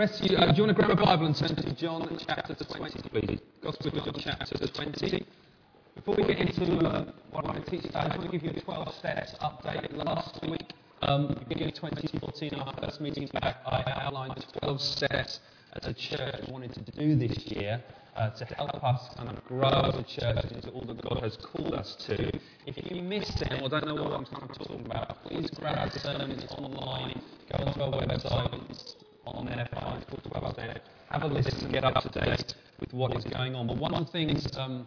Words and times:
rest 0.00 0.24
of 0.24 0.30
you, 0.30 0.38
uh, 0.38 0.50
do 0.50 0.56
you 0.56 0.66
want 0.66 0.74
to 0.74 0.82
grab 0.82 0.98
a 0.98 1.04
Bible 1.04 1.26
and 1.26 1.36
turn 1.36 1.54
to 1.54 1.74
John 1.74 2.18
chapter 2.26 2.54
20, 2.54 3.02
please? 3.10 3.38
Gospel 3.62 3.98
of 3.98 4.04
John 4.06 4.14
chapter 4.18 4.66
20. 4.66 5.26
Before 5.94 6.14
we 6.16 6.24
get 6.24 6.38
into 6.38 6.78
uh, 6.86 7.12
what 7.30 7.44
I'm 7.44 7.52
going 7.52 7.62
to 7.64 7.70
teach 7.70 7.82
today, 7.82 7.98
I 7.98 8.04
just 8.06 8.18
want 8.18 8.30
to 8.30 8.38
give 8.38 8.42
you 8.42 8.58
a 8.58 8.62
12 8.62 8.94
steps 8.94 9.34
update. 9.42 9.90
The 9.90 10.02
last 10.02 10.40
week, 10.48 10.72
um, 11.02 11.44
beginning 11.50 11.68
of 11.68 11.74
2014, 11.74 12.54
our 12.54 12.72
first 12.80 13.02
meeting 13.02 13.28
back, 13.34 13.58
I 13.66 13.82
outlined 14.06 14.42
12 14.62 14.80
steps 14.80 15.40
as 15.74 15.86
a 15.86 15.92
church 15.92 16.48
wanted 16.48 16.72
to 16.72 16.92
do 16.92 17.14
this 17.14 17.36
year 17.48 17.82
uh, 18.16 18.30
to 18.30 18.44
help 18.46 18.82
us 18.82 19.14
kind 19.16 19.28
of 19.28 19.44
grow 19.44 19.68
as 19.68 19.96
a 19.96 20.02
church 20.02 20.50
into 20.50 20.70
all 20.70 20.84
that 20.86 21.02
God 21.02 21.22
has 21.22 21.36
called 21.36 21.74
us 21.74 21.94
to. 22.06 22.32
If 22.66 22.90
you 22.90 23.02
missed 23.02 23.38
them 23.38 23.62
or 23.62 23.68
don't 23.68 23.86
know 23.86 24.02
what 24.02 24.12
I'm 24.14 24.24
kind 24.24 24.50
of 24.50 24.56
talking 24.56 24.86
about, 24.86 25.22
please 25.24 25.50
grab 25.50 25.92
the 25.92 25.98
sermons 25.98 26.46
online, 26.56 27.20
go 27.52 27.64
onto 27.64 27.82
our 27.82 27.92
website, 28.02 28.59
have 31.10 31.22
a 31.22 31.26
listen, 31.26 31.70
get 31.70 31.84
up 31.84 32.02
to 32.02 32.08
date 32.08 32.54
with 32.78 32.92
what 32.92 33.16
is 33.16 33.24
going 33.24 33.54
on. 33.54 33.66
But 33.66 33.76
one 33.78 33.94
of 33.94 34.06
the 34.06 34.12
things 34.12 34.46
um, 34.56 34.86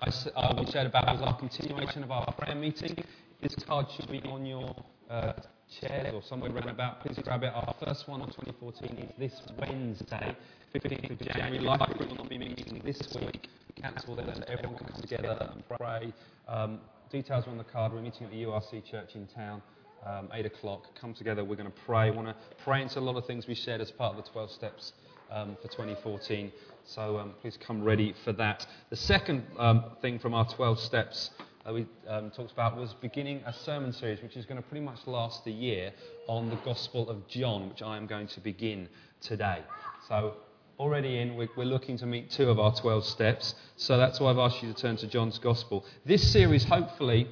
I, 0.00 0.10
uh, 0.34 0.54
we 0.58 0.70
shared 0.70 0.86
about 0.86 1.06
was 1.06 1.22
our 1.22 1.38
continuation 1.38 2.02
of 2.02 2.10
our 2.10 2.32
prayer 2.34 2.54
meeting. 2.54 2.96
This 3.40 3.54
card 3.66 3.86
should 3.96 4.10
be 4.10 4.20
on 4.22 4.46
your 4.46 4.74
uh, 5.10 5.32
chairs 5.80 6.12
or 6.14 6.22
somewhere 6.22 6.50
around 6.50 6.68
about. 6.68 7.00
Please 7.00 7.18
grab 7.22 7.42
it. 7.42 7.52
Our 7.54 7.74
first 7.84 8.08
one 8.08 8.22
of 8.22 8.28
2014 8.28 8.98
is 8.98 9.10
this 9.18 9.42
Wednesday, 9.58 10.36
15th 10.74 11.10
of 11.10 11.18
January. 11.20 11.58
Life 11.58 11.90
Group 11.98 12.10
will 12.10 12.16
not 12.16 12.28
be 12.30 12.38
meeting 12.38 12.80
this 12.84 13.00
week. 13.20 13.48
Cancel 13.80 14.16
that 14.16 14.36
so 14.36 14.42
everyone 14.48 14.78
can 14.78 14.86
come 14.88 15.00
together 15.00 15.50
and 15.52 15.62
pray. 15.78 16.12
Um, 16.48 16.78
details 17.10 17.46
are 17.46 17.50
on 17.50 17.58
the 17.58 17.64
card. 17.64 17.92
We're 17.92 18.02
meeting 18.02 18.24
at 18.24 18.30
the 18.30 18.42
URC 18.42 18.90
Church 18.90 19.14
in 19.14 19.26
town. 19.26 19.62
Um, 20.04 20.28
8 20.32 20.46
o'clock. 20.46 20.86
Come 21.00 21.14
together. 21.14 21.44
We're 21.44 21.54
going 21.54 21.70
to 21.70 21.80
pray. 21.86 22.10
We 22.10 22.16
want 22.16 22.28
to 22.28 22.34
pray 22.64 22.82
into 22.82 22.98
a 22.98 23.00
lot 23.00 23.16
of 23.16 23.24
things 23.24 23.46
we 23.46 23.54
shared 23.54 23.80
as 23.80 23.92
part 23.92 24.16
of 24.16 24.24
the 24.24 24.28
12 24.30 24.50
steps 24.50 24.94
um, 25.30 25.56
for 25.62 25.68
2014. 25.68 26.50
So 26.84 27.18
um, 27.18 27.34
please 27.40 27.56
come 27.64 27.84
ready 27.84 28.14
for 28.24 28.32
that. 28.32 28.66
The 28.90 28.96
second 28.96 29.44
um, 29.58 29.84
thing 30.00 30.18
from 30.18 30.34
our 30.34 30.44
12 30.44 30.80
steps 30.80 31.30
uh, 31.64 31.72
we 31.72 31.86
um, 32.08 32.30
talked 32.30 32.50
about 32.50 32.76
was 32.76 32.92
beginning 32.94 33.40
a 33.46 33.52
sermon 33.52 33.92
series 33.92 34.20
which 34.20 34.36
is 34.36 34.44
going 34.44 34.60
to 34.60 34.68
pretty 34.68 34.84
much 34.84 34.98
last 35.06 35.46
a 35.46 35.50
year 35.50 35.92
on 36.26 36.50
the 36.50 36.56
Gospel 36.56 37.08
of 37.08 37.28
John, 37.28 37.68
which 37.68 37.82
I 37.82 37.96
am 37.96 38.06
going 38.06 38.26
to 38.28 38.40
begin 38.40 38.88
today. 39.20 39.62
So 40.08 40.34
already 40.80 41.18
in, 41.18 41.36
we're, 41.36 41.48
we're 41.56 41.64
looking 41.64 41.96
to 41.98 42.06
meet 42.06 42.30
two 42.30 42.50
of 42.50 42.58
our 42.58 42.74
12 42.74 43.04
steps. 43.04 43.54
So 43.76 43.96
that's 43.96 44.18
why 44.18 44.30
I've 44.30 44.38
asked 44.38 44.60
you 44.60 44.72
to 44.72 44.80
turn 44.80 44.96
to 44.98 45.06
John's 45.06 45.38
Gospel. 45.38 45.84
This 46.04 46.32
series, 46.32 46.64
hopefully, 46.64 47.28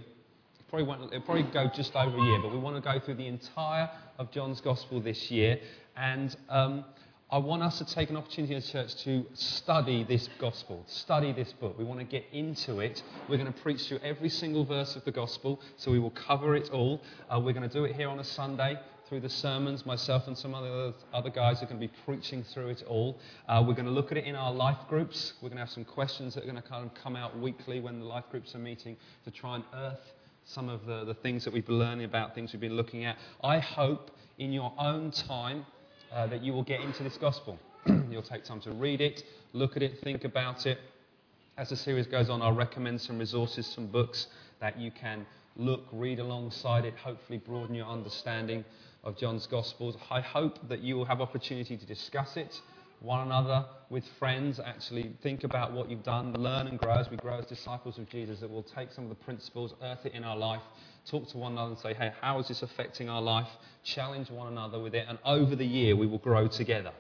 probably 0.71 0.87
won't, 0.87 1.13
it'll 1.13 1.21
probably 1.23 1.43
go 1.43 1.69
just 1.69 1.97
over 1.97 2.17
a 2.17 2.23
year, 2.23 2.39
but 2.41 2.53
we 2.53 2.59
want 2.59 2.77
to 2.77 2.81
go 2.81 2.99
through 3.01 3.17
the 3.17 3.27
entire 3.27 3.91
of 4.19 4.31
John's 4.31 4.61
Gospel 4.61 5.01
this 5.01 5.31
year. 5.31 5.59
And 5.97 6.35
um, 6.49 6.85
I 7.29 7.39
want 7.39 7.65
us 7.65 7.79
to 7.79 7.85
take 7.85 8.09
an 8.09 8.17
opportunity 8.17 8.55
as 8.55 8.71
church 8.71 8.95
to 9.03 9.27
study 9.35 10.05
this 10.05 10.29
gospel, 10.39 10.85
study 10.87 11.33
this 11.33 11.53
book. 11.53 11.77
We 11.77 11.85
want 11.85 11.99
to 11.99 12.07
get 12.07 12.25
into 12.33 12.79
it. 12.79 13.03
We're 13.29 13.37
going 13.37 13.53
to 13.53 13.61
preach 13.61 13.83
through 13.89 13.99
every 13.99 14.29
single 14.29 14.65
verse 14.65 14.95
of 14.95 15.05
the 15.05 15.11
gospel, 15.11 15.61
so 15.77 15.91
we 15.91 15.99
will 15.99 16.11
cover 16.11 16.55
it 16.55 16.71
all. 16.71 17.03
Uh, 17.29 17.41
we're 17.41 17.53
going 17.53 17.69
to 17.69 17.75
do 17.75 17.85
it 17.85 17.97
here 17.97 18.09
on 18.09 18.21
a 18.21 18.25
Sunday 18.25 18.79
through 19.09 19.21
the 19.21 19.29
sermons. 19.29 19.85
Myself 19.85 20.29
and 20.29 20.39
some 20.39 20.55
other, 20.55 20.93
other 21.13 21.31
guys 21.31 21.61
are 21.63 21.67
going 21.67 21.81
to 21.81 21.87
be 21.89 21.93
preaching 22.05 22.45
through 22.45 22.69
it 22.69 22.85
all. 22.87 23.19
Uh, 23.49 23.63
we're 23.67 23.75
going 23.75 23.87
to 23.87 23.91
look 23.91 24.13
at 24.13 24.19
it 24.19 24.25
in 24.25 24.37
our 24.37 24.53
life 24.53 24.79
groups. 24.89 25.33
We're 25.43 25.49
going 25.49 25.59
to 25.59 25.65
have 25.65 25.71
some 25.71 25.85
questions 25.85 26.35
that 26.35 26.45
are 26.45 26.51
going 26.51 26.63
to 26.63 26.69
kind 26.69 26.87
of 26.87 26.95
come 26.95 27.17
out 27.17 27.37
weekly 27.37 27.81
when 27.81 27.99
the 27.99 28.07
life 28.07 28.25
groups 28.31 28.55
are 28.55 28.61
meeting 28.61 28.97
to 29.25 29.33
try 29.33 29.57
and 29.57 29.65
earth 29.75 30.13
some 30.53 30.69
of 30.69 30.85
the, 30.85 31.05
the 31.05 31.15
things 31.15 31.45
that 31.45 31.53
we've 31.53 31.67
been 31.67 31.79
learning 31.79 32.05
about, 32.05 32.35
things 32.35 32.53
we've 32.53 32.61
been 32.61 32.77
looking 32.77 33.05
at. 33.05 33.17
I 33.45 33.61
hope 33.61 34.11
in 34.39 34.53
your 34.53 34.73
own 34.79 35.13
time 35.13 35.65
uh, 36.13 36.27
that 36.27 36.43
you 36.43 36.53
will 36.53 36.65
get 36.65 36.81
into 36.81 37.05
this 37.05 37.17
gospel. 37.17 37.57
You'll 38.11 38.23
take 38.23 38.45
time 38.45 38.61
to 38.63 38.73
read 38.73 39.01
it, 39.01 39.23
look 39.53 39.77
at 39.77 39.83
it, 39.83 40.01
think 40.03 40.25
about 40.25 40.67
it. 40.67 40.79
As 41.57 41.69
the 41.69 41.77
series 41.77 42.09
goes 42.09 42.29
on, 42.29 42.43
I'll 42.43 42.53
recommend 42.53 43.01
some 43.01 43.17
resources, 43.17 43.65
some 43.67 43.87
books 43.87 44.27
that 44.61 44.77
you 44.77 44.91
can 44.91 45.25
look, 45.57 45.87
read 45.93 46.19
alongside 46.19 46.85
it, 46.85 46.95
hopefully 46.97 47.39
broaden 47.39 47.77
your 47.77 47.87
understanding 47.87 48.65
of 49.05 49.17
John's 49.17 49.47
Gospels. 49.47 49.97
I 50.11 50.21
hope 50.21 50.69
that 50.69 50.81
you 50.81 50.97
will 50.97 51.05
have 51.05 51.21
opportunity 51.21 51.77
to 51.77 51.87
discuss 51.87 52.37
it 52.37 52.61
one 53.01 53.27
another 53.27 53.65
with 53.89 54.05
friends, 54.19 54.61
actually 54.61 55.13
think 55.23 55.43
about 55.45 55.73
what 55.73 55.91
you've 55.91 56.03
done, 56.03 56.33
learn 56.35 56.67
and 56.67 56.79
grow 56.79 56.95
as 56.95 57.11
we 57.11 57.17
grow 57.17 57.39
as 57.39 57.47
disciples 57.47 57.99
of 57.99 58.09
Jesus, 58.09 58.41
that 58.41 58.51
we'll 58.51 58.63
take 58.63 58.93
some 58.93 59.05
of 59.05 59.11
the 59.11 59.25
principles, 59.25 59.75
earth 59.83 60.05
it 60.05 60.13
in 60.15 60.23
our 60.23 60.37
life, 60.37 60.63
talk 61.11 61.27
to 61.29 61.39
one 61.39 61.53
another 61.53 61.71
and 61.71 61.79
say, 61.79 61.95
hey, 61.95 62.13
how 62.21 62.39
is 62.39 62.49
this 62.49 62.63
affecting 62.63 63.09
our 63.09 63.23
life? 63.23 63.49
Challenge 63.85 64.31
one 64.31 64.49
another 64.49 64.79
with 64.79 64.95
it, 64.95 65.07
and 65.09 65.19
over 65.25 65.57
the 65.57 65.65
year 65.65 65.97
we 65.97 66.07
will 66.07 66.19
grow 66.19 66.47
together. 66.47 66.93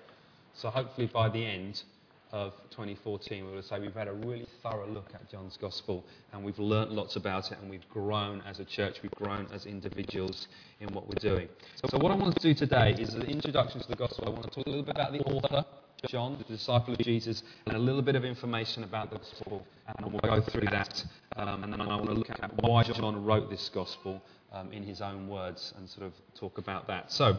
So 0.54 0.70
hopefully 0.70 1.06
by 1.06 1.28
the 1.28 1.44
end 1.44 1.82
of 2.32 2.52
2014, 2.70 3.44
we 3.44 3.52
will 3.52 3.62
say 3.62 3.78
we've 3.80 3.94
had 3.94 4.08
a 4.08 4.12
really 4.12 4.46
thorough 4.62 4.88
look 4.88 5.10
at 5.14 5.28
John's 5.30 5.56
Gospel 5.56 6.04
and 6.32 6.44
we've 6.44 6.58
learnt 6.58 6.92
lots 6.92 7.16
about 7.16 7.50
it 7.50 7.58
and 7.60 7.68
we've 7.68 7.88
grown 7.88 8.42
as 8.42 8.60
a 8.60 8.64
church, 8.64 8.98
we've 9.02 9.10
grown 9.12 9.48
as 9.52 9.66
individuals 9.66 10.48
in 10.80 10.92
what 10.94 11.08
we're 11.08 11.20
doing. 11.20 11.48
So, 11.84 11.98
what 11.98 12.12
I 12.12 12.14
want 12.14 12.34
to 12.36 12.40
do 12.40 12.54
today 12.54 12.94
is 12.98 13.14
an 13.14 13.22
introduction 13.22 13.80
to 13.80 13.88
the 13.88 13.96
Gospel. 13.96 14.24
I 14.26 14.30
want 14.30 14.44
to 14.44 14.50
talk 14.50 14.66
a 14.66 14.70
little 14.70 14.84
bit 14.84 14.94
about 14.94 15.12
the 15.12 15.20
author, 15.20 15.64
John, 16.08 16.38
the 16.38 16.44
disciple 16.44 16.94
of 16.94 17.00
Jesus, 17.00 17.42
and 17.66 17.76
a 17.76 17.78
little 17.78 18.02
bit 18.02 18.16
of 18.16 18.24
information 18.24 18.84
about 18.84 19.10
the 19.10 19.18
Gospel, 19.18 19.66
and 19.86 20.12
we'll 20.12 20.20
go 20.20 20.40
through 20.40 20.66
that. 20.70 21.04
Um, 21.36 21.64
and 21.64 21.72
then 21.72 21.80
I 21.80 21.86
want 21.86 22.06
to 22.06 22.12
look 22.12 22.30
at 22.30 22.62
why 22.62 22.82
John 22.84 23.24
wrote 23.24 23.50
this 23.50 23.68
Gospel 23.68 24.22
um, 24.52 24.72
in 24.72 24.82
his 24.82 25.00
own 25.00 25.28
words 25.28 25.74
and 25.76 25.88
sort 25.88 26.06
of 26.06 26.12
talk 26.34 26.58
about 26.58 26.86
that. 26.86 27.12
So, 27.12 27.38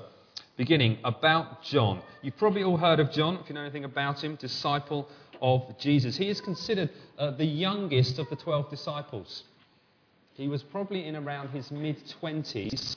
beginning 0.57 0.97
about 1.03 1.63
John. 1.63 2.01
You've 2.21 2.37
probably 2.37 2.63
all 2.63 2.77
heard 2.77 2.99
of 2.99 3.11
John, 3.11 3.37
if 3.37 3.49
you 3.49 3.55
know 3.55 3.61
anything 3.61 3.85
about 3.85 4.23
him, 4.23 4.35
disciple 4.35 5.07
of 5.41 5.77
Jesus. 5.79 6.15
He 6.17 6.29
is 6.29 6.39
considered 6.39 6.89
uh, 7.17 7.31
the 7.31 7.45
youngest 7.45 8.19
of 8.19 8.29
the 8.29 8.35
12 8.35 8.69
disciples. 8.69 9.43
He 10.33 10.47
was 10.47 10.63
probably 10.63 11.05
in 11.07 11.15
around 11.15 11.49
his 11.49 11.71
mid 11.71 11.97
20s 12.21 12.95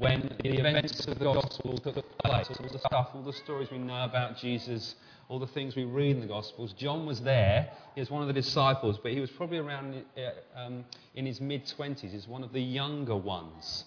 when 0.00 0.34
the 0.42 0.58
events 0.58 1.06
of 1.06 1.18
the 1.18 1.24
Gospels 1.24 1.80
took 1.80 2.18
place, 2.18 2.48
all 2.48 2.68
the 2.68 2.78
stuff, 2.78 3.10
all 3.14 3.22
the 3.22 3.32
stories 3.32 3.70
we 3.70 3.78
know 3.78 4.04
about 4.04 4.36
Jesus, 4.38 4.94
all 5.28 5.38
the 5.38 5.46
things 5.46 5.76
we 5.76 5.84
read 5.84 6.16
in 6.16 6.20
the 6.20 6.26
Gospels. 6.26 6.72
John 6.74 7.06
was 7.06 7.20
there. 7.20 7.70
He 7.94 8.00
was 8.00 8.10
one 8.10 8.22
of 8.22 8.28
the 8.28 8.34
disciples, 8.34 8.98
but 9.02 9.12
he 9.12 9.20
was 9.20 9.30
probably 9.30 9.58
around 9.58 10.02
uh, 10.16 10.58
um, 10.58 10.84
in 11.14 11.26
his 11.26 11.40
mid 11.40 11.66
20s. 11.66 12.10
He's 12.10 12.28
one 12.28 12.42
of 12.42 12.52
the 12.52 12.60
younger 12.60 13.16
ones 13.16 13.84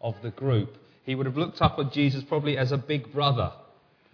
of 0.00 0.14
the 0.22 0.30
group. 0.30 0.76
He 1.04 1.14
would 1.14 1.26
have 1.26 1.36
looked 1.36 1.60
up 1.62 1.78
at 1.78 1.92
Jesus 1.92 2.22
probably 2.24 2.56
as 2.56 2.72
a 2.72 2.78
big 2.78 3.12
brother. 3.12 3.52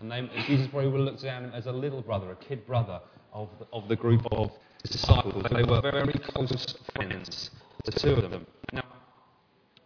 And 0.01 0.11
they, 0.11 0.29
Jesus 0.47 0.67
probably 0.69 0.91
would 0.91 1.01
have 1.01 1.07
looked 1.07 1.23
down 1.23 1.45
at 1.45 1.49
him 1.51 1.55
as 1.55 1.67
a 1.67 1.73
little 1.73 2.03
brother, 2.03 2.31
a 2.33 2.37
kid 2.37 2.67
brother 2.67 3.01
of 3.33 3.49
the, 3.59 3.67
of 3.73 3.89
the 3.89 3.97
group 3.97 4.27
of 4.33 4.51
disciples. 4.83 5.45
They 5.51 5.63
were 5.63 5.81
very 5.81 6.13
close 6.13 6.77
friends, 6.95 7.51
the 7.85 7.93
two 7.93 8.13
of 8.13 8.31
them. 8.31 8.47
Now, 8.73 8.80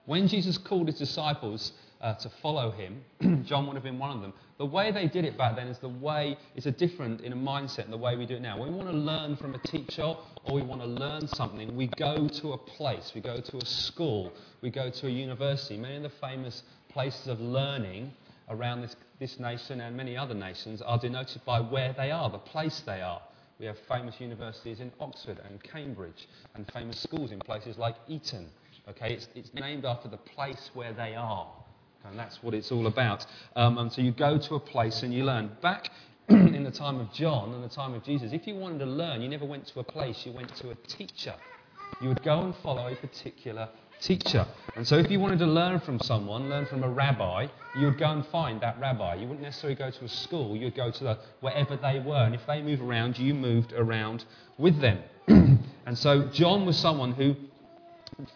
when 0.06 0.28
Jesus 0.28 0.58
called 0.58 0.88
his 0.88 0.98
disciples 0.98 1.72
uh, 2.00 2.14
to 2.14 2.28
follow 2.42 2.70
him, 2.70 3.02
John 3.46 3.66
would 3.66 3.74
have 3.74 3.82
been 3.82 3.98
one 3.98 4.10
of 4.10 4.20
them. 4.20 4.34
The 4.58 4.66
way 4.66 4.92
they 4.92 5.06
did 5.06 5.24
it 5.24 5.38
back 5.38 5.56
then 5.56 5.68
is 5.68 5.78
the 5.78 5.88
way, 5.88 6.36
it's 6.54 6.66
a 6.66 6.70
different 6.70 7.22
in 7.22 7.32
a 7.32 7.36
mindset 7.36 7.88
the 7.88 7.96
way 7.96 8.14
we 8.16 8.26
do 8.26 8.36
it 8.36 8.42
now. 8.42 8.58
When 8.58 8.72
we 8.72 8.76
want 8.76 8.90
to 8.90 8.96
learn 8.96 9.36
from 9.36 9.54
a 9.54 9.58
teacher 9.58 10.02
or 10.02 10.54
we 10.54 10.62
want 10.62 10.82
to 10.82 10.86
learn 10.86 11.26
something, 11.26 11.74
we 11.74 11.86
go 11.86 12.28
to 12.28 12.52
a 12.52 12.58
place, 12.58 13.12
we 13.14 13.22
go 13.22 13.40
to 13.40 13.56
a 13.56 13.64
school, 13.64 14.32
we 14.60 14.70
go 14.70 14.90
to 14.90 15.06
a 15.06 15.10
university. 15.10 15.78
Many 15.78 15.96
of 15.96 16.02
the 16.02 16.12
famous 16.20 16.62
places 16.90 17.26
of 17.26 17.40
learning 17.40 18.12
around 18.50 18.82
this, 18.82 18.96
this 19.18 19.40
nation 19.40 19.80
and 19.80 19.96
many 19.96 20.16
other 20.16 20.34
nations 20.34 20.82
are 20.82 20.98
denoted 20.98 21.42
by 21.46 21.60
where 21.60 21.94
they 21.94 22.10
are, 22.10 22.28
the 22.28 22.38
place 22.38 22.82
they 22.84 23.00
are. 23.00 23.22
We 23.58 23.66
have 23.66 23.78
famous 23.88 24.20
universities 24.20 24.80
in 24.80 24.92
Oxford 25.00 25.40
and 25.48 25.62
Cambridge, 25.62 26.28
and 26.54 26.70
famous 26.72 27.00
schools 27.00 27.32
in 27.32 27.38
places 27.38 27.78
like 27.78 27.94
Eton 28.08 28.50
Okay, 28.88 29.14
it's, 29.14 29.28
it's 29.34 29.54
named 29.54 29.84
after 29.84 30.08
the 30.08 30.16
place 30.18 30.70
where 30.74 30.92
they 30.92 31.14
are. 31.14 31.48
And 32.04 32.18
that's 32.18 32.42
what 32.42 32.52
it's 32.52 32.70
all 32.70 32.86
about. 32.86 33.24
Um, 33.56 33.78
and 33.78 33.90
so 33.90 34.02
you 34.02 34.12
go 34.12 34.36
to 34.36 34.54
a 34.56 34.60
place 34.60 35.02
and 35.02 35.12
you 35.12 35.24
learn. 35.24 35.50
Back 35.62 35.90
in 36.28 36.62
the 36.62 36.70
time 36.70 37.00
of 37.00 37.10
John 37.12 37.54
and 37.54 37.64
the 37.64 37.68
time 37.68 37.94
of 37.94 38.04
Jesus, 38.04 38.32
if 38.32 38.46
you 38.46 38.54
wanted 38.56 38.80
to 38.80 38.86
learn, 38.86 39.22
you 39.22 39.28
never 39.28 39.46
went 39.46 39.66
to 39.68 39.80
a 39.80 39.84
place, 39.84 40.26
you 40.26 40.32
went 40.32 40.54
to 40.56 40.70
a 40.70 40.74
teacher. 40.86 41.34
You 42.02 42.08
would 42.08 42.22
go 42.22 42.40
and 42.40 42.54
follow 42.56 42.88
a 42.88 42.96
particular 42.96 43.68
teacher. 44.00 44.46
And 44.76 44.86
so 44.86 44.96
if 44.96 45.10
you 45.10 45.18
wanted 45.18 45.38
to 45.38 45.46
learn 45.46 45.80
from 45.80 45.98
someone, 46.00 46.50
learn 46.50 46.66
from 46.66 46.82
a 46.82 46.88
rabbi, 46.88 47.46
you 47.78 47.86
would 47.86 47.98
go 47.98 48.10
and 48.10 48.26
find 48.26 48.60
that 48.60 48.78
rabbi. 48.78 49.14
You 49.14 49.26
wouldn't 49.26 49.42
necessarily 49.42 49.76
go 49.76 49.90
to 49.90 50.04
a 50.04 50.08
school, 50.08 50.56
you'd 50.56 50.74
go 50.74 50.90
to 50.90 51.04
the, 51.04 51.18
wherever 51.40 51.76
they 51.76 52.00
were. 52.00 52.24
And 52.24 52.34
if 52.34 52.46
they 52.46 52.60
move 52.60 52.82
around, 52.82 53.18
you 53.18 53.32
moved 53.32 53.72
around 53.72 54.24
with 54.58 54.78
them. 54.80 54.98
and 55.28 55.96
so 55.96 56.28
John 56.28 56.66
was 56.66 56.76
someone 56.76 57.12
who 57.12 57.34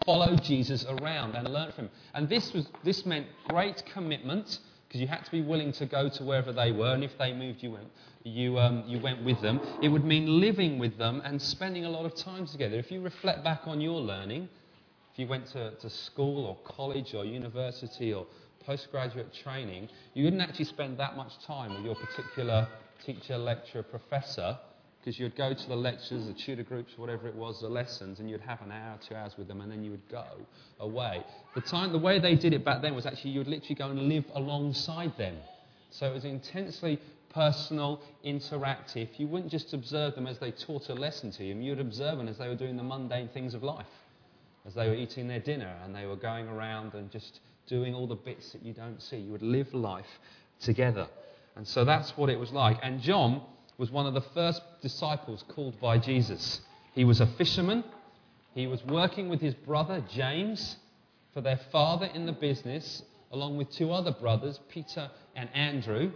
follow 0.05 0.35
Jesus 0.35 0.85
around 0.85 1.35
and 1.35 1.47
learn 1.47 1.71
from 1.71 1.85
him. 1.85 1.91
And 2.13 2.29
this, 2.29 2.53
was, 2.53 2.67
this 2.83 3.05
meant 3.05 3.27
great 3.47 3.83
commitment 3.93 4.59
because 4.87 5.01
you 5.01 5.07
had 5.07 5.23
to 5.23 5.31
be 5.31 5.41
willing 5.41 5.71
to 5.73 5.85
go 5.85 6.09
to 6.09 6.23
wherever 6.23 6.51
they 6.51 6.71
were, 6.71 6.95
and 6.95 7.03
if 7.03 7.15
they 7.19 7.31
moved, 7.31 7.61
you 7.61 7.71
went, 7.71 7.87
you, 8.23 8.57
um, 8.57 8.83
you 8.87 8.99
went 8.99 9.23
with 9.23 9.39
them. 9.39 9.59
It 9.83 9.89
would 9.89 10.03
mean 10.03 10.39
living 10.39 10.79
with 10.79 10.97
them 10.97 11.21
and 11.23 11.39
spending 11.39 11.85
a 11.85 11.89
lot 11.89 12.05
of 12.05 12.15
time 12.15 12.47
together. 12.47 12.75
If 12.75 12.89
you 12.89 12.99
reflect 12.99 13.43
back 13.43 13.61
on 13.65 13.79
your 13.81 14.01
learning, 14.01 14.49
if 15.13 15.19
you 15.19 15.27
went 15.27 15.45
to, 15.51 15.75
to 15.75 15.89
school 15.91 16.43
or 16.43 16.57
college 16.73 17.13
or 17.13 17.23
university 17.23 18.13
or 18.13 18.25
postgraduate 18.65 19.31
training, 19.43 19.89
you 20.15 20.23
wouldn't 20.23 20.41
actually 20.41 20.65
spend 20.65 20.97
that 20.97 21.15
much 21.15 21.33
time 21.45 21.75
with 21.75 21.85
your 21.85 21.95
particular 21.95 22.67
teacher, 23.05 23.37
lecturer, 23.37 23.83
professor, 23.83 24.57
because 24.99 25.19
you'd 25.19 25.35
go 25.35 25.53
to 25.53 25.67
the 25.67 25.75
lectures, 25.75 26.27
the 26.27 26.33
tutor 26.33 26.63
groups, 26.63 26.97
whatever 26.97 27.27
it 27.27 27.35
was, 27.35 27.61
the 27.61 27.69
lessons, 27.69 28.19
and 28.19 28.29
you'd 28.29 28.41
have 28.41 28.61
an 28.61 28.71
hour, 28.71 28.97
two 29.07 29.15
hours 29.15 29.33
with 29.37 29.47
them, 29.47 29.61
and 29.61 29.71
then 29.71 29.83
you 29.83 29.91
would 29.91 30.07
go 30.09 30.25
away. 30.79 31.23
The 31.55 31.61
time, 31.61 31.91
the 31.91 31.99
way 31.99 32.19
they 32.19 32.35
did 32.35 32.53
it 32.53 32.65
back 32.65 32.81
then 32.81 32.95
was 32.95 33.05
actually 33.05 33.31
you 33.31 33.39
would 33.39 33.47
literally 33.47 33.75
go 33.75 33.89
and 33.89 34.09
live 34.09 34.25
alongside 34.35 35.17
them. 35.17 35.37
So 35.91 36.05
it 36.07 36.13
was 36.13 36.25
intensely 36.25 36.99
personal, 37.29 38.01
interactive. 38.25 39.07
You 39.17 39.27
wouldn't 39.27 39.51
just 39.51 39.73
observe 39.73 40.15
them 40.15 40.27
as 40.27 40.37
they 40.39 40.51
taught 40.51 40.89
a 40.89 40.93
lesson 40.93 41.31
to 41.31 41.45
you, 41.45 41.55
you 41.55 41.71
would 41.71 41.79
observe 41.79 42.17
them 42.17 42.27
as 42.27 42.37
they 42.37 42.47
were 42.47 42.55
doing 42.55 42.75
the 42.75 42.83
mundane 42.83 43.29
things 43.29 43.53
of 43.53 43.63
life, 43.63 43.85
as 44.65 44.73
they 44.73 44.87
were 44.87 44.95
eating 44.95 45.27
their 45.27 45.39
dinner 45.39 45.73
and 45.83 45.95
they 45.95 46.05
were 46.05 46.15
going 46.15 46.47
around 46.47 46.93
and 46.93 47.09
just 47.11 47.39
doing 47.67 47.93
all 47.93 48.07
the 48.07 48.15
bits 48.15 48.51
that 48.51 48.63
you 48.63 48.73
don't 48.73 49.01
see. 49.01 49.17
You 49.17 49.31
would 49.31 49.43
live 49.43 49.73
life 49.73 50.19
together. 50.59 51.07
And 51.55 51.67
so 51.67 51.85
that's 51.85 52.17
what 52.17 52.29
it 52.29 52.39
was 52.39 52.51
like. 52.51 52.77
And 52.81 52.99
John 53.01 53.41
was 53.77 53.91
one 53.91 54.05
of 54.05 54.13
the 54.13 54.21
first 54.33 54.61
disciples 54.81 55.43
called 55.47 55.79
by 55.79 55.97
Jesus. 55.97 56.61
He 56.93 57.03
was 57.03 57.21
a 57.21 57.27
fisherman. 57.27 57.83
He 58.53 58.67
was 58.67 58.83
working 58.85 59.29
with 59.29 59.41
his 59.41 59.53
brother 59.53 60.03
James 60.11 60.77
for 61.33 61.41
their 61.41 61.59
father 61.71 62.07
in 62.07 62.25
the 62.25 62.31
business, 62.31 63.03
along 63.31 63.57
with 63.57 63.69
two 63.71 63.91
other 63.91 64.11
brothers, 64.11 64.59
Peter 64.69 65.09
and 65.35 65.49
Andrew. 65.53 66.11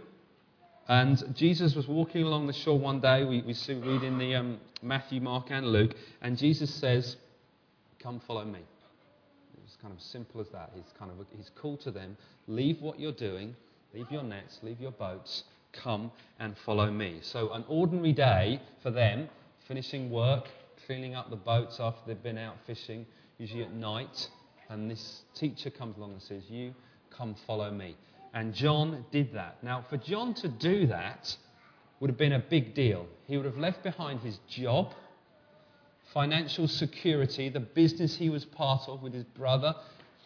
And 0.88 1.34
Jesus 1.34 1.74
was 1.74 1.88
walking 1.88 2.22
along 2.22 2.46
the 2.46 2.52
shore 2.52 2.78
one 2.78 3.00
day. 3.00 3.24
We, 3.24 3.40
we 3.42 3.54
read 3.74 4.02
in 4.02 4.18
the 4.18 4.34
um, 4.34 4.58
Matthew, 4.82 5.20
Mark, 5.20 5.46
and 5.50 5.66
Luke. 5.66 5.94
And 6.20 6.36
Jesus 6.36 6.72
says, 6.74 7.16
Come 8.02 8.20
follow 8.20 8.44
me. 8.44 8.60
It's 9.64 9.76
kind 9.80 9.94
of 9.94 10.02
simple 10.02 10.40
as 10.40 10.48
that. 10.50 10.72
He's 10.74 10.92
kind 10.98 11.10
of 11.10 11.26
he's 11.34 11.50
called 11.60 11.80
to 11.82 11.90
them, 11.90 12.16
leave 12.46 12.82
what 12.82 13.00
you're 13.00 13.12
doing, 13.12 13.56
leave 13.94 14.10
your 14.10 14.22
nets, 14.22 14.58
leave 14.62 14.78
your 14.80 14.90
boats, 14.92 15.44
come 15.82 16.10
and 16.38 16.56
follow 16.64 16.90
me. 16.90 17.18
So 17.22 17.52
an 17.52 17.64
ordinary 17.68 18.12
day 18.12 18.60
for 18.82 18.90
them, 18.90 19.28
finishing 19.66 20.10
work, 20.10 20.48
cleaning 20.86 21.14
up 21.14 21.30
the 21.30 21.36
boats 21.36 21.80
after 21.80 22.00
they've 22.06 22.22
been 22.22 22.38
out 22.38 22.56
fishing, 22.66 23.06
usually 23.38 23.62
at 23.62 23.72
night, 23.72 24.28
and 24.68 24.90
this 24.90 25.22
teacher 25.34 25.70
comes 25.70 25.96
along 25.96 26.12
and 26.12 26.22
says, 26.22 26.42
"You 26.48 26.74
come 27.10 27.34
follow 27.46 27.70
me." 27.70 27.96
And 28.32 28.52
John 28.54 29.04
did 29.12 29.32
that. 29.34 29.62
Now, 29.62 29.84
for 29.88 29.96
John 29.96 30.34
to 30.34 30.48
do 30.48 30.86
that 30.88 31.36
would 32.00 32.10
have 32.10 32.18
been 32.18 32.32
a 32.32 32.38
big 32.38 32.74
deal. 32.74 33.06
He 33.26 33.36
would 33.36 33.46
have 33.46 33.56
left 33.56 33.82
behind 33.82 34.20
his 34.20 34.38
job, 34.48 34.92
financial 36.12 36.66
security, 36.68 37.48
the 37.48 37.60
business 37.60 38.16
he 38.16 38.30
was 38.30 38.44
part 38.44 38.88
of 38.88 39.02
with 39.02 39.14
his 39.14 39.24
brother, 39.24 39.74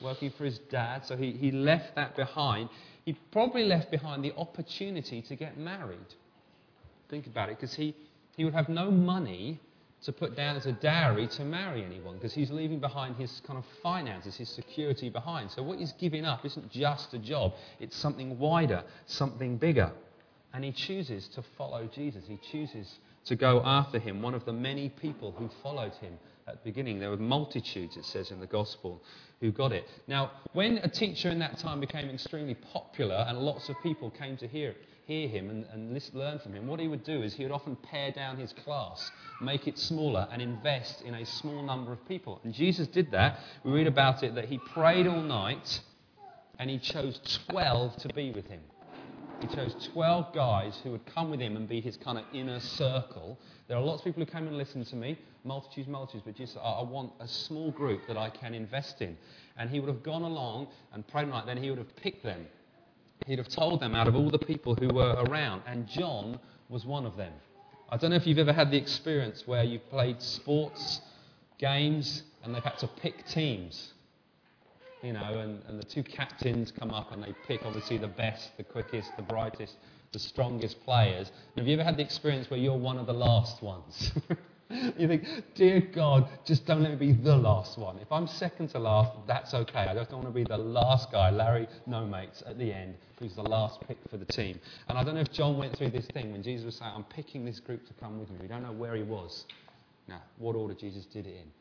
working 0.01 0.31
for 0.31 0.45
his 0.45 0.59
dad. 0.71 1.05
So 1.05 1.17
he, 1.17 1.33
he 1.33 1.51
left 1.51 1.95
that 1.97 2.17
behind. 2.17 2.71
He 3.05 3.15
probably 3.33 3.65
left 3.65 3.91
behind 3.91 4.25
the 4.25 4.35
opportunity 4.37 5.23
to 5.23 5.37
get 5.37 5.59
married. 5.59 5.99
Think 7.09 7.27
about 7.27 7.49
it, 7.49 7.57
because 7.57 7.75
he, 7.75 7.95
he 8.37 8.45
would 8.45 8.55
have 8.55 8.69
no 8.69 8.91
money 8.91 9.61
to 10.03 10.13
put 10.13 10.37
down 10.37 10.57
as 10.57 10.67
a 10.67 10.73
dowry 10.73 11.27
to 11.27 11.45
marry 11.45 11.85
anyone 11.85 12.15
because 12.15 12.33
he's 12.33 12.51
leaving 12.51 12.79
behind 12.79 13.17
his 13.17 13.43
kind 13.47 13.59
of 13.59 13.65
finances, 13.83 14.37
his 14.37 14.49
security 14.49 15.09
behind. 15.09 15.51
So 15.51 15.63
what 15.63 15.79
he's 15.79 15.93
giving 15.93 16.25
up 16.25 16.45
isn't 16.45 16.71
just 16.71 17.15
a 17.15 17.19
job, 17.19 17.55
it's 17.81 17.97
something 17.97 18.39
wider, 18.39 18.85
something 19.07 19.57
bigger. 19.57 19.91
And 20.59 20.65
he 20.65 20.73
chooses 20.73 21.29
to 21.37 21.43
follow 21.57 21.87
Jesus. 21.87 22.25
He 22.27 22.37
chooses 22.51 22.99
to 23.27 23.37
go 23.37 23.63
after 23.65 24.01
him, 24.01 24.21
one 24.21 24.35
of 24.35 24.45
the 24.45 24.53
many 24.53 24.89
people 24.89 25.31
who 25.39 25.49
followed 25.63 25.95
him 26.01 26.19
at 26.49 26.55
the 26.55 26.61
beginning. 26.69 26.99
There 26.99 27.11
were 27.11 27.17
multitudes, 27.17 27.97
it 27.97 28.05
says 28.05 28.33
in 28.33 28.41
the 28.41 28.47
gospel, 28.49 29.01
who 29.41 29.53
got 29.53 29.71
it. 29.71 29.85
Now, 30.09 30.33
when 30.55 30.79
a 30.79 30.89
teacher 30.89 31.29
in 31.29 31.39
that 31.39 31.59
time 31.59 31.79
became 31.79 32.11
extremely 32.11 32.55
popular 32.55 33.25
and 33.29 33.39
lots 33.39 33.69
of 33.69 33.77
people 33.85 34.11
came 34.11 34.37
to 34.39 34.49
hear 34.49 34.75
hear 35.07 35.29
him 35.29 35.49
and, 35.49 35.65
and 35.73 36.13
learn 36.13 36.41
from 36.41 36.55
him, 36.55 36.67
what 36.67 36.81
he 36.81 36.89
would 36.89 37.05
do 37.05 37.23
is 37.23 37.35
he 37.35 37.45
would 37.45 37.53
often 37.53 37.77
pare 37.77 38.11
down 38.11 38.37
his 38.37 38.53
class, 38.65 39.13
make 39.41 39.69
it 39.69 39.79
smaller, 39.79 40.27
and 40.33 40.43
invest 40.43 41.03
in 41.03 41.15
a 41.15 41.25
small 41.25 41.63
number 41.63 41.93
of 41.93 42.09
people. 42.09 42.41
And 42.43 42.53
Jesus 42.53 42.89
did 42.89 43.13
that. 43.13 43.39
We 43.63 43.71
read 43.71 43.87
about 43.87 44.25
it 44.25 44.35
that 44.35 44.47
he 44.47 44.59
prayed 44.59 45.07
all 45.07 45.23
night 45.23 45.83
and 46.59 46.69
he 46.69 46.81
chose 46.81 47.21
12 47.49 47.97
to 47.99 48.09
be 48.09 48.33
with 48.33 48.49
him. 48.49 48.61
He 49.41 49.47
chose 49.55 49.75
12 49.93 50.35
guys 50.35 50.79
who 50.83 50.91
would 50.91 51.07
come 51.07 51.31
with 51.31 51.41
him 51.41 51.57
and 51.57 51.69
be 51.69 51.81
his 51.81 51.97
kind 51.97 52.19
of 52.19 52.25
inner 52.33 52.61
circle. 52.61 53.39
There 53.69 53.77
are 53.77 53.83
lots 53.83 54.01
of 54.01 54.05
people 54.05 54.25
who 54.25 54.31
came 54.31 54.47
and 54.49 54.57
listened 54.57 54.87
to 54.89 54.97
me, 54.97 55.19
multitudes, 55.45 55.89
multitudes, 55.89 56.25
but 56.27 56.49
said, 56.49 56.61
I 56.63 56.83
want 56.83 57.13
a 57.21 57.29
small 57.29 57.71
group 57.71 58.03
that 58.09 58.17
I 58.17 58.31
can 58.31 58.55
invest 58.55 59.01
in. 59.01 59.17
And 59.57 59.71
he 59.71 59.81
would 59.81 59.89
have 59.89 60.03
gone 60.03 60.23
along 60.23 60.69
and 60.93 61.07
prayed 61.07 61.25
all 61.25 61.31
night, 61.31 61.47
then 61.47 61.57
he 61.57 61.71
would 61.71 61.79
have 61.79 61.95
picked 61.97 62.25
them 62.25 62.47
he'd 63.27 63.39
have 63.39 63.49
told 63.49 63.81
them 63.81 63.95
out 63.95 64.09
of 64.09 64.15
all 64.15 64.31
the 64.31 64.39
people 64.39 64.75
who 64.75 64.89
were 64.89 65.25
around, 65.29 65.63
and 65.67 65.87
John 65.87 66.39
was 66.69 66.85
one 66.85 67.07
of 67.07 67.17
them. 67.17 67.33
I 67.91 67.97
don't 67.97 68.11
know 68.11 68.17
if 68.17 68.27
you've 68.27 68.39
ever 68.39 68.53
had 68.53 68.71
the 68.71 68.77
experience 68.77 69.45
where 69.47 69.65
you've 69.65 69.89
played 69.91 70.21
sports, 70.23 71.01
games, 71.59 72.23
and 72.43 72.55
they've 72.55 72.63
had 72.63 72.79
to 72.79 72.87
pick 72.87 73.27
teams. 73.27 73.93
You 75.03 75.13
know, 75.13 75.39
and, 75.39 75.63
and 75.69 75.79
the 75.79 75.85
two 75.85 76.03
captains 76.03 76.73
come 76.73 76.91
up 76.91 77.13
and 77.13 77.23
they 77.23 77.33
pick 77.47 77.65
obviously 77.65 77.99
the 77.99 78.09
best, 78.09 78.57
the 78.57 78.65
quickest, 78.65 79.15
the 79.17 79.23
brightest, 79.23 79.77
the 80.13 80.19
strongest 80.19 80.83
players. 80.85 81.29
And 81.29 81.59
have 81.59 81.69
you 81.69 81.75
ever 81.75 81.85
had 81.85 81.97
the 81.97 82.03
experience 82.03 82.51
where 82.51 82.59
you're 82.59 82.77
one 82.77 82.99
of 82.99 83.07
the 83.07 83.13
last 83.13 83.63
ones? 83.63 84.11
you 84.71 85.07
think, 85.09 85.25
dear 85.55 85.81
God, 85.81 86.29
just 86.45 86.67
don't 86.67 86.83
let 86.83 86.91
me 86.91 87.13
be 87.13 87.13
the 87.13 87.37
last 87.37 87.79
one. 87.79 87.99
If 87.99 88.11
I'm 88.11 88.27
second 88.27 88.69
to 88.71 88.79
last, 88.79 89.13
that's 89.27 89.55
okay. 89.55 89.81
I 89.81 89.95
just 89.95 90.11
don't 90.11 90.23
want 90.23 90.35
to 90.35 90.39
be 90.39 90.45
the 90.45 90.59
last 90.59 91.13
guy, 91.13 91.31
Larry, 91.31 91.69
no 91.87 92.05
mates, 92.05 92.43
at 92.47 92.59
the 92.59 92.73
end, 92.73 92.97
who's 93.19 93.35
the 93.35 93.43
last 93.43 93.81
pick 93.87 93.99
for 94.11 94.17
the 94.17 94.27
team. 94.27 94.59
And 94.89 94.99
I 94.99 95.05
don't 95.05 95.15
know 95.15 95.21
if 95.21 95.33
John 95.33 95.57
went 95.59 95.77
through 95.77 95.91
this 95.91 96.07
thing 96.07 96.33
when 96.33 96.43
Jesus 96.43 96.67
was 96.67 96.77
saying, 96.77 96.93
I'm 96.95 97.05
picking 97.05 97.45
this 97.45 97.61
group 97.61 97.87
to 97.87 97.95
come 97.95 98.19
with 98.19 98.31
me. 98.31 98.39
We 98.43 98.49
don't 98.49 98.63
know 98.63 98.73
where 98.73 98.97
he 98.97 99.03
was. 99.05 99.47
Now, 100.09 100.23
what 100.39 100.57
order 100.57 100.75
Jesus 100.75 101.05
did 101.07 101.27
it 101.27 101.37
in. 101.37 101.58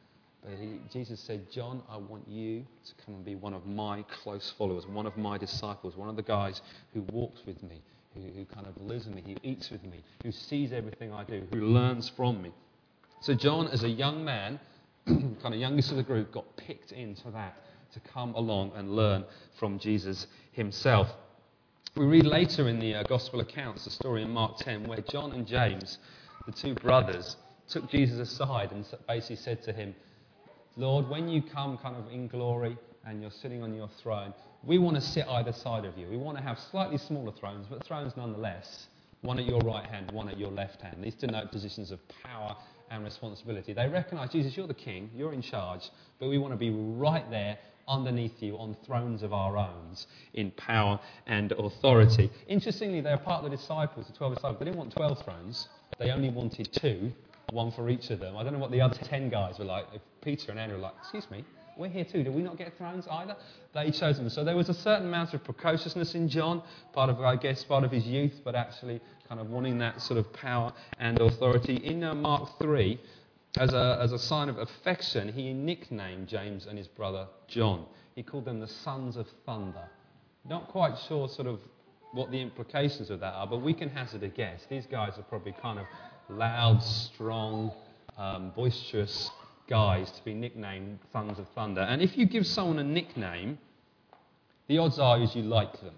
But 0.48 0.60
he, 0.60 0.80
Jesus 0.92 1.20
said, 1.20 1.52
John, 1.52 1.84
I 1.90 1.98
want 1.98 2.26
you 2.26 2.66
to 2.86 3.06
come 3.06 3.16
and 3.16 3.26
be 3.26 3.36
one 3.36 3.54
of 3.54 3.66
my 3.66 4.06
close 4.24 4.54
followers, 4.58 4.88
one 4.88 5.06
of 5.06 5.18
my 5.18 5.38
disciples, 5.38 5.98
one 5.98 6.08
of 6.08 6.16
the 6.16 6.24
guys 6.24 6.62
who 6.94 7.02
walks 7.02 7.42
with 7.46 7.62
me, 7.64 7.82
who, 8.14 8.22
who 8.22 8.46
kind 8.46 8.66
of 8.66 8.82
lives 8.82 9.08
with 9.08 9.16
me, 9.16 9.24
who 9.26 9.36
eats 9.44 9.70
with 9.70 9.84
me, 9.84 10.02
who 10.24 10.32
sees 10.32 10.72
everything 10.72 11.12
I 11.12 11.26
do, 11.26 11.44
who 11.52 11.60
learns 11.60 12.10
from 12.16 12.42
me. 12.42 12.54
So 13.20 13.34
John, 13.34 13.68
as 13.68 13.84
a 13.84 13.90
young 13.90 14.24
man, 14.24 14.58
kind 15.06 15.54
of 15.54 15.56
youngest 15.56 15.92
of 15.92 15.98
the 15.98 16.04
group, 16.04 16.32
got 16.32 16.46
picked 16.56 16.94
into 16.94 17.30
that 17.32 17.58
to 17.92 18.00
come 18.00 18.34
along 18.36 18.72
and 18.76 18.96
learn 18.96 19.26
from 19.60 19.80
Jesus 19.80 20.28
himself. 20.54 21.10
We 21.98 22.06
read 22.06 22.26
later 22.26 22.70
in 22.70 22.80
the 22.80 22.96
uh, 22.96 23.04
gospel 23.04 23.42
accounts 23.42 23.84
the 23.84 23.92
story 23.92 24.22
in 24.22 24.30
Mark 24.30 24.60
10 24.60 24.88
where 24.88 25.02
John 25.02 25.34
and 25.34 25.46
James, 25.46 25.98
the 26.46 26.54
two 26.54 26.74
brothers, 26.76 27.36
took 27.68 27.90
Jesus 27.90 28.32
aside 28.32 28.72
and 28.72 28.86
basically 29.10 29.36
said 29.36 29.62
to 29.64 29.74
him, 29.74 29.94
Lord, 30.78 31.10
when 31.10 31.28
you 31.28 31.42
come 31.42 31.78
kind 31.80 31.96
of 31.96 32.12
in 32.12 32.28
glory 32.28 32.78
and 33.04 33.20
you're 33.20 33.32
sitting 33.32 33.64
on 33.64 33.74
your 33.74 33.90
throne, 34.02 34.32
we 34.64 34.78
want 34.78 34.96
to 34.96 35.02
sit 35.02 35.28
either 35.28 35.52
side 35.52 35.86
of 35.86 35.98
you. 35.98 36.08
We 36.08 36.18
want 36.18 36.38
to 36.38 36.44
have 36.44 36.60
slightly 36.60 37.00
smaller 37.00 37.32
thrones, 37.32 37.66
but 37.68 37.84
thrones 37.84 38.14
nonetheless. 38.16 38.88
One 39.22 39.40
at 39.40 39.46
your 39.46 39.60
right 39.62 39.86
hand, 39.86 40.12
one 40.12 40.30
at 40.30 40.38
your 40.38 40.52
left 40.52 40.82
hand. 40.82 41.04
These 41.04 41.16
denote 41.16 41.52
positions 41.52 41.90
of 41.90 42.00
power 42.24 42.56
and 42.92 43.04
responsibility. 43.04 43.74
They 43.74 43.88
recognize, 43.90 44.30
Jesus, 44.30 44.56
you're 44.56 44.68
the 44.68 44.76
king, 44.76 45.10
you're 45.16 45.34
in 45.34 45.42
charge, 45.42 45.90
but 46.20 46.30
we 46.30 46.38
want 46.38 46.54
to 46.54 46.58
be 46.58 46.70
right 46.70 47.28
there 47.32 47.58
underneath 47.88 48.44
you 48.44 48.56
on 48.58 48.78
thrones 48.86 49.24
of 49.24 49.34
our 49.34 49.58
own 49.58 49.96
in 50.36 50.52
power 50.52 51.00
and 51.26 51.54
authority. 51.54 52.30
Interestingly, 52.48 53.02
they're 53.02 53.18
part 53.18 53.44
of 53.44 53.50
the 53.50 53.58
disciples, 53.58 54.06
the 54.06 54.14
12 54.14 54.36
disciples. 54.36 54.60
They 54.60 54.66
didn't 54.66 54.78
want 54.78 54.92
12 54.92 55.24
thrones, 55.24 55.70
they 55.98 56.12
only 56.12 56.30
wanted 56.30 56.72
two, 56.72 57.12
one 57.52 57.72
for 57.72 57.90
each 57.90 58.12
of 58.12 58.20
them. 58.20 58.38
I 58.38 58.44
don't 58.44 58.54
know 58.54 58.60
what 58.60 58.72
the 58.72 58.82
other 58.82 58.98
10 58.98 59.30
guys 59.30 59.58
were 59.58 59.66
like. 59.66 59.86
If 59.94 60.02
Peter 60.28 60.52
and 60.52 60.60
Andrew 60.60 60.76
were 60.76 60.84
like, 60.84 60.94
excuse 61.00 61.32
me, 61.32 61.46
we're 61.78 61.88
here 61.88 62.04
too. 62.04 62.22
Do 62.22 62.34
we 62.34 62.42
not 62.42 62.58
get 62.58 62.78
thrones 62.78 63.08
either? 63.10 63.38
They 63.74 63.92
chose 63.92 64.18
them. 64.18 64.30
So 64.30 64.44
there 64.44 64.58
was 64.58 64.68
a 64.68 64.74
certain 64.74 65.08
amount 65.08 65.34
of 65.34 65.42
precociousness 65.42 66.16
in 66.16 66.28
John, 66.28 66.64
part 66.92 67.10
of, 67.10 67.22
I 67.22 67.38
guess, 67.38 67.64
part 67.64 67.86
of 67.86 67.92
his 67.92 68.06
youth, 68.06 68.42
but 68.44 68.54
actually 68.54 69.00
kind 69.30 69.40
of 69.40 69.50
wanting 69.50 69.78
that 69.78 70.02
sort 70.02 70.20
of 70.20 70.34
power 70.34 70.74
and 71.00 71.18
authority. 71.22 71.78
In 71.78 72.04
uh, 72.04 72.14
Mark 72.14 72.60
3, 72.60 73.00
as 73.56 73.72
a, 73.72 74.00
as 74.02 74.12
a 74.12 74.20
sign 74.20 74.50
of 74.50 74.58
affection, 74.58 75.32
he 75.32 75.54
nicknamed 75.54 76.28
James 76.28 76.66
and 76.66 76.78
his 76.78 76.90
brother 76.90 77.26
John. 77.48 77.86
He 78.14 78.22
called 78.22 78.44
them 78.44 78.60
the 78.60 78.68
sons 78.68 79.16
of 79.16 79.30
thunder. 79.46 79.88
Not 80.44 80.68
quite 80.68 80.98
sure 81.08 81.30
sort 81.30 81.48
of 81.48 81.62
what 82.12 82.32
the 82.32 82.42
implications 82.42 83.10
of 83.10 83.22
that 83.22 83.34
are, 83.34 83.48
but 83.48 83.62
we 83.62 83.74
can 83.74 83.88
hazard 83.88 84.24
a 84.24 84.28
guess. 84.28 84.66
These 84.70 84.88
guys 84.88 85.18
are 85.18 85.24
probably 85.24 85.56
kind 85.62 85.80
of 85.80 85.86
loud, 86.28 86.84
strong, 86.84 87.72
um, 88.18 88.52
boisterous 88.54 89.32
guys 89.68 90.10
to 90.12 90.24
be 90.24 90.34
nicknamed 90.34 91.00
Sons 91.12 91.40
of 91.40 91.48
Thunder. 91.50 91.82
And 91.82 92.02
if 92.02 92.18
you 92.18 92.26
give 92.26 92.46
someone 92.48 92.80
a 92.80 92.84
nickname, 92.84 93.58
the 94.68 94.78
odds 94.78 95.00
are 95.00 95.20
is 95.22 95.36
you 95.36 95.44
like 95.44 95.80
them. 95.82 95.96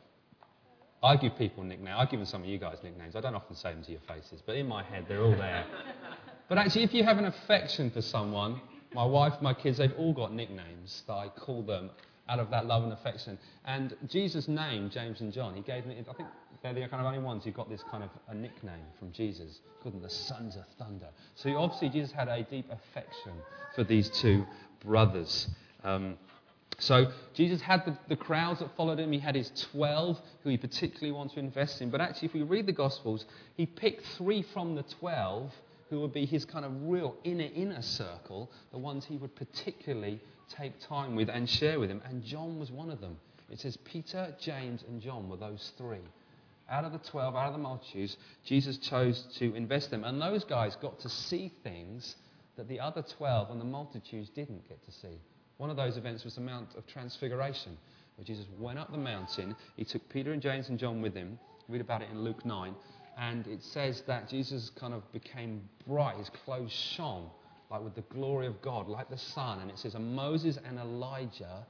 I 1.02 1.16
give 1.16 1.38
people 1.38 1.64
nicknames. 1.64 1.96
I've 1.98 2.10
given 2.10 2.26
some 2.26 2.44
of 2.44 2.50
you 2.50 2.58
guys 2.58 2.78
nicknames. 2.84 3.16
I 3.16 3.22
don't 3.22 3.36
often 3.36 3.56
say 3.56 3.72
them 3.72 3.84
to 3.84 3.92
your 3.92 4.02
faces, 4.02 4.42
but 4.46 4.56
in 4.56 4.68
my 4.68 4.84
head, 4.84 5.06
they're 5.08 5.24
all 5.24 5.36
there. 5.36 5.66
but 6.50 6.58
actually, 6.58 6.84
if 6.84 6.94
you 6.94 7.04
have 7.04 7.18
an 7.18 7.26
affection 7.26 7.90
for 7.90 8.02
someone, 8.02 8.60
my 8.94 9.06
wife, 9.06 9.34
my 9.42 9.54
kids, 9.54 9.78
they've 9.78 9.94
all 9.98 10.14
got 10.14 10.34
nicknames 10.34 11.04
that 11.08 11.14
I 11.14 11.30
call 11.30 11.62
them. 11.64 11.90
out 12.28 12.40
of 12.40 12.50
that 12.52 12.66
love 12.66 12.84
and 12.84 12.94
affection. 12.94 13.38
And 13.66 13.96
Jesus' 14.08 14.48
name, 14.48 14.90
James 14.90 15.22
and 15.22 15.34
John, 15.34 15.56
he 15.56 15.62
gave 15.62 15.86
them, 15.86 15.96
I 16.10 16.14
think 16.14 16.30
they're 16.62 16.74
the 16.74 16.82
kind 16.88 17.01
of 17.01 17.06
only 17.06 17.20
ones 17.20 17.46
who 17.46 17.51
got 17.51 17.70
this 17.70 17.84
kind 17.89 18.04
of 18.04 18.10
a 18.28 18.36
nickname 18.36 18.86
from 18.98 19.12
Jesus, 19.12 19.62
called 19.82 19.96
them 19.96 20.01
the 20.01 20.10
sons 20.10 20.56
of 20.56 20.63
thunder. 20.78 21.08
So 21.36 21.56
obviously, 21.58 21.89
Jesus 21.89 22.12
had 22.12 22.28
a 22.28 22.44
deep 22.44 22.70
affection 22.72 23.34
for 23.75 23.84
these 23.84 24.10
two 24.10 24.46
brothers. 24.84 25.48
Um, 25.84 26.18
so 26.80 27.12
Jesus 27.34 27.62
had 27.62 27.86
the, 27.86 27.98
the, 28.08 28.16
crowds 28.16 28.60
that 28.60 28.75
followed 28.78 29.00
him. 29.00 29.12
He 29.12 29.20
had 29.20 29.36
his 29.36 29.51
12 29.72 30.20
who 30.44 30.50
he 30.50 30.58
particularly 30.58 31.12
wanted 31.12 31.34
to 31.34 31.39
invest 31.39 31.82
in. 31.82 31.89
But 31.89 32.00
actually, 32.00 32.28
if 32.30 32.34
we 32.34 32.42
read 32.42 32.66
the 32.66 32.74
Gospels, 32.74 33.25
he 33.56 33.66
picked 33.66 34.06
three 34.18 34.42
from 34.42 34.75
the 34.75 34.84
12 34.84 35.51
who 35.89 36.00
would 36.01 36.13
be 36.13 36.25
his 36.25 36.46
kind 36.46 36.66
of 36.66 36.72
real 36.84 37.16
inner, 37.24 37.50
inner 37.54 37.82
circle, 37.82 38.51
the 38.72 38.78
ones 38.78 39.06
he 39.06 39.18
would 39.18 39.36
particularly 39.36 40.22
take 40.48 40.80
time 40.80 41.16
with 41.16 41.30
and 41.30 41.50
share 41.50 41.80
with 41.80 41.89
him. 41.89 42.01
And 42.06 42.24
John 42.24 42.60
was 42.60 42.72
one 42.72 42.89
of 42.89 43.01
them. 43.01 43.18
It 43.51 43.60
says 43.60 43.78
Peter, 43.78 44.34
James, 44.39 44.84
and 44.88 45.01
John 45.01 45.28
were 45.28 45.38
those 45.38 45.74
three. 45.78 45.98
Out 46.70 46.86
of 46.86 46.92
the 46.92 47.00
12, 47.00 47.36
out 47.36 47.48
of 47.48 47.54
the 47.54 47.60
multitudes, 47.60 48.18
Jesus 48.46 48.78
chose 48.78 49.26
to 49.38 49.56
invest 49.56 49.90
them. 49.92 50.04
And 50.04 50.22
those 50.22 50.44
guys 50.44 50.76
got 50.76 51.00
to 51.00 51.10
see 51.10 51.52
things 51.64 52.16
that 52.58 52.68
the 52.68 52.80
other 52.80 53.04
12 53.18 53.52
and 53.52 53.60
the 53.60 53.66
multitudes 53.66 54.30
didn't 54.30 54.68
get 54.68 54.84
to 54.86 54.92
see. 54.92 55.20
One 55.58 55.70
of 55.70 55.78
those 55.78 55.98
events 55.98 56.24
was 56.24 56.36
the 56.36 56.42
Mount 56.42 56.76
of 56.76 56.86
Transfiguration, 56.88 57.78
where 58.16 58.26
Jesus 58.26 58.46
went 58.58 58.80
up 58.80 58.92
the 58.92 58.98
mountain. 58.98 59.56
He 59.76 59.84
took 59.84 60.08
Peter 60.10 60.32
and 60.34 60.42
James 60.42 60.70
and 60.70 60.78
John 60.78 61.02
with 61.02 61.16
him. 61.16 61.40
Read 61.68 61.82
about 61.82 62.02
it 62.02 62.10
in 62.12 62.24
Luke 62.24 62.46
9. 62.46 62.76
And 63.18 63.48
it 63.48 63.62
says 63.64 64.04
that 64.08 64.30
Jesus 64.30 64.72
kind 64.80 64.94
of 64.94 65.10
became 65.12 65.62
bright. 65.88 66.18
His 66.18 66.30
clothes 66.30 66.72
shone 66.72 67.30
like 67.70 67.84
with 67.84 67.96
the 67.96 68.02
glory 68.14 68.48
of 68.48 68.62
God, 68.62 68.88
like 68.88 69.10
the 69.10 69.18
sun. 69.18 69.60
And 69.60 69.70
it 69.70 69.78
says, 69.78 69.96
and 69.96 70.16
Moses 70.16 70.58
and 70.66 70.80
Elijah, 70.80 71.66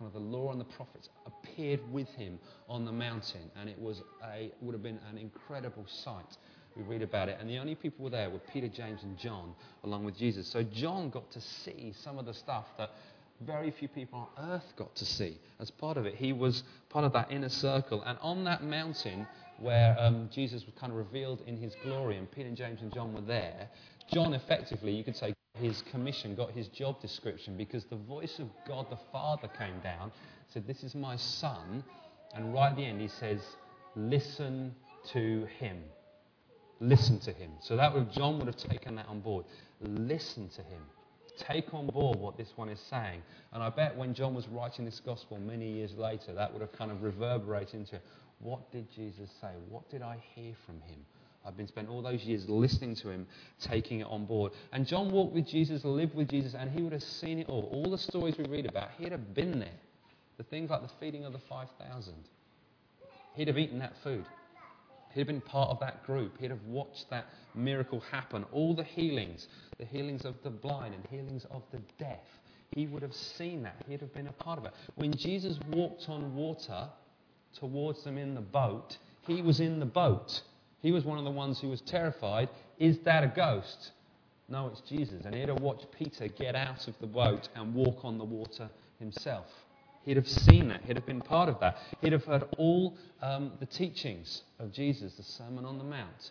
kind 0.00 0.14
of 0.14 0.14
the 0.14 0.28
law 0.36 0.50
and 0.50 0.58
the 0.58 0.64
prophets, 0.64 1.10
appeared 1.26 1.80
with 1.92 2.08
him 2.10 2.38
on 2.68 2.86
the 2.86 2.92
mountain. 2.92 3.50
And 3.60 3.68
it 3.68 3.78
was 3.78 4.02
a, 4.24 4.50
would 4.62 4.72
have 4.72 4.82
been 4.82 4.98
an 5.10 5.18
incredible 5.18 5.84
sight. 5.86 6.38
We 6.74 6.82
read 6.84 7.02
about 7.02 7.28
it. 7.28 7.36
And 7.38 7.50
the 7.50 7.58
only 7.58 7.74
people 7.74 8.04
were 8.04 8.10
there 8.10 8.30
were 8.30 8.38
Peter, 8.38 8.68
James, 8.68 9.02
and 9.02 9.18
John, 9.18 9.52
along 9.84 10.04
with 10.04 10.16
Jesus. 10.16 10.48
So 10.48 10.62
John 10.62 11.10
got 11.10 11.30
to 11.32 11.40
see 11.40 11.92
some 12.02 12.18
of 12.18 12.24
the 12.24 12.32
stuff 12.32 12.64
that 12.78 12.90
very 13.42 13.70
few 13.70 13.88
people 13.88 14.30
on 14.36 14.50
earth 14.52 14.72
got 14.76 14.94
to 14.96 15.04
see 15.04 15.38
as 15.58 15.70
part 15.70 15.98
of 15.98 16.06
it. 16.06 16.14
He 16.14 16.32
was 16.32 16.62
part 16.88 17.04
of 17.04 17.12
that 17.12 17.30
inner 17.30 17.48
circle. 17.50 18.02
And 18.02 18.18
on 18.22 18.44
that 18.44 18.64
mountain, 18.64 19.26
where 19.58 19.94
um, 19.98 20.30
Jesus 20.32 20.64
was 20.64 20.74
kind 20.80 20.92
of 20.92 20.98
revealed 20.98 21.42
in 21.46 21.58
his 21.58 21.74
glory, 21.82 22.16
and 22.16 22.30
Peter 22.30 22.48
and 22.48 22.56
James 22.56 22.80
and 22.80 22.92
John 22.92 23.12
were 23.12 23.20
there, 23.20 23.68
John 24.10 24.32
effectively, 24.32 24.92
you 24.92 25.04
could 25.04 25.16
say, 25.16 25.34
his 25.60 25.82
commission, 25.82 26.34
got 26.34 26.50
his 26.52 26.68
job 26.68 27.00
description 27.00 27.56
because 27.56 27.84
the 27.84 27.96
voice 27.96 28.38
of 28.38 28.48
God 28.66 28.86
the 28.90 28.98
Father 29.12 29.48
came 29.58 29.78
down, 29.80 30.10
said, 30.52 30.66
This 30.66 30.82
is 30.82 30.94
my 30.94 31.16
son. 31.16 31.84
And 32.34 32.52
right 32.52 32.70
at 32.70 32.76
the 32.76 32.84
end, 32.84 33.00
he 33.00 33.08
says, 33.08 33.40
Listen 33.94 34.74
to 35.12 35.46
him. 35.58 35.78
Listen 36.80 37.18
to 37.20 37.32
him. 37.32 37.50
So 37.60 37.76
that 37.76 37.94
would, 37.94 38.10
John 38.12 38.38
would 38.38 38.46
have 38.46 38.56
taken 38.56 38.96
that 38.96 39.06
on 39.06 39.20
board. 39.20 39.44
Listen 39.80 40.48
to 40.50 40.62
him. 40.62 40.82
Take 41.38 41.72
on 41.72 41.86
board 41.86 42.18
what 42.18 42.36
this 42.36 42.52
one 42.56 42.68
is 42.68 42.80
saying. 42.90 43.22
And 43.52 43.62
I 43.62 43.70
bet 43.70 43.96
when 43.96 44.14
John 44.14 44.34
was 44.34 44.48
writing 44.48 44.84
this 44.84 45.00
gospel 45.00 45.38
many 45.38 45.70
years 45.70 45.94
later, 45.94 46.34
that 46.34 46.52
would 46.52 46.60
have 46.60 46.72
kind 46.72 46.90
of 46.90 47.02
reverberated 47.02 47.74
into 47.74 48.00
what 48.40 48.70
did 48.72 48.90
Jesus 48.90 49.30
say? 49.40 49.48
What 49.68 49.88
did 49.90 50.02
I 50.02 50.22
hear 50.34 50.54
from 50.66 50.76
him? 50.82 50.98
I've 51.46 51.56
been 51.56 51.68
spent 51.68 51.88
all 51.88 52.02
those 52.02 52.22
years 52.22 52.48
listening 52.48 52.94
to 52.96 53.08
him, 53.08 53.26
taking 53.60 54.00
it 54.00 54.06
on 54.08 54.26
board. 54.26 54.52
And 54.72 54.86
John 54.86 55.10
walked 55.10 55.34
with 55.34 55.46
Jesus, 55.46 55.84
lived 55.84 56.14
with 56.14 56.28
Jesus, 56.28 56.54
and 56.54 56.70
he 56.70 56.82
would 56.82 56.92
have 56.92 57.02
seen 57.02 57.38
it 57.38 57.48
all. 57.48 57.68
All 57.72 57.90
the 57.90 57.98
stories 57.98 58.36
we 58.36 58.44
read 58.44 58.66
about, 58.66 58.90
he'd 58.98 59.12
have 59.12 59.34
been 59.34 59.58
there. 59.58 59.68
The 60.36 60.42
things 60.44 60.70
like 60.70 60.82
the 60.82 60.92
feeding 61.00 61.24
of 61.24 61.32
the 61.32 61.38
5,000. 61.38 62.14
He'd 63.34 63.48
have 63.48 63.58
eaten 63.58 63.78
that 63.78 63.94
food. 64.02 64.24
He'd 65.12 65.20
have 65.20 65.26
been 65.26 65.40
part 65.40 65.70
of 65.70 65.80
that 65.80 66.04
group. 66.04 66.38
He'd 66.38 66.50
have 66.50 66.62
watched 66.66 67.08
that 67.10 67.26
miracle 67.54 68.00
happen. 68.00 68.44
All 68.52 68.74
the 68.74 68.84
healings, 68.84 69.48
the 69.78 69.84
healings 69.84 70.24
of 70.24 70.34
the 70.44 70.50
blind 70.50 70.94
and 70.94 71.06
healings 71.10 71.46
of 71.50 71.62
the 71.72 71.80
deaf. 71.98 72.20
He 72.70 72.86
would 72.86 73.02
have 73.02 73.14
seen 73.14 73.62
that. 73.64 73.82
He'd 73.88 74.00
have 74.00 74.14
been 74.14 74.28
a 74.28 74.32
part 74.32 74.58
of 74.58 74.66
it. 74.66 74.72
When 74.94 75.12
Jesus 75.16 75.58
walked 75.70 76.08
on 76.08 76.34
water 76.34 76.88
towards 77.58 78.04
them 78.04 78.18
in 78.18 78.34
the 78.34 78.40
boat, 78.40 78.98
he 79.26 79.42
was 79.42 79.58
in 79.58 79.80
the 79.80 79.86
boat. 79.86 80.42
He 80.82 80.92
was 80.92 81.04
one 81.04 81.18
of 81.18 81.24
the 81.24 81.30
ones 81.30 81.60
who 81.60 81.68
was 81.68 81.80
terrified. 81.82 82.48
Is 82.78 82.98
that 83.00 83.22
a 83.22 83.28
ghost? 83.28 83.92
No, 84.48 84.66
it's 84.68 84.80
Jesus. 84.82 85.24
And 85.24 85.34
he'd 85.34 85.48
have 85.48 85.60
watched 85.60 85.86
Peter 85.96 86.26
get 86.28 86.56
out 86.56 86.88
of 86.88 86.98
the 87.00 87.06
boat 87.06 87.48
and 87.54 87.74
walk 87.74 88.04
on 88.04 88.18
the 88.18 88.24
water 88.24 88.68
himself. 88.98 89.46
He'd 90.04 90.16
have 90.16 90.28
seen 90.28 90.68
that. 90.68 90.82
He'd 90.84 90.96
have 90.96 91.06
been 91.06 91.20
part 91.20 91.48
of 91.48 91.60
that. 91.60 91.78
He'd 92.00 92.12
have 92.12 92.24
heard 92.24 92.44
all 92.56 92.96
um, 93.22 93.52
the 93.60 93.66
teachings 93.66 94.42
of 94.58 94.72
Jesus, 94.72 95.14
the 95.14 95.22
Sermon 95.22 95.64
on 95.64 95.78
the 95.78 95.84
Mount, 95.84 96.30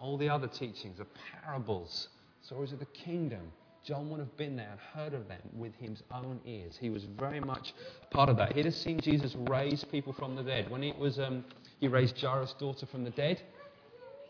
all 0.00 0.16
the 0.16 0.28
other 0.28 0.46
teachings, 0.46 0.98
the 0.98 1.06
parables, 1.42 2.08
stories 2.42 2.72
of 2.72 2.78
the 2.78 2.86
kingdom. 2.86 3.52
John 3.84 4.08
would 4.10 4.20
have 4.20 4.36
been 4.36 4.54
there 4.54 4.70
and 4.70 4.80
heard 4.94 5.12
of 5.12 5.26
them 5.26 5.40
with 5.52 5.74
his 5.80 6.02
own 6.12 6.40
ears. 6.46 6.78
He 6.80 6.88
was 6.88 7.04
very 7.18 7.40
much 7.40 7.74
part 8.10 8.28
of 8.28 8.36
that. 8.36 8.52
He'd 8.52 8.64
have 8.64 8.74
seen 8.74 9.00
Jesus 9.00 9.34
raise 9.50 9.82
people 9.82 10.12
from 10.12 10.36
the 10.36 10.42
dead. 10.44 10.70
When 10.70 10.84
it 10.84 10.96
was, 10.96 11.18
um, 11.18 11.44
he 11.80 11.88
raised 11.88 12.20
Jairus' 12.20 12.54
daughter 12.60 12.86
from 12.86 13.02
the 13.02 13.10
dead, 13.10 13.42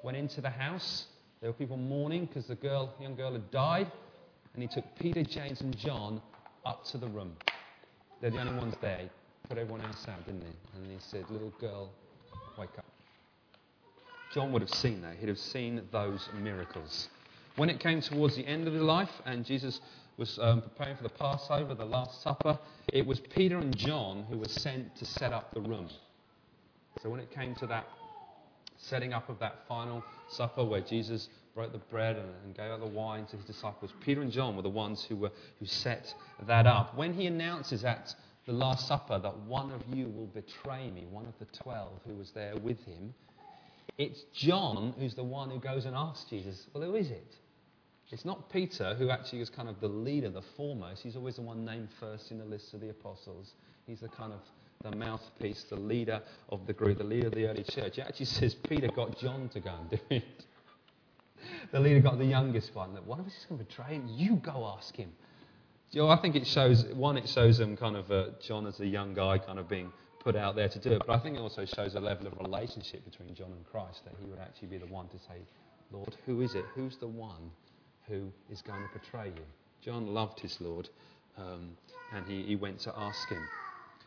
went 0.02 0.16
into 0.16 0.40
the 0.40 0.50
house. 0.50 1.06
There 1.40 1.50
were 1.50 1.54
people 1.54 1.76
mourning 1.76 2.26
because 2.26 2.46
the 2.46 2.54
girl, 2.54 2.94
young 3.00 3.16
girl 3.16 3.32
had 3.32 3.50
died. 3.50 3.90
And 4.54 4.62
he 4.62 4.68
took 4.68 4.84
Peter, 4.98 5.22
James, 5.22 5.60
and 5.60 5.76
John 5.76 6.20
up 6.66 6.84
to 6.86 6.98
the 6.98 7.08
room. 7.08 7.32
They're 8.20 8.30
the 8.30 8.38
only 8.38 8.54
ones 8.54 8.74
there. 8.80 8.98
He 8.98 9.08
put 9.48 9.58
everyone 9.58 9.80
else 9.82 10.06
out, 10.08 10.24
didn't 10.26 10.42
he? 10.42 10.78
And 10.78 10.90
he 10.90 10.98
said, 11.00 11.24
Little 11.30 11.52
girl, 11.60 11.90
wake 12.58 12.70
up. 12.78 12.84
John 14.32 14.52
would 14.52 14.62
have 14.62 14.70
seen 14.70 15.02
that. 15.02 15.16
He'd 15.16 15.28
have 15.28 15.38
seen 15.38 15.82
those 15.90 16.28
miracles. 16.40 17.08
When 17.56 17.68
it 17.68 17.80
came 17.80 18.00
towards 18.00 18.36
the 18.36 18.46
end 18.46 18.66
of 18.66 18.72
his 18.72 18.82
life 18.82 19.10
and 19.26 19.44
Jesus 19.44 19.80
was 20.16 20.38
um, 20.40 20.62
preparing 20.62 20.96
for 20.96 21.02
the 21.02 21.10
Passover, 21.10 21.74
the 21.74 21.84
Last 21.84 22.22
Supper, 22.22 22.58
it 22.92 23.06
was 23.06 23.20
Peter 23.20 23.58
and 23.58 23.76
John 23.76 24.24
who 24.30 24.38
were 24.38 24.48
sent 24.48 24.94
to 24.96 25.04
set 25.04 25.32
up 25.32 25.52
the 25.52 25.60
room. 25.60 25.88
So 27.02 27.10
when 27.10 27.20
it 27.20 27.30
came 27.30 27.54
to 27.56 27.66
that 27.66 27.86
setting 28.82 29.12
up 29.12 29.28
of 29.28 29.38
that 29.38 29.60
final 29.68 30.04
supper 30.28 30.64
where 30.64 30.80
Jesus 30.80 31.28
broke 31.54 31.72
the 31.72 31.78
bread 31.78 32.16
and, 32.16 32.54
gave 32.54 32.70
out 32.70 32.80
the 32.80 32.86
wine 32.86 33.26
to 33.26 33.36
his 33.36 33.44
disciples. 33.44 33.92
Peter 34.04 34.20
and 34.20 34.32
John 34.32 34.56
were 34.56 34.62
the 34.62 34.68
ones 34.68 35.04
who, 35.04 35.16
were, 35.16 35.32
who 35.58 35.66
set 35.66 36.14
that 36.46 36.66
up. 36.66 36.96
When 36.96 37.14
he 37.14 37.26
announces 37.26 37.84
at 37.84 38.14
the 38.46 38.52
Last 38.52 38.88
Supper 38.88 39.18
that 39.18 39.38
one 39.40 39.70
of 39.70 39.82
you 39.94 40.06
will 40.08 40.26
betray 40.26 40.90
me, 40.90 41.06
one 41.10 41.26
of 41.26 41.34
the 41.38 41.46
twelve 41.56 42.00
who 42.06 42.14
was 42.14 42.30
there 42.32 42.56
with 42.56 42.82
him, 42.84 43.14
it's 43.98 44.22
John 44.34 44.94
who's 44.98 45.14
the 45.14 45.22
one 45.22 45.50
who 45.50 45.60
goes 45.60 45.84
and 45.84 45.94
asks 45.94 46.28
Jesus, 46.28 46.66
Well, 46.72 46.82
who 46.82 46.94
is 46.94 47.10
it? 47.10 47.36
It's 48.10 48.24
not 48.26 48.50
Peter, 48.50 48.94
who 48.94 49.08
actually 49.08 49.40
is 49.40 49.48
kind 49.48 49.70
of 49.70 49.80
the 49.80 49.88
leader, 49.88 50.28
the 50.28 50.42
foremost. 50.56 51.02
He's 51.02 51.16
always 51.16 51.36
the 51.36 51.42
one 51.42 51.64
named 51.64 51.88
first 51.98 52.30
in 52.30 52.38
the 52.38 52.44
list 52.44 52.74
of 52.74 52.80
the 52.80 52.90
apostles. 52.90 53.52
He's 53.86 54.00
the 54.00 54.08
kind 54.08 54.34
of 54.34 54.40
the 54.82 54.94
mouthpiece, 54.96 55.64
the 55.64 55.76
leader 55.76 56.20
of 56.48 56.66
the 56.66 56.72
group, 56.72 56.98
the 56.98 57.04
leader 57.04 57.28
of 57.28 57.34
the 57.34 57.46
early 57.46 57.64
church. 57.64 57.98
It 57.98 58.06
actually 58.06 58.26
says 58.26 58.54
Peter 58.54 58.88
got 58.88 59.18
John 59.18 59.48
to 59.50 59.60
go 59.60 59.70
and 59.70 59.90
do 59.90 59.98
it. 60.10 60.44
the 61.72 61.80
leader 61.80 62.00
got 62.00 62.18
the 62.18 62.24
youngest 62.24 62.74
one. 62.74 62.94
That 62.94 63.06
one 63.06 63.20
of 63.20 63.26
us 63.26 63.32
is 63.32 63.46
going 63.48 63.58
to 63.58 63.64
betray 63.64 63.94
him. 63.94 64.08
You 64.08 64.36
go 64.36 64.74
ask 64.76 64.96
him. 64.96 65.10
You 65.90 66.02
know, 66.02 66.08
I 66.08 66.20
think 66.20 66.36
it 66.36 66.46
shows 66.46 66.84
one. 66.94 67.18
It 67.18 67.28
shows 67.28 67.58
them 67.58 67.76
kind 67.76 67.96
of 67.96 68.10
uh, 68.10 68.26
John 68.40 68.66
as 68.66 68.80
a 68.80 68.86
young 68.86 69.12
guy, 69.14 69.38
kind 69.38 69.58
of 69.58 69.68
being 69.68 69.92
put 70.22 70.36
out 70.36 70.56
there 70.56 70.68
to 70.68 70.78
do 70.78 70.92
it. 70.92 71.02
But 71.06 71.10
I 71.10 71.18
think 71.18 71.36
it 71.36 71.40
also 71.40 71.64
shows 71.64 71.94
a 71.94 72.00
level 72.00 72.26
of 72.26 72.38
relationship 72.38 73.04
between 73.04 73.34
John 73.34 73.52
and 73.52 73.64
Christ 73.66 74.04
that 74.04 74.14
he 74.20 74.26
would 74.26 74.38
actually 74.38 74.68
be 74.68 74.78
the 74.78 74.86
one 74.86 75.08
to 75.08 75.18
say, 75.18 75.42
Lord, 75.90 76.16
who 76.24 76.40
is 76.40 76.54
it? 76.54 76.64
Who's 76.74 76.96
the 76.96 77.08
one 77.08 77.50
who 78.08 78.32
is 78.50 78.62
going 78.62 78.80
to 78.82 78.98
betray 78.98 79.26
you? 79.26 79.44
John 79.82 80.06
loved 80.14 80.40
his 80.40 80.60
Lord, 80.60 80.88
um, 81.36 81.76
and 82.14 82.26
he, 82.26 82.42
he 82.44 82.56
went 82.56 82.78
to 82.80 82.92
ask 82.96 83.28
him. 83.28 83.46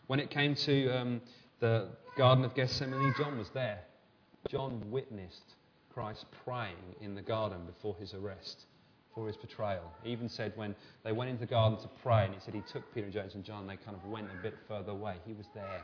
When 0.07 0.19
it 0.19 0.29
came 0.29 0.55
to 0.55 0.89
um, 0.89 1.21
the 1.59 1.89
Garden 2.17 2.45
of 2.45 2.53
Gethsemane, 2.53 3.13
John 3.17 3.37
was 3.37 3.49
there. 3.53 3.79
John 4.49 4.83
witnessed 4.91 5.55
Christ 5.91 6.25
praying 6.45 6.75
in 7.01 7.15
the 7.15 7.21
garden 7.21 7.65
before 7.65 7.95
his 7.99 8.13
arrest, 8.13 8.65
for 9.15 9.25
his 9.25 9.35
betrayal. 9.35 9.91
He 10.03 10.11
even 10.11 10.29
said 10.29 10.53
when 10.55 10.75
they 11.03 11.11
went 11.11 11.31
into 11.31 11.39
the 11.39 11.47
garden 11.47 11.79
to 11.79 11.89
pray, 12.03 12.25
and 12.25 12.33
he 12.33 12.39
said 12.39 12.53
he 12.53 12.61
took 12.71 12.93
Peter, 12.93 13.05
and 13.05 13.13
James, 13.13 13.33
and 13.33 13.43
John, 13.43 13.65
they 13.65 13.77
kind 13.77 13.97
of 13.97 14.05
went 14.09 14.27
a 14.27 14.43
bit 14.43 14.55
further 14.67 14.91
away. 14.91 15.15
He 15.25 15.33
was 15.33 15.47
there. 15.55 15.81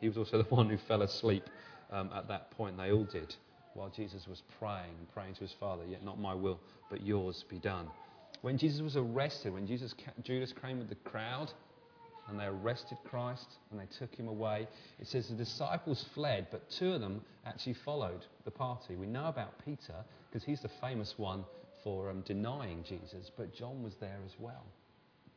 He 0.00 0.08
was 0.08 0.16
also 0.16 0.38
the 0.42 0.54
one 0.54 0.68
who 0.68 0.78
fell 0.78 1.02
asleep 1.02 1.44
um, 1.90 2.10
at 2.14 2.28
that 2.28 2.50
point. 2.52 2.76
They 2.76 2.92
all 2.92 3.04
did 3.04 3.34
while 3.74 3.88
Jesus 3.88 4.28
was 4.28 4.42
praying 4.58 4.94
praying 5.14 5.34
to 5.34 5.40
his 5.40 5.52
Father, 5.58 5.84
Yet 5.88 6.04
not 6.04 6.20
my 6.20 6.34
will, 6.34 6.60
but 6.90 7.02
yours 7.02 7.44
be 7.48 7.58
done. 7.58 7.88
When 8.42 8.58
Jesus 8.58 8.80
was 8.82 8.96
arrested, 8.96 9.52
when 9.52 9.66
Jesus, 9.66 9.94
Judas 10.22 10.52
came 10.52 10.78
with 10.78 10.88
the 10.88 10.96
crowd, 10.96 11.52
and 12.32 12.40
they 12.40 12.46
arrested 12.46 12.96
Christ 13.04 13.46
and 13.70 13.78
they 13.78 13.86
took 13.98 14.14
him 14.14 14.26
away. 14.26 14.66
It 14.98 15.06
says 15.06 15.28
the 15.28 15.34
disciples 15.34 16.04
fled, 16.14 16.48
but 16.50 16.68
two 16.70 16.94
of 16.94 17.00
them 17.00 17.20
actually 17.46 17.74
followed 17.84 18.24
the 18.44 18.50
party. 18.50 18.96
We 18.96 19.06
know 19.06 19.26
about 19.26 19.52
Peter 19.64 19.94
because 20.28 20.42
he's 20.42 20.60
the 20.60 20.70
famous 20.80 21.14
one 21.18 21.44
for 21.84 22.10
um, 22.10 22.22
denying 22.22 22.84
Jesus, 22.88 23.30
but 23.36 23.54
John 23.54 23.82
was 23.82 23.92
there 24.00 24.18
as 24.24 24.32
well. 24.38 24.64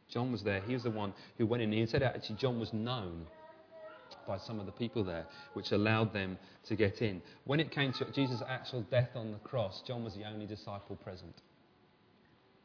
John 0.09 0.31
was 0.31 0.43
there. 0.43 0.61
He 0.61 0.73
was 0.73 0.83
the 0.83 0.91
one 0.91 1.13
who 1.37 1.45
went 1.45 1.61
in. 1.63 1.71
He 1.71 1.85
said 1.85 2.01
actually 2.01 2.37
John 2.37 2.59
was 2.59 2.71
known 2.71 3.25
by 4.25 4.37
some 4.37 4.59
of 4.59 4.65
the 4.65 4.71
people 4.71 5.03
there, 5.03 5.25
which 5.53 5.71
allowed 5.71 6.13
them 6.13 6.37
to 6.67 6.75
get 6.75 7.01
in. 7.01 7.21
When 7.43 7.59
it 7.59 7.71
came 7.71 7.91
to 7.93 8.05
Jesus' 8.11 8.41
actual 8.47 8.83
death 8.83 9.09
on 9.15 9.31
the 9.31 9.39
cross, 9.39 9.83
John 9.85 10.03
was 10.03 10.15
the 10.15 10.23
only 10.23 10.45
disciple 10.45 10.95
present. 10.95 11.35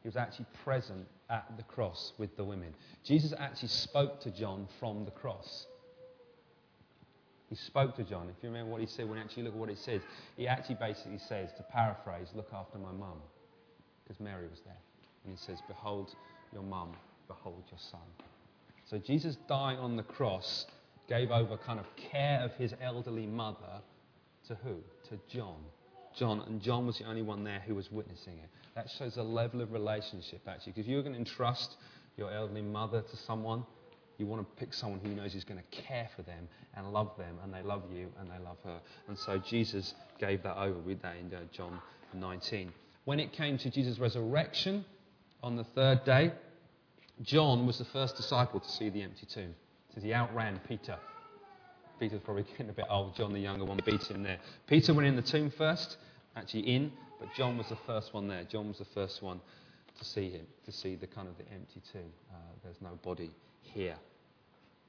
He 0.01 0.07
was 0.07 0.15
actually 0.15 0.47
present 0.63 1.07
at 1.29 1.45
the 1.57 1.63
cross 1.63 2.13
with 2.17 2.35
the 2.35 2.43
women. 2.43 2.73
Jesus 3.03 3.33
actually 3.37 3.69
spoke 3.69 4.19
to 4.21 4.31
John 4.31 4.67
from 4.79 5.05
the 5.05 5.11
cross. 5.11 5.67
He 7.49 7.55
spoke 7.55 7.95
to 7.97 8.03
John. 8.03 8.29
If 8.29 8.41
you 8.41 8.49
remember 8.49 8.71
what 8.71 8.81
he 8.81 8.87
said, 8.87 9.07
when 9.07 9.17
you 9.17 9.23
actually 9.23 9.43
look 9.43 9.53
at 9.53 9.59
what 9.59 9.69
it 9.69 9.77
says, 9.77 10.01
he 10.37 10.47
actually 10.47 10.75
basically 10.75 11.19
says, 11.19 11.49
to 11.57 11.63
paraphrase, 11.63 12.29
look 12.33 12.49
after 12.53 12.77
my 12.77 12.91
mum, 12.91 13.19
because 14.03 14.19
Mary 14.19 14.47
was 14.47 14.61
there. 14.65 14.77
And 15.25 15.37
he 15.37 15.37
says, 15.37 15.59
behold 15.67 16.15
your 16.53 16.63
mum, 16.63 16.93
behold 17.27 17.63
your 17.69 17.79
son. 17.79 17.99
So 18.85 18.97
Jesus 18.97 19.37
dying 19.47 19.77
on 19.79 19.97
the 19.97 20.03
cross 20.03 20.65
gave 21.07 21.29
over 21.29 21.57
kind 21.57 21.79
of 21.79 21.85
care 21.95 22.39
of 22.41 22.53
his 22.53 22.73
elderly 22.81 23.27
mother 23.27 23.81
to 24.47 24.55
who? 24.63 24.77
To 25.09 25.19
John. 25.27 25.57
John, 26.17 26.41
and 26.47 26.61
John 26.61 26.85
was 26.85 26.97
the 26.97 27.05
only 27.05 27.21
one 27.21 27.43
there 27.43 27.61
who 27.65 27.75
was 27.75 27.91
witnessing 27.91 28.33
it. 28.33 28.49
That 28.75 28.89
shows 28.97 29.17
a 29.17 29.23
level 29.23 29.61
of 29.61 29.71
relationship, 29.71 30.41
actually. 30.47 30.73
Because 30.73 30.85
if 30.85 30.91
you're 30.91 31.01
going 31.01 31.13
to 31.13 31.19
entrust 31.19 31.75
your 32.17 32.31
elderly 32.31 32.61
mother 32.61 33.01
to 33.01 33.17
someone, 33.17 33.65
you 34.17 34.25
want 34.27 34.41
to 34.41 34.59
pick 34.59 34.73
someone 34.73 34.99
who 34.99 35.09
knows 35.09 35.33
is 35.33 35.43
going 35.43 35.59
to 35.59 35.81
care 35.81 36.09
for 36.15 36.21
them 36.21 36.47
and 36.75 36.91
love 36.93 37.11
them, 37.17 37.37
and 37.43 37.53
they 37.53 37.61
love 37.63 37.83
you 37.91 38.07
and 38.19 38.29
they 38.29 38.43
love 38.43 38.57
her. 38.63 38.79
And 39.07 39.17
so 39.17 39.37
Jesus 39.37 39.93
gave 40.19 40.43
that 40.43 40.57
over 40.57 40.79
with 40.79 41.01
that 41.01 41.15
in 41.17 41.33
uh, 41.33 41.39
John 41.51 41.81
19. 42.13 42.71
When 43.05 43.19
it 43.19 43.33
came 43.33 43.57
to 43.57 43.69
Jesus' 43.69 43.97
resurrection 43.97 44.85
on 45.41 45.55
the 45.55 45.63
third 45.63 46.03
day, 46.05 46.33
John 47.23 47.65
was 47.65 47.77
the 47.77 47.85
first 47.85 48.15
disciple 48.15 48.59
to 48.59 48.69
see 48.69 48.89
the 48.89 49.01
empty 49.01 49.25
tomb 49.25 49.55
says 49.93 50.03
he 50.03 50.13
outran 50.13 50.59
Peter. 50.67 50.97
Peter's 52.01 52.19
probably 52.25 52.41
getting 52.57 52.69
a 52.69 52.73
bit 52.73 52.85
old. 52.89 53.15
John, 53.15 53.31
the 53.31 53.39
younger 53.39 53.63
one, 53.63 53.79
beat 53.85 54.01
him 54.05 54.23
there. 54.23 54.39
Peter 54.65 54.91
went 54.91 55.07
in 55.07 55.15
the 55.15 55.21
tomb 55.21 55.51
first, 55.55 55.97
actually 56.35 56.61
in, 56.61 56.91
but 57.19 57.29
John 57.37 57.59
was 57.59 57.67
the 57.69 57.77
first 57.85 58.11
one 58.11 58.27
there. 58.27 58.43
John 58.43 58.69
was 58.69 58.79
the 58.79 58.87
first 58.95 59.21
one 59.21 59.39
to 59.99 60.03
see 60.03 60.31
him, 60.31 60.47
to 60.65 60.71
see 60.71 60.95
the 60.95 61.05
kind 61.05 61.27
of 61.27 61.37
the 61.37 61.43
empty 61.53 61.79
tomb. 61.93 62.11
Uh, 62.33 62.37
there's 62.63 62.81
no 62.81 62.97
body 63.03 63.29
here. 63.61 63.97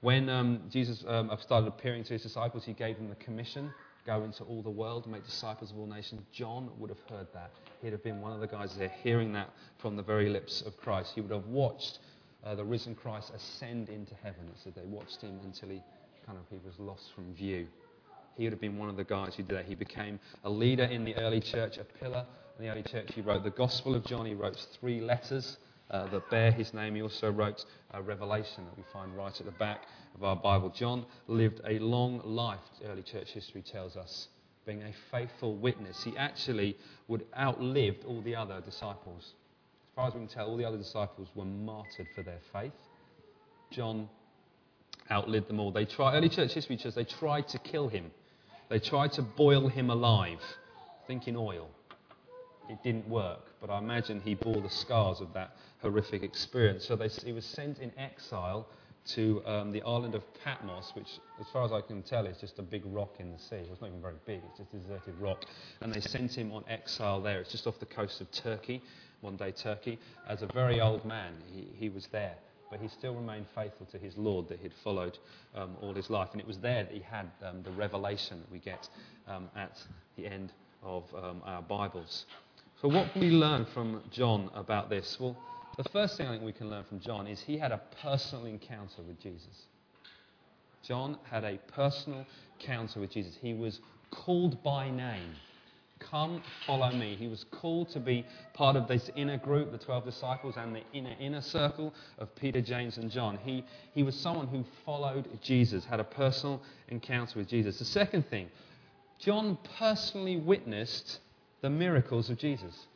When 0.00 0.30
um, 0.30 0.62
Jesus 0.70 1.04
um, 1.06 1.30
started 1.38 1.66
appearing 1.66 2.04
to 2.04 2.14
his 2.14 2.22
disciples, 2.22 2.64
he 2.64 2.72
gave 2.72 2.96
them 2.96 3.10
the 3.10 3.14
commission 3.16 3.70
go 4.06 4.24
into 4.24 4.42
all 4.44 4.62
the 4.62 4.70
world, 4.70 5.06
make 5.06 5.24
disciples 5.24 5.70
of 5.70 5.78
all 5.78 5.86
nations. 5.86 6.22
John 6.32 6.70
would 6.78 6.90
have 6.90 6.98
heard 7.08 7.26
that. 7.34 7.50
He'd 7.82 7.92
have 7.92 8.02
been 8.02 8.20
one 8.20 8.32
of 8.32 8.40
the 8.40 8.46
guys 8.46 8.74
there 8.76 8.92
hearing 9.02 9.32
that 9.34 9.50
from 9.78 9.96
the 9.96 10.02
very 10.02 10.28
lips 10.28 10.62
of 10.62 10.76
Christ. 10.78 11.12
He 11.14 11.20
would 11.20 11.30
have 11.30 11.46
watched 11.46 11.98
uh, 12.42 12.54
the 12.54 12.64
risen 12.64 12.94
Christ 12.94 13.30
ascend 13.34 13.90
into 13.90 14.14
heaven. 14.22 14.48
It 14.48 14.58
said 14.64 14.74
they 14.74 14.86
watched 14.86 15.20
him 15.20 15.38
until 15.44 15.68
he 15.68 15.82
kind 16.26 16.38
of 16.38 16.44
he 16.50 16.58
was 16.64 16.78
lost 16.78 17.12
from 17.14 17.34
view. 17.34 17.66
He 18.36 18.44
would 18.44 18.52
have 18.52 18.60
been 18.60 18.78
one 18.78 18.88
of 18.88 18.96
the 18.96 19.04
guys 19.04 19.34
who 19.34 19.42
did 19.42 19.56
that. 19.56 19.66
He 19.66 19.74
became 19.74 20.18
a 20.44 20.50
leader 20.50 20.84
in 20.84 21.04
the 21.04 21.14
early 21.16 21.40
church, 21.40 21.78
a 21.78 21.84
pillar 21.84 22.24
in 22.58 22.64
the 22.64 22.70
early 22.70 22.82
church. 22.82 23.10
He 23.14 23.20
wrote 23.20 23.44
the 23.44 23.50
Gospel 23.50 23.94
of 23.94 24.04
John. 24.04 24.24
He 24.26 24.34
wrote 24.34 24.56
three 24.80 25.00
letters 25.00 25.58
uh, 25.90 26.06
that 26.08 26.30
bear 26.30 26.50
his 26.50 26.72
name. 26.72 26.94
He 26.94 27.02
also 27.02 27.30
wrote 27.30 27.64
a 27.92 28.02
Revelation 28.02 28.64
that 28.64 28.76
we 28.76 28.84
find 28.92 29.14
right 29.16 29.38
at 29.38 29.46
the 29.46 29.52
back 29.52 29.82
of 30.14 30.24
our 30.24 30.36
Bible. 30.36 30.70
John 30.70 31.04
lived 31.28 31.60
a 31.66 31.78
long 31.78 32.20
life, 32.24 32.60
early 32.86 33.02
church 33.02 33.30
history 33.32 33.62
tells 33.62 33.96
us, 33.96 34.28
being 34.64 34.82
a 34.82 34.92
faithful 35.10 35.56
witness. 35.56 36.02
He 36.02 36.16
actually 36.16 36.76
would 37.08 37.26
outlive 37.38 37.96
all 38.06 38.22
the 38.22 38.36
other 38.36 38.60
disciples. 38.60 39.34
As 39.90 39.94
far 39.94 40.08
as 40.08 40.14
we 40.14 40.20
can 40.20 40.28
tell, 40.28 40.48
all 40.48 40.56
the 40.56 40.64
other 40.64 40.78
disciples 40.78 41.28
were 41.34 41.44
martyred 41.44 42.06
for 42.14 42.22
their 42.22 42.40
faith. 42.52 42.72
John 43.70 44.08
outlived 45.10 45.48
them 45.48 45.60
all. 45.60 45.70
They 45.70 45.84
tried, 45.84 46.16
early 46.16 46.28
church 46.28 46.52
history 46.52 46.78
says 46.78 46.94
they 46.94 47.04
tried 47.04 47.48
to 47.48 47.58
kill 47.58 47.88
him. 47.88 48.10
They 48.68 48.78
tried 48.78 49.12
to 49.12 49.22
boil 49.22 49.68
him 49.68 49.90
alive, 49.90 50.40
thinking 51.06 51.36
oil. 51.36 51.68
It 52.70 52.82
didn't 52.82 53.08
work, 53.08 53.40
but 53.60 53.70
I 53.70 53.78
imagine 53.78 54.20
he 54.20 54.34
bore 54.34 54.60
the 54.60 54.70
scars 54.70 55.20
of 55.20 55.32
that 55.34 55.56
horrific 55.80 56.22
experience. 56.22 56.86
So 56.86 56.96
they, 56.96 57.08
he 57.08 57.32
was 57.32 57.44
sent 57.44 57.80
in 57.80 57.92
exile 57.98 58.66
to 59.04 59.42
um, 59.46 59.72
the 59.72 59.82
island 59.82 60.14
of 60.14 60.22
Patmos, 60.44 60.92
which, 60.94 61.08
as 61.40 61.46
far 61.52 61.64
as 61.64 61.72
I 61.72 61.80
can 61.80 62.02
tell, 62.02 62.24
is 62.24 62.38
just 62.38 62.58
a 62.60 62.62
big 62.62 62.82
rock 62.86 63.16
in 63.18 63.32
the 63.32 63.38
sea. 63.38 63.56
It's 63.56 63.80
not 63.80 63.88
even 63.88 64.00
very 64.00 64.14
big, 64.26 64.40
it's 64.48 64.58
just 64.58 64.72
a 64.72 64.76
deserted 64.76 65.18
rock. 65.18 65.44
And 65.80 65.92
they 65.92 66.00
sent 66.00 66.38
him 66.38 66.52
on 66.52 66.64
exile 66.68 67.20
there. 67.20 67.40
It's 67.40 67.50
just 67.50 67.66
off 67.66 67.80
the 67.80 67.86
coast 67.86 68.20
of 68.20 68.30
Turkey 68.30 68.80
one 69.22 69.36
day 69.36 69.52
Turkey. 69.52 69.98
As 70.28 70.42
a 70.42 70.46
very 70.46 70.80
old 70.80 71.04
man, 71.04 71.32
he, 71.52 71.66
he 71.76 71.88
was 71.88 72.06
there, 72.12 72.34
but 72.72 72.80
he 72.80 72.88
still 72.88 73.14
remained 73.14 73.44
faithful 73.54 73.84
to 73.92 73.98
his 73.98 74.16
Lord 74.16 74.48
that 74.48 74.58
he'd 74.58 74.72
followed 74.82 75.18
um, 75.54 75.76
all 75.82 75.92
his 75.92 76.08
life. 76.08 76.30
And 76.32 76.40
it 76.40 76.46
was 76.46 76.56
there 76.58 76.84
that 76.84 76.92
he 76.92 77.00
had 77.00 77.30
um, 77.44 77.62
the 77.62 77.70
revelation 77.70 78.40
that 78.40 78.50
we 78.50 78.60
get 78.60 78.88
um, 79.28 79.50
at 79.54 79.78
the 80.16 80.26
end 80.26 80.54
of 80.82 81.04
um, 81.14 81.42
our 81.44 81.60
Bibles. 81.60 82.24
So, 82.80 82.88
what 82.88 83.12
can 83.12 83.20
we 83.20 83.28
learn 83.28 83.66
from 83.66 84.02
John 84.10 84.50
about 84.54 84.88
this? 84.88 85.18
Well, 85.20 85.36
the 85.76 85.84
first 85.90 86.16
thing 86.16 86.26
I 86.26 86.32
think 86.32 86.44
we 86.44 86.54
can 86.54 86.70
learn 86.70 86.84
from 86.84 86.98
John 86.98 87.26
is 87.26 87.40
he 87.40 87.58
had 87.58 87.72
a 87.72 87.80
personal 88.00 88.46
encounter 88.46 89.02
with 89.06 89.20
Jesus. 89.20 89.66
John 90.82 91.18
had 91.30 91.44
a 91.44 91.58
personal 91.74 92.24
encounter 92.58 93.00
with 93.00 93.10
Jesus. 93.10 93.36
He 93.42 93.52
was 93.52 93.80
called 94.10 94.62
by 94.62 94.90
name. 94.90 95.34
Come, 96.10 96.42
follow 96.66 96.90
me. 96.92 97.16
He 97.16 97.28
was 97.28 97.44
called 97.50 97.88
to 97.90 98.00
be 98.00 98.26
part 98.54 98.76
of 98.76 98.88
this 98.88 99.10
inner 99.16 99.38
group, 99.38 99.72
the 99.72 99.78
12 99.78 100.04
disciples, 100.04 100.54
and 100.56 100.74
the 100.74 100.82
inner, 100.92 101.14
inner 101.18 101.40
circle 101.40 101.94
of 102.18 102.34
Peter, 102.34 102.60
James, 102.60 102.98
and 102.98 103.10
John. 103.10 103.38
He, 103.44 103.64
he 103.94 104.02
was 104.02 104.14
someone 104.14 104.48
who 104.48 104.64
followed 104.84 105.28
Jesus, 105.42 105.84
had 105.84 106.00
a 106.00 106.04
personal 106.04 106.62
encounter 106.88 107.38
with 107.38 107.48
Jesus. 107.48 107.78
The 107.78 107.84
second 107.84 108.28
thing, 108.28 108.48
John 109.18 109.58
personally 109.78 110.36
witnessed 110.36 111.20
the 111.60 111.70
miracles 111.70 112.28
of 112.28 112.38
Jesus, 112.38 112.86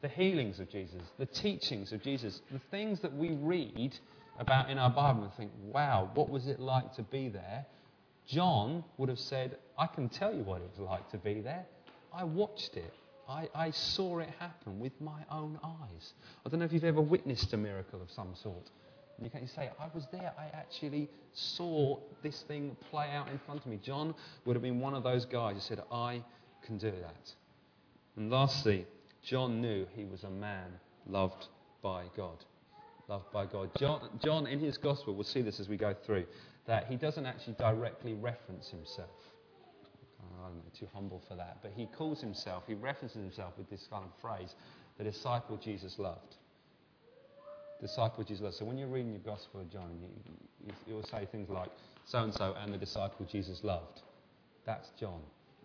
the 0.00 0.08
healings 0.08 0.60
of 0.60 0.70
Jesus, 0.70 1.02
the 1.18 1.26
teachings 1.26 1.92
of 1.92 2.02
Jesus, 2.02 2.40
the 2.50 2.60
things 2.70 3.00
that 3.00 3.14
we 3.14 3.32
read 3.32 3.96
about 4.38 4.70
in 4.70 4.78
our 4.78 4.90
Bible 4.90 5.24
and 5.24 5.32
think, 5.34 5.50
wow, 5.62 6.10
what 6.14 6.30
was 6.30 6.46
it 6.46 6.60
like 6.60 6.94
to 6.94 7.02
be 7.02 7.28
there? 7.28 7.66
John 8.26 8.84
would 8.96 9.08
have 9.08 9.18
said, 9.18 9.58
I 9.76 9.86
can 9.86 10.08
tell 10.08 10.34
you 10.34 10.42
what 10.42 10.60
it 10.60 10.70
was 10.76 10.86
like 10.86 11.10
to 11.10 11.18
be 11.18 11.40
there. 11.40 11.66
I 12.12 12.24
watched 12.24 12.76
it. 12.76 12.92
I, 13.28 13.48
I 13.54 13.70
saw 13.70 14.20
it 14.20 14.28
happen 14.38 14.80
with 14.80 14.98
my 15.00 15.22
own 15.30 15.58
eyes. 15.62 16.14
I 16.44 16.48
don't 16.48 16.60
know 16.60 16.64
if 16.64 16.72
you've 16.72 16.84
ever 16.84 17.02
witnessed 17.02 17.52
a 17.52 17.56
miracle 17.58 18.00
of 18.00 18.10
some 18.10 18.34
sort. 18.34 18.70
You 19.20 19.30
can 19.30 19.48
say, 19.48 19.68
I 19.78 19.88
was 19.94 20.06
there. 20.12 20.32
I 20.38 20.46
actually 20.56 21.10
saw 21.32 21.98
this 22.22 22.42
thing 22.42 22.76
play 22.90 23.10
out 23.10 23.28
in 23.28 23.38
front 23.44 23.60
of 23.60 23.66
me. 23.66 23.78
John 23.82 24.14
would 24.44 24.54
have 24.54 24.62
been 24.62 24.80
one 24.80 24.94
of 24.94 25.02
those 25.02 25.24
guys 25.24 25.54
who 25.54 25.60
said, 25.60 25.82
I 25.90 26.22
can 26.64 26.78
do 26.78 26.90
that. 26.90 27.34
And 28.16 28.30
lastly, 28.30 28.86
John 29.22 29.60
knew 29.60 29.86
he 29.94 30.04
was 30.04 30.24
a 30.24 30.30
man 30.30 30.70
loved 31.06 31.48
by 31.82 32.04
God. 32.16 32.44
Loved 33.08 33.32
by 33.32 33.46
God. 33.46 33.70
John, 33.78 34.08
John, 34.24 34.46
in 34.46 34.60
his 34.60 34.76
gospel, 34.76 35.14
we'll 35.14 35.24
see 35.24 35.42
this 35.42 35.60
as 35.60 35.68
we 35.68 35.76
go 35.76 35.94
through, 36.06 36.24
that 36.66 36.86
he 36.86 36.96
doesn't 36.96 37.26
actually 37.26 37.54
directly 37.54 38.14
reference 38.14 38.68
himself. 38.68 39.10
Too 40.78 40.88
humble 40.94 41.22
for 41.28 41.34
that. 41.34 41.58
But 41.62 41.72
he 41.74 41.86
calls 41.86 42.20
himself, 42.20 42.62
he 42.66 42.74
references 42.74 43.16
himself 43.16 43.54
with 43.58 43.68
this 43.68 43.88
kind 43.90 44.04
of 44.04 44.10
phrase, 44.20 44.54
the 44.96 45.04
disciple 45.04 45.56
Jesus 45.56 45.98
loved. 45.98 46.36
Disciple 47.80 48.22
Jesus 48.22 48.42
loved. 48.42 48.56
So 48.56 48.64
when 48.64 48.78
you're 48.78 48.88
reading 48.88 49.12
your 49.12 49.22
Gospel 49.22 49.60
of 49.60 49.70
John, 49.72 49.90
you, 50.64 50.72
you, 50.86 50.94
will 50.94 51.02
say 51.02 51.26
things 51.32 51.48
like, 51.48 51.70
so 52.04 52.22
and 52.22 52.32
so 52.32 52.54
and 52.62 52.72
the 52.72 52.78
disciple 52.78 53.26
Jesus 53.30 53.64
loved. 53.64 54.02
That's 54.66 54.90
John. 55.00 55.20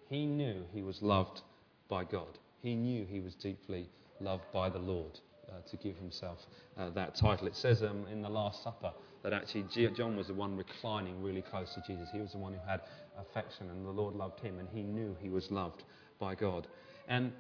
He 0.10 0.26
knew 0.26 0.64
he 0.74 0.82
was 0.82 1.02
loved 1.02 1.42
by 1.90 2.06
God. 2.06 2.40
He 2.62 2.76
knew 2.76 3.06
he 3.06 3.20
was 3.20 3.36
deeply 3.36 3.88
loved 4.20 4.46
by 4.52 4.70
the 4.70 4.80
Lord 4.80 5.20
uh, 5.50 5.70
to 5.70 5.78
give 5.78 5.98
himself 5.98 6.40
uh, 6.78 6.90
that 6.92 7.16
title. 7.16 7.48
It 7.48 7.56
says 7.56 7.84
um, 7.84 8.06
in 8.12 8.22
the 8.22 8.30
Last 8.30 8.64
Supper 8.64 8.92
that 9.24 9.34
actually 9.34 9.66
John 9.96 10.16
was 10.18 10.28
the 10.28 10.34
one 10.34 10.58
reclining 10.58 11.22
really 11.22 11.42
close 11.42 11.74
to 11.76 11.84
Jesus. 11.88 12.10
He 12.12 12.20
was 12.20 12.32
the 12.32 12.38
one 12.38 12.54
who 12.54 12.60
had 12.68 12.82
affection, 13.18 13.70
and 13.70 13.86
the 13.86 13.92
Lord 13.92 14.16
loved 14.16 14.40
him, 14.40 14.60
and 14.60 14.68
he 14.74 14.84
knew 14.84 15.16
he 15.22 15.30
was 15.30 15.50
loved 15.52 15.84
by 16.20 16.36
God. 16.36 16.68
And 17.08 17.32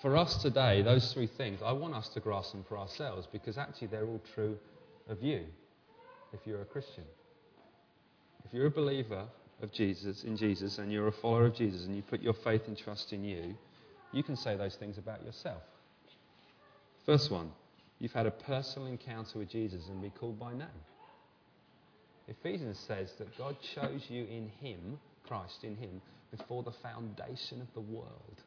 for 0.00 0.16
us 0.16 0.40
today, 0.42 0.82
those 0.82 1.12
three 1.12 1.26
things, 1.26 1.60
I 1.64 1.72
want 1.72 1.94
us 1.94 2.08
to 2.10 2.20
grasp 2.20 2.52
them 2.52 2.64
for 2.68 2.78
ourselves 2.78 3.26
because 3.32 3.58
actually 3.58 3.88
they're 3.88 4.06
all 4.06 4.22
true 4.34 4.56
of 5.08 5.22
you 5.22 5.44
if 6.32 6.40
you're 6.44 6.62
a 6.62 6.66
Christian. 6.66 7.04
If 8.44 8.52
you're 8.52 8.66
a 8.66 8.70
believer 8.70 9.26
of 9.60 9.72
Jesus, 9.72 10.22
in 10.24 10.36
Jesus, 10.36 10.78
and 10.78 10.92
you're 10.92 11.08
a 11.08 11.12
follower 11.12 11.46
of 11.46 11.54
Jesus, 11.54 11.84
and 11.84 11.96
you 11.96 12.02
put 12.02 12.20
your 12.20 12.34
faith 12.44 12.62
and 12.66 12.78
trust 12.78 13.12
in 13.12 13.24
you, 13.24 13.56
you 14.12 14.22
can 14.22 14.36
say 14.36 14.56
those 14.56 14.76
things 14.76 14.98
about 14.98 15.24
yourself. 15.24 15.62
First 17.08 17.30
one, 17.30 17.52
you've 18.00 18.12
had 18.12 18.26
a 18.26 18.30
personal 18.30 18.86
encounter 18.86 19.38
with 19.38 19.48
Jesus 19.48 19.88
and 19.88 20.02
be 20.02 20.10
called 20.10 20.38
by 20.38 20.52
name. 20.52 20.68
Ephesians 22.28 22.78
says 22.86 23.14
that 23.16 23.38
God 23.38 23.56
chose 23.74 24.02
you 24.10 24.24
in 24.24 24.50
Him, 24.60 24.98
Christ 25.26 25.64
in 25.64 25.74
Him, 25.76 26.02
before 26.30 26.62
the 26.62 26.74
foundation 26.82 27.62
of 27.62 27.68
the 27.72 27.80
world. 27.80 28.42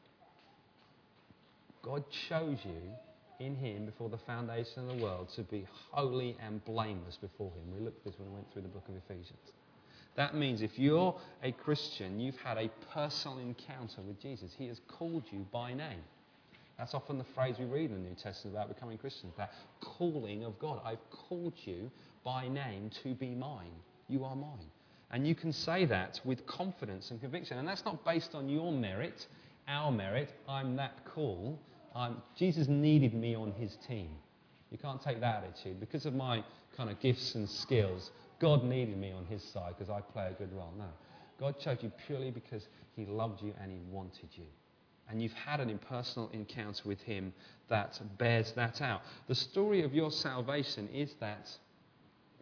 God 1.82 2.04
chose 2.30 2.60
you 2.63 2.93
in 3.39 3.56
him 3.56 3.88
before 3.88 4.10
the 4.10 4.19
foundation 4.19 4.88
of 4.88 4.95
the 4.95 5.04
world 5.04 5.30
to 5.36 5.41
be 5.41 5.65
holy 5.89 6.38
and 6.39 6.63
blameless 6.63 7.17
before 7.17 7.52
him. 7.54 7.76
We 7.76 7.84
looked 7.84 8.06
at 8.06 8.12
this 8.12 8.19
when 8.19 8.30
we 8.30 8.36
went 8.36 8.54
through 8.54 8.62
the 8.62 8.67
book 8.67 8.88
of 8.88 8.93
Ephesians. 8.95 9.39
That 10.15 10.36
means 10.36 10.62
if 10.62 10.78
you're 10.78 11.19
a 11.41 11.52
Christian, 11.52 12.19
you've 12.19 12.38
had 12.38 12.60
a 12.60 12.69
personal 12.93 13.39
encounter 13.39 14.04
with 14.04 14.21
Jesus. 14.21 14.52
He 14.56 14.67
has 14.67 14.80
called 14.88 15.24
you 15.32 15.47
by 15.52 15.74
name. 15.74 16.04
That's 16.82 16.96
often 16.96 17.20
the 17.20 17.26
phrase 17.36 17.58
we 17.60 17.65
read 17.65 17.91
in 17.91 18.02
the 18.02 18.10
New 18.10 18.15
Testament 18.15 18.56
about 18.56 18.67
becoming 18.67 18.98
Christians 18.98 19.36
that 19.38 19.54
calling 19.82 20.44
of 20.44 20.58
God. 20.58 20.82
I've 20.84 21.12
called 21.12 21.54
you 21.63 21.91
by 22.24 22.48
name 22.48 22.89
to 23.04 23.13
be 23.13 23.36
mine. 23.36 23.70
You 24.08 24.26
are 24.26 24.36
mine. 24.36 24.65
And 25.12 25.28
you 25.28 25.36
can 25.36 25.54
say 25.54 25.86
that 25.86 26.20
with 26.26 26.44
confidence 26.48 27.12
and 27.12 27.22
conviction. 27.22 27.60
And 27.60 27.67
that's 27.67 27.86
not 27.86 28.04
based 28.04 28.34
on 28.34 28.50
your 28.50 28.72
merit, 28.72 29.28
our 29.67 29.91
merit. 29.91 30.34
I'm 30.50 30.76
that 30.78 31.06
cool. 31.06 31.60
I'm, 31.96 32.20
Jesus 32.36 32.67
needed 32.67 33.13
me 33.13 33.36
on 33.36 33.52
his 33.52 33.78
team. 33.88 34.10
You 34.72 34.80
can't 34.80 35.04
take 35.04 35.20
that 35.20 35.44
attitude. 35.44 35.80
Because 35.80 36.08
of 36.08 36.15
my 36.15 36.44
kind 36.76 36.89
of 36.89 37.00
gifts 37.00 37.36
and 37.36 37.48
skills, 37.48 38.10
God 38.39 38.63
needed 38.63 38.98
me 38.98 39.12
on 39.12 39.28
his 39.28 39.44
side 39.44 39.76
because 39.78 39.91
I 39.91 40.02
play 40.02 40.30
a 40.32 40.34
good 40.34 40.52
role. 40.52 40.74
No. 40.80 40.89
God 41.39 41.60
chose 41.60 41.78
you 41.82 41.91
purely 42.08 42.32
because 42.32 42.65
he 42.96 43.06
loved 43.06 43.44
you 43.44 43.54
and 43.62 43.72
he 43.72 43.78
wanted 43.91 44.30
you. 44.34 44.46
And 45.10 45.22
you've 45.22 45.34
had 45.34 45.60
an 45.60 45.70
impersonal 45.70 46.30
encounter 46.32 46.84
with 46.86 47.02
him 47.02 47.34
that 47.70 48.00
bears 48.18 48.54
that 48.54 48.82
out. 48.82 49.02
The 49.28 49.36
story 49.36 49.84
of 49.84 49.94
your 49.94 50.12
salvation 50.12 50.88
is 50.94 51.14
that, 51.20 51.50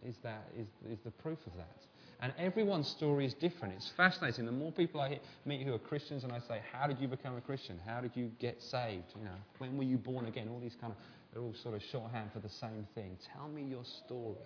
is 0.06 0.16
that, 0.22 0.48
is, 0.56 0.68
is 0.88 0.98
the 1.04 1.10
proof 1.10 1.38
of 1.46 1.56
that. 1.56 1.76
And 2.22 2.34
everyone's 2.38 2.86
story 2.86 3.24
is 3.24 3.32
different. 3.32 3.74
It's 3.74 3.90
fascinating. 3.96 4.44
The 4.44 4.52
more 4.52 4.72
people 4.72 5.00
I 5.00 5.20
meet 5.46 5.62
who 5.66 5.72
are 5.72 5.78
Christians 5.78 6.22
and 6.22 6.32
I 6.32 6.38
say, 6.40 6.60
How 6.70 6.86
did 6.86 7.00
you 7.00 7.08
become 7.08 7.36
a 7.36 7.40
Christian? 7.40 7.80
How 7.86 8.02
did 8.02 8.12
you 8.14 8.30
get 8.38 8.60
saved? 8.60 9.04
You 9.18 9.24
know, 9.24 9.36
when 9.58 9.76
were 9.78 9.84
you 9.84 9.96
born 9.96 10.26
again? 10.26 10.48
All 10.52 10.60
these 10.60 10.76
kind 10.78 10.92
of, 10.92 10.98
they're 11.32 11.42
all 11.42 11.54
sort 11.54 11.74
of 11.74 11.82
shorthand 11.82 12.30
for 12.32 12.40
the 12.40 12.48
same 12.48 12.86
thing. 12.94 13.16
Tell 13.34 13.48
me 13.48 13.62
your 13.62 13.84
story 13.84 14.36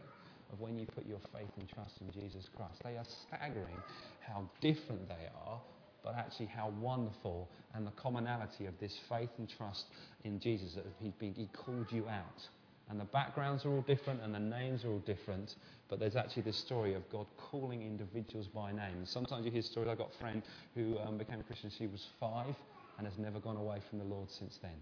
of 0.52 0.60
when 0.60 0.78
you 0.78 0.86
put 0.86 1.04
your 1.04 1.18
faith 1.32 1.50
and 1.58 1.68
trust 1.68 2.00
in 2.00 2.12
Jesus 2.12 2.48
Christ. 2.56 2.80
They 2.84 2.96
are 2.96 3.04
staggering 3.26 3.82
how 4.20 4.48
different 4.60 5.08
they 5.08 5.28
are, 5.46 5.60
but 6.04 6.14
actually 6.14 6.46
how 6.46 6.72
wonderful 6.80 7.48
and 7.74 7.86
the 7.86 7.90
commonality 7.92 8.66
of 8.66 8.78
this 8.78 8.96
faith 9.08 9.30
and 9.38 9.48
trust 9.48 9.86
in 10.24 10.38
Jesus 10.38 10.74
that 10.74 10.84
he, 11.00 11.12
he 11.20 11.48
called 11.52 11.86
you 11.90 12.08
out. 12.08 12.46
And 12.90 13.00
the 13.00 13.04
backgrounds 13.04 13.64
are 13.64 13.70
all 13.70 13.80
different 13.80 14.20
and 14.22 14.34
the 14.34 14.38
names 14.38 14.84
are 14.84 14.90
all 14.90 14.98
different, 15.00 15.54
but 15.88 15.98
there's 15.98 16.16
actually 16.16 16.42
this 16.42 16.58
story 16.58 16.94
of 16.94 17.08
God 17.10 17.26
calling 17.38 17.80
individuals 17.80 18.46
by 18.46 18.72
name. 18.72 19.04
Sometimes 19.04 19.46
you 19.46 19.50
hear 19.50 19.62
stories. 19.62 19.88
I've 19.90 19.98
got 19.98 20.10
a 20.14 20.20
friend 20.20 20.42
who 20.74 20.98
um, 20.98 21.16
became 21.16 21.40
a 21.40 21.42
Christian. 21.42 21.70
She 21.76 21.86
was 21.86 22.06
five 22.20 22.54
and 22.98 23.06
has 23.06 23.16
never 23.18 23.40
gone 23.40 23.56
away 23.56 23.78
from 23.88 23.98
the 23.98 24.04
Lord 24.04 24.30
since 24.30 24.58
then. 24.60 24.76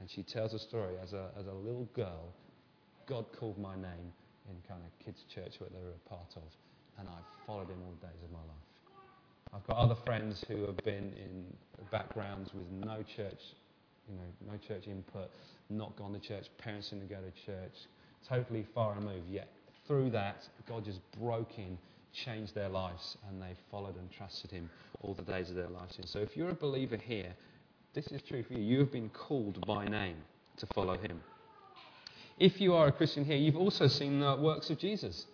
And 0.00 0.08
she 0.08 0.22
tells 0.22 0.54
a 0.54 0.58
story 0.60 0.94
as 1.02 1.12
a, 1.12 1.30
as 1.38 1.46
a 1.46 1.52
little 1.52 1.88
girl, 1.94 2.32
God 3.06 3.26
called 3.38 3.58
my 3.58 3.74
name 3.74 4.12
in 4.48 4.56
kind 4.68 4.80
of 4.84 5.04
kids' 5.04 5.24
church 5.34 5.58
that 5.58 5.72
they 5.72 5.82
were 5.82 5.96
a 6.06 6.08
part 6.08 6.30
of, 6.36 6.42
and 6.98 7.08
I've 7.08 7.46
followed 7.46 7.68
him 7.68 7.78
all 7.84 7.94
the 8.00 8.06
days 8.06 8.22
of 8.24 8.30
my 8.30 8.38
life. 8.38 8.67
I've 9.54 9.66
got 9.66 9.76
other 9.76 9.96
friends 10.04 10.44
who 10.48 10.66
have 10.66 10.76
been 10.78 11.12
in 11.16 11.44
backgrounds 11.90 12.52
with 12.54 12.70
no 12.70 13.02
church, 13.02 13.40
you 14.08 14.14
know, 14.16 14.52
no 14.52 14.58
church 14.66 14.86
input, 14.86 15.30
not 15.70 15.96
gone 15.96 16.12
to 16.12 16.18
church, 16.18 16.46
parents 16.58 16.90
didn't 16.90 17.08
go 17.08 17.16
to 17.16 17.46
church, 17.46 17.74
totally 18.28 18.66
far 18.74 18.94
removed. 18.94 19.28
Yet 19.30 19.48
through 19.86 20.10
that, 20.10 20.46
God 20.68 20.84
just 20.84 21.00
broke 21.18 21.58
in, 21.58 21.78
changed 22.12 22.54
their 22.54 22.68
lives, 22.68 23.16
and 23.28 23.40
they 23.40 23.54
followed 23.70 23.96
and 23.96 24.10
trusted 24.10 24.50
Him 24.50 24.68
all 25.02 25.14
the 25.14 25.22
days 25.22 25.50
of 25.50 25.56
their 25.56 25.68
lives. 25.68 25.98
So 26.04 26.18
if 26.18 26.36
you're 26.36 26.50
a 26.50 26.54
believer 26.54 26.96
here, 26.96 27.32
this 27.94 28.06
is 28.08 28.22
true 28.22 28.42
for 28.42 28.52
you. 28.54 28.62
You 28.62 28.78
have 28.80 28.92
been 28.92 29.08
called 29.10 29.64
by 29.66 29.86
name 29.86 30.16
to 30.58 30.66
follow 30.66 30.96
Him. 30.98 31.20
If 32.38 32.60
you 32.60 32.74
are 32.74 32.88
a 32.88 32.92
Christian 32.92 33.24
here, 33.24 33.36
you've 33.36 33.56
also 33.56 33.88
seen 33.88 34.20
the 34.20 34.36
works 34.36 34.70
of 34.70 34.78
Jesus. 34.78 35.26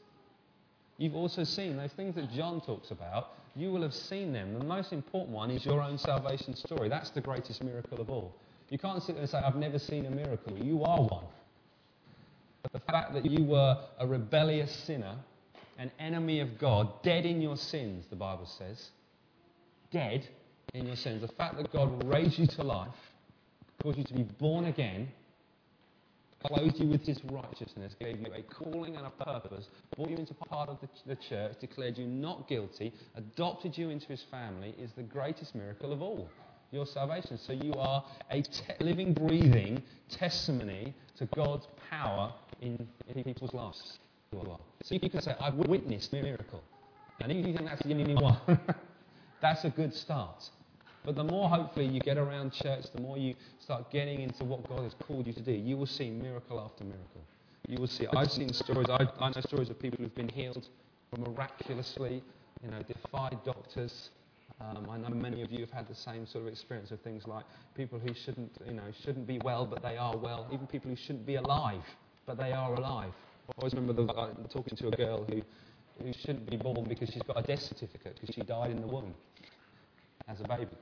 You've 0.96 1.16
also 1.16 1.44
seen 1.44 1.76
those 1.76 1.92
things 1.92 2.14
that 2.14 2.30
John 2.32 2.60
talks 2.60 2.90
about. 2.90 3.32
You 3.56 3.70
will 3.70 3.82
have 3.82 3.94
seen 3.94 4.32
them. 4.32 4.58
The 4.58 4.64
most 4.64 4.92
important 4.92 5.30
one 5.30 5.50
is 5.50 5.64
your 5.64 5.80
own 5.80 5.96
salvation 5.98 6.56
story. 6.56 6.88
That's 6.88 7.10
the 7.10 7.20
greatest 7.20 7.62
miracle 7.62 8.00
of 8.00 8.10
all. 8.10 8.34
You 8.70 8.78
can't 8.78 9.02
sit 9.02 9.14
there 9.14 9.22
and 9.22 9.30
say, 9.30 9.38
I've 9.38 9.56
never 9.56 9.78
seen 9.78 10.06
a 10.06 10.10
miracle. 10.10 10.58
You 10.58 10.82
are 10.82 11.02
one. 11.02 11.24
But 12.62 12.72
the 12.72 12.80
fact 12.80 13.12
that 13.14 13.24
you 13.24 13.44
were 13.44 13.78
a 13.98 14.06
rebellious 14.06 14.74
sinner, 14.86 15.16
an 15.78 15.92
enemy 16.00 16.40
of 16.40 16.58
God, 16.58 17.02
dead 17.02 17.26
in 17.26 17.40
your 17.40 17.56
sins, 17.56 18.06
the 18.10 18.16
Bible 18.16 18.46
says, 18.46 18.88
dead 19.92 20.26
in 20.72 20.86
your 20.86 20.96
sins, 20.96 21.20
the 21.20 21.28
fact 21.28 21.56
that 21.58 21.70
God 21.72 22.02
raised 22.04 22.38
you 22.38 22.46
to 22.46 22.62
life, 22.62 22.88
caused 23.82 23.98
you 23.98 24.04
to 24.04 24.14
be 24.14 24.22
born 24.22 24.64
again, 24.64 25.08
clothed 26.46 26.78
you 26.78 26.86
with 26.86 27.04
his 27.06 27.20
righteousness, 27.24 27.94
gave 27.98 28.20
you 28.20 28.32
a 28.34 28.42
calling 28.42 28.96
and 28.96 29.06
a 29.06 29.10
purpose, 29.10 29.68
brought 29.96 30.10
you 30.10 30.16
into 30.16 30.34
part 30.34 30.68
of 30.68 30.78
the, 30.80 30.88
the 31.06 31.16
church, 31.16 31.56
declared 31.60 31.98
you 31.98 32.06
not 32.06 32.48
guilty, 32.48 32.92
adopted 33.16 33.76
you 33.76 33.90
into 33.90 34.06
his 34.06 34.22
family, 34.30 34.74
is 34.78 34.90
the 34.96 35.02
greatest 35.02 35.54
miracle 35.54 35.92
of 35.92 36.02
all 36.02 36.28
your 36.70 36.86
salvation. 36.86 37.38
So 37.38 37.52
you 37.52 37.72
are 37.74 38.04
a 38.30 38.42
te- 38.42 38.74
living, 38.80 39.14
breathing 39.14 39.82
testimony 40.10 40.94
to 41.18 41.26
God's 41.26 41.66
power 41.90 42.32
in, 42.60 42.86
in 43.14 43.24
people's 43.24 43.54
lives. 43.54 43.98
So 44.82 44.94
you 44.94 45.08
can 45.08 45.22
say, 45.22 45.34
I've 45.40 45.54
witnessed 45.54 46.12
a 46.12 46.22
miracle. 46.22 46.62
And 47.20 47.30
if 47.30 47.38
you 47.46 47.54
think 47.54 47.66
that's 47.66 47.82
the 47.82 47.92
only 47.92 48.14
one, 48.14 48.36
that's 49.40 49.64
a 49.64 49.70
good 49.70 49.94
start. 49.94 50.50
But 51.04 51.16
the 51.16 51.24
more, 51.24 51.50
hopefully, 51.50 51.86
you 51.86 52.00
get 52.00 52.16
around 52.16 52.52
church, 52.52 52.86
the 52.94 53.00
more 53.02 53.18
you 53.18 53.34
start 53.60 53.90
getting 53.90 54.20
into 54.22 54.44
what 54.44 54.66
God 54.66 54.82
has 54.84 54.94
called 55.06 55.26
you 55.26 55.34
to 55.34 55.42
do, 55.42 55.52
you 55.52 55.76
will 55.76 55.86
see 55.86 56.10
miracle 56.10 56.58
after 56.58 56.82
miracle. 56.84 57.20
You 57.68 57.78
will 57.78 57.88
see. 57.88 58.06
I've 58.16 58.32
seen 58.32 58.52
stories. 58.52 58.88
I, 58.88 59.06
I 59.20 59.28
know 59.28 59.40
stories 59.40 59.68
of 59.68 59.78
people 59.78 59.98
who've 60.02 60.14
been 60.14 60.30
healed 60.30 60.66
miraculously, 61.18 62.22
you 62.62 62.70
know, 62.70 62.80
defied 62.82 63.38
doctors. 63.44 64.10
Um, 64.60 64.88
I 64.90 64.96
know 64.96 65.08
many 65.10 65.42
of 65.42 65.50
you 65.50 65.60
have 65.60 65.70
had 65.70 65.88
the 65.88 65.94
same 65.94 66.26
sort 66.26 66.46
of 66.46 66.52
experience 66.52 66.90
of 66.90 67.00
things 67.00 67.26
like 67.26 67.44
people 67.74 67.98
who 67.98 68.14
shouldn't, 68.14 68.52
you 68.66 68.72
know, 68.72 68.84
shouldn't 69.04 69.26
be 69.26 69.38
well, 69.44 69.66
but 69.66 69.82
they 69.82 69.96
are 69.96 70.16
well. 70.16 70.46
Even 70.52 70.66
people 70.66 70.90
who 70.90 70.96
shouldn't 70.96 71.26
be 71.26 71.34
alive, 71.34 71.82
but 72.26 72.38
they 72.38 72.52
are 72.52 72.74
alive. 72.74 73.12
I 73.48 73.52
always 73.58 73.74
remember 73.74 74.04
the, 74.04 74.12
uh, 74.12 74.30
talking 74.48 74.76
to 74.76 74.88
a 74.88 74.90
girl 74.92 75.24
who, 75.24 75.42
who 76.02 76.12
shouldn't 76.12 76.48
be 76.48 76.56
born 76.56 76.84
because 76.88 77.10
she's 77.10 77.22
got 77.22 77.38
a 77.38 77.42
death 77.42 77.62
certificate 77.62 78.18
because 78.20 78.34
she 78.34 78.42
died 78.42 78.70
in 78.70 78.80
the 78.80 78.86
womb 78.86 79.12
as 80.28 80.40
a 80.40 80.44
baby. 80.44 80.76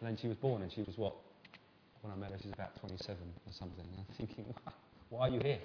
And 0.00 0.08
then 0.08 0.16
she 0.16 0.28
was 0.28 0.36
born, 0.36 0.62
and 0.62 0.72
she 0.72 0.82
was 0.82 0.96
what? 0.96 1.14
When 2.02 2.12
I 2.12 2.16
met 2.16 2.30
her, 2.32 2.38
she 2.40 2.48
was 2.48 2.54
about 2.54 2.78
27 2.80 3.16
or 3.16 3.52
something. 3.52 3.84
And 3.84 3.98
I'm 3.98 4.14
thinking, 4.16 4.54
why 5.10 5.28
are 5.28 5.30
you 5.30 5.40
here? 5.40 5.58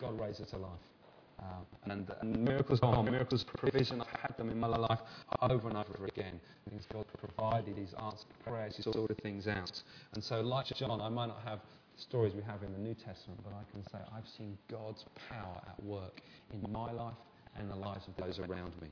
God 0.00 0.18
raised 0.20 0.40
her 0.40 0.46
to 0.46 0.56
life. 0.58 0.70
Um, 1.38 1.66
and, 1.90 2.10
and, 2.22 2.44
miracles 2.44 2.80
on, 2.82 3.04
miracles 3.04 3.44
provision. 3.44 4.00
I've 4.00 4.20
had 4.20 4.36
them 4.38 4.48
in 4.48 4.58
my 4.58 4.68
life 4.68 5.00
over 5.42 5.68
and 5.68 5.76
over 5.76 6.06
again. 6.06 6.40
Things 6.68 6.86
God 6.90 7.04
provided, 7.18 7.76
He's 7.76 7.94
answered 8.02 8.26
prayers, 8.42 8.76
He's 8.76 8.84
sorted 8.84 9.20
things 9.22 9.46
out. 9.46 9.82
And 10.14 10.24
so, 10.24 10.40
like 10.40 10.66
John, 10.66 11.00
I 11.00 11.10
might 11.10 11.26
not 11.26 11.40
have 11.44 11.60
stories 11.96 12.34
we 12.34 12.42
have 12.42 12.62
in 12.62 12.72
the 12.72 12.78
New 12.78 12.94
Testament, 12.94 13.40
but 13.44 13.52
I 13.52 13.70
can 13.70 13.84
say 13.84 13.98
I've 14.16 14.28
seen 14.28 14.56
God's 14.70 15.04
power 15.28 15.60
at 15.68 15.82
work 15.84 16.22
in 16.52 16.72
my 16.72 16.90
life 16.90 17.14
and 17.58 17.70
the 17.70 17.76
lives 17.76 18.06
of 18.08 18.16
those 18.16 18.38
around 18.38 18.72
me. 18.80 18.88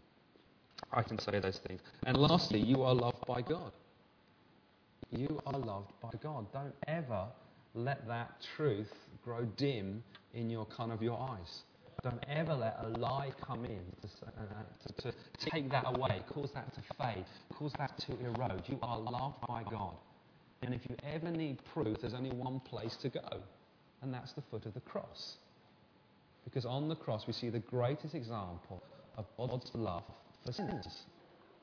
I 0.92 1.02
can 1.02 1.18
say 1.18 1.40
those 1.40 1.60
things. 1.66 1.80
And 2.04 2.16
lastly, 2.16 2.60
you 2.60 2.82
are 2.82 2.94
loved 2.94 3.26
by 3.26 3.40
God. 3.40 3.72
You 5.16 5.40
are 5.46 5.58
loved 5.58 5.92
by 6.02 6.10
God. 6.22 6.46
Don't 6.52 6.74
ever 6.88 7.26
let 7.74 8.06
that 8.08 8.32
truth 8.56 8.92
grow 9.22 9.44
dim 9.56 10.02
in 10.32 10.50
your 10.50 10.66
kind 10.66 10.90
of 10.90 11.02
your 11.02 11.20
eyes. 11.20 11.62
Don't 12.02 12.24
ever 12.28 12.54
let 12.54 12.78
a 12.82 12.88
lie 12.98 13.30
come 13.40 13.64
in 13.64 13.80
to, 14.02 14.08
uh, 14.26 14.42
to, 14.98 15.12
to 15.12 15.50
take 15.50 15.70
that 15.70 15.84
away, 15.86 16.22
cause 16.28 16.50
that 16.54 16.74
to 16.74 16.80
fade, 16.98 17.24
cause 17.54 17.72
that 17.78 17.96
to 17.98 18.12
erode. 18.24 18.62
You 18.66 18.78
are 18.82 18.98
loved 18.98 19.40
by 19.46 19.62
God. 19.70 19.94
And 20.62 20.74
if 20.74 20.80
you 20.88 20.96
ever 21.04 21.30
need 21.30 21.58
proof, 21.72 22.00
there's 22.00 22.14
only 22.14 22.32
one 22.32 22.60
place 22.60 22.96
to 22.96 23.08
go, 23.08 23.40
and 24.02 24.12
that's 24.12 24.32
the 24.32 24.42
foot 24.50 24.66
of 24.66 24.74
the 24.74 24.80
cross. 24.80 25.36
Because 26.44 26.66
on 26.66 26.88
the 26.88 26.96
cross, 26.96 27.26
we 27.26 27.32
see 27.32 27.50
the 27.50 27.60
greatest 27.60 28.14
example 28.14 28.82
of 29.16 29.26
God's 29.38 29.70
love 29.74 30.04
for 30.44 30.52
sinners. 30.52 31.04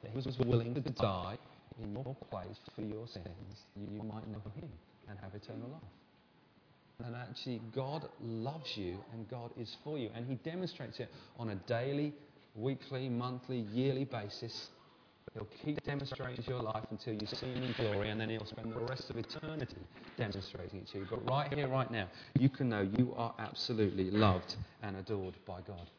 That 0.01 0.11
he 0.11 0.15
was 0.15 0.39
willing 0.39 0.73
to 0.73 0.81
die 0.81 1.37
in 1.81 1.93
your 1.93 2.15
place 2.29 2.59
for 2.75 2.81
your 2.81 3.07
sins, 3.07 3.65
you 3.75 4.03
might 4.03 4.27
know 4.27 4.41
him 4.55 4.69
and 5.09 5.17
have 5.19 5.33
eternal 5.35 5.69
life. 5.69 5.81
And 7.05 7.15
actually, 7.15 7.61
God 7.75 8.07
loves 8.21 8.77
you 8.77 8.97
and 9.13 9.27
God 9.29 9.51
is 9.59 9.75
for 9.83 9.97
you. 9.97 10.09
And 10.15 10.25
He 10.27 10.35
demonstrates 10.35 10.99
it 10.99 11.09
on 11.39 11.49
a 11.49 11.55
daily, 11.67 12.13
weekly, 12.55 13.09
monthly, 13.09 13.59
yearly 13.73 14.05
basis. 14.05 14.69
He'll 15.33 15.47
keep 15.63 15.81
demonstrating 15.83 16.43
your 16.47 16.61
life 16.61 16.83
until 16.91 17.13
you 17.13 17.25
see 17.25 17.47
Him 17.47 17.63
in 17.63 17.73
glory, 17.73 18.09
and 18.09 18.19
then 18.19 18.29
He'll 18.29 18.45
spend 18.45 18.73
the 18.73 18.79
rest 18.81 19.09
of 19.09 19.17
eternity 19.17 19.77
demonstrating 20.17 20.79
it 20.79 20.87
to 20.89 20.99
you. 20.99 21.07
But 21.09 21.27
right 21.29 21.51
here, 21.53 21.67
right 21.67 21.89
now, 21.89 22.07
you 22.37 22.49
can 22.49 22.69
know 22.69 22.87
you 22.97 23.13
are 23.15 23.33
absolutely 23.39 24.11
loved 24.11 24.55
and 24.83 24.97
adored 24.97 25.35
by 25.47 25.61
God. 25.61 25.89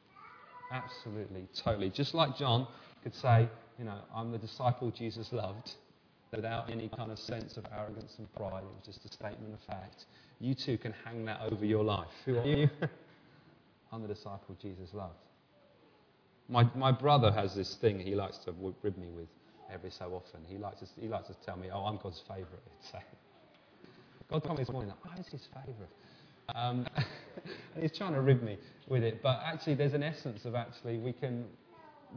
Absolutely, 0.71 1.47
totally. 1.57 1.91
Just 1.91 2.15
like 2.15 2.37
John 2.37 2.67
could 3.03 3.15
say, 3.15 3.49
you 3.83 3.89
know, 3.89 3.99
I'm 4.15 4.31
the 4.31 4.39
disciple 4.39 4.93
Jesus 4.93 5.33
loved. 5.33 5.73
without 6.31 6.71
any 6.71 6.89
kind 6.89 7.11
of 7.11 7.19
sense 7.19 7.57
of 7.57 7.67
arrogance 7.77 8.15
and 8.19 8.33
pride. 8.33 8.63
It 8.63 8.71
was 8.77 8.87
just 8.87 9.05
a 9.05 9.13
statement 9.13 9.53
of 9.53 9.61
fact. 9.67 10.05
You 10.39 10.55
too 10.55 10.79
can 10.79 10.95
hang 11.05 11.25
that 11.25 11.41
over 11.51 11.65
your 11.65 11.83
life. 11.83 12.07
Who 12.25 12.39
are 12.39 12.47
you? 12.47 12.71
I'm 13.93 14.03
the 14.03 14.09
disciple 14.09 14.57
Jesus 14.63 14.91
loved. 14.95 15.17
My, 16.49 16.65
my 16.77 16.93
brother 16.93 17.33
has 17.33 17.57
this 17.57 17.75
thing 17.75 17.99
he 17.99 18.15
likes 18.15 18.39
to 18.45 18.55
rib 18.83 18.97
me 18.97 19.09
with 19.09 19.27
every 19.69 19.91
so 19.91 20.13
often. 20.15 20.43
He 20.47 20.59
likes 20.59 20.79
to, 20.79 20.87
he 21.01 21.09
likes 21.09 21.27
to 21.27 21.35
tell 21.45 21.57
me, 21.57 21.69
oh, 21.73 21.81
I'm 21.81 21.99
God's 22.01 22.23
favourite. 22.29 22.63
God 24.31 24.45
told 24.45 24.59
me 24.59 24.65
this 24.65 24.73
morning, 24.73 24.93
I 25.05 25.19
was 25.19 25.27
his 25.27 25.49
favourite. 25.53 25.91
Um, 26.55 26.87
he's 27.81 27.97
trying 27.99 28.15
to 28.15 28.21
rib 28.21 28.45
me 28.45 28.59
with 28.87 29.03
it. 29.03 29.23
But 29.25 29.41
actually, 29.45 29.75
there's 29.75 29.95
an 29.95 30.05
essence 30.05 30.45
of 30.45 30.55
actually, 30.55 30.99
we 30.99 31.13
can, 31.13 31.47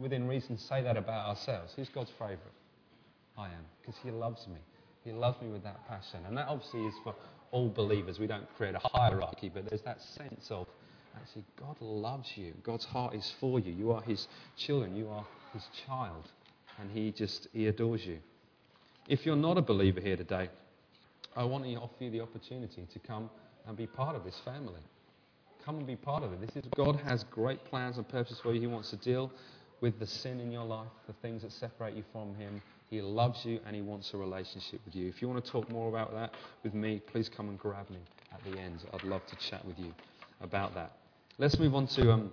within 0.00 0.26
reason, 0.26 0.58
say 0.58 0.82
that 0.82 0.96
about 0.96 1.28
ourselves. 1.28 1.72
Who's 1.76 1.88
God's 1.88 2.10
favourite? 2.18 2.40
I 3.38 3.46
am, 3.46 3.64
because 3.80 3.96
he 4.02 4.10
loves 4.10 4.46
me. 4.48 4.58
He 5.04 5.12
loves 5.12 5.40
me 5.40 5.48
with 5.48 5.62
that 5.62 5.86
passion. 5.88 6.20
And 6.26 6.36
that 6.36 6.48
obviously 6.48 6.84
is 6.86 6.94
for 7.04 7.14
all 7.52 7.68
believers. 7.68 8.18
We 8.18 8.26
don't 8.26 8.46
create 8.56 8.74
a 8.74 8.80
hierarchy, 8.82 9.50
but 9.52 9.68
there's 9.68 9.82
that 9.82 10.00
sense 10.00 10.50
of 10.50 10.66
actually 11.14 11.44
God 11.58 11.76
loves 11.80 12.36
you. 12.36 12.54
God's 12.62 12.84
heart 12.84 13.14
is 13.14 13.32
for 13.40 13.60
you. 13.60 13.72
You 13.72 13.92
are 13.92 14.02
his 14.02 14.26
children. 14.56 14.96
You 14.96 15.08
are 15.08 15.24
his 15.52 15.62
child. 15.86 16.24
And 16.80 16.90
he 16.90 17.12
just, 17.12 17.48
he 17.52 17.68
adores 17.68 18.04
you. 18.04 18.18
If 19.08 19.24
you're 19.24 19.36
not 19.36 19.56
a 19.56 19.62
believer 19.62 20.00
here 20.00 20.16
today, 20.16 20.48
I 21.36 21.44
want 21.44 21.64
to 21.64 21.74
offer 21.76 22.04
you 22.04 22.10
the 22.10 22.20
opportunity 22.20 22.86
to 22.92 22.98
come 22.98 23.30
and 23.66 23.76
be 23.76 23.86
part 23.86 24.16
of 24.16 24.24
this 24.24 24.38
family. 24.44 24.80
Come 25.64 25.78
and 25.78 25.86
be 25.86 25.96
part 25.96 26.22
of 26.22 26.32
it. 26.32 26.40
This 26.40 26.56
is 26.56 26.70
God 26.76 27.00
has 27.04 27.24
great 27.24 27.64
plans 27.64 27.96
and 27.96 28.08
purposes 28.08 28.40
for 28.42 28.52
you. 28.52 28.60
He 28.60 28.66
wants 28.66 28.90
to 28.90 28.96
deal 28.96 29.30
with 29.80 29.98
the 29.98 30.06
sin 30.06 30.40
in 30.40 30.50
your 30.50 30.64
life, 30.64 30.88
the 31.06 31.12
things 31.22 31.42
that 31.42 31.52
separate 31.52 31.94
you 31.94 32.04
from 32.12 32.34
Him. 32.34 32.62
He 32.88 33.00
loves 33.00 33.44
you 33.44 33.60
and 33.66 33.74
He 33.74 33.82
wants 33.82 34.12
a 34.14 34.16
relationship 34.16 34.80
with 34.84 34.94
you. 34.94 35.08
If 35.08 35.20
you 35.20 35.28
want 35.28 35.44
to 35.44 35.50
talk 35.50 35.70
more 35.70 35.88
about 35.88 36.12
that 36.14 36.34
with 36.62 36.74
me, 36.74 37.02
please 37.12 37.28
come 37.28 37.48
and 37.48 37.58
grab 37.58 37.90
me 37.90 37.98
at 38.32 38.42
the 38.44 38.58
end. 38.58 38.84
I'd 38.92 39.02
love 39.04 39.26
to 39.26 39.36
chat 39.36 39.64
with 39.64 39.78
you 39.78 39.92
about 40.40 40.74
that. 40.74 40.92
Let's 41.38 41.58
move 41.58 41.74
on 41.74 41.86
to 41.88 42.12
um, 42.12 42.32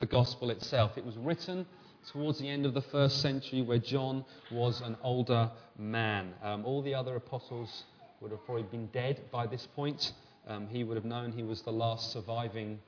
the 0.00 0.06
gospel 0.06 0.50
itself. 0.50 0.98
It 0.98 1.04
was 1.04 1.16
written 1.16 1.66
towards 2.12 2.38
the 2.38 2.48
end 2.48 2.66
of 2.66 2.74
the 2.74 2.82
first 2.82 3.20
century 3.20 3.62
where 3.62 3.78
John 3.78 4.24
was 4.50 4.80
an 4.80 4.96
older 5.02 5.50
man. 5.78 6.34
Um, 6.42 6.64
all 6.64 6.82
the 6.82 6.94
other 6.94 7.16
apostles 7.16 7.84
would 8.20 8.30
have 8.30 8.44
probably 8.44 8.64
been 8.64 8.86
dead 8.88 9.20
by 9.30 9.46
this 9.46 9.66
point. 9.74 10.12
Um, 10.46 10.66
he 10.68 10.84
would 10.84 10.96
have 10.96 11.04
known 11.04 11.32
he 11.32 11.42
was 11.42 11.62
the 11.62 11.72
last 11.72 12.12
surviving 12.12 12.80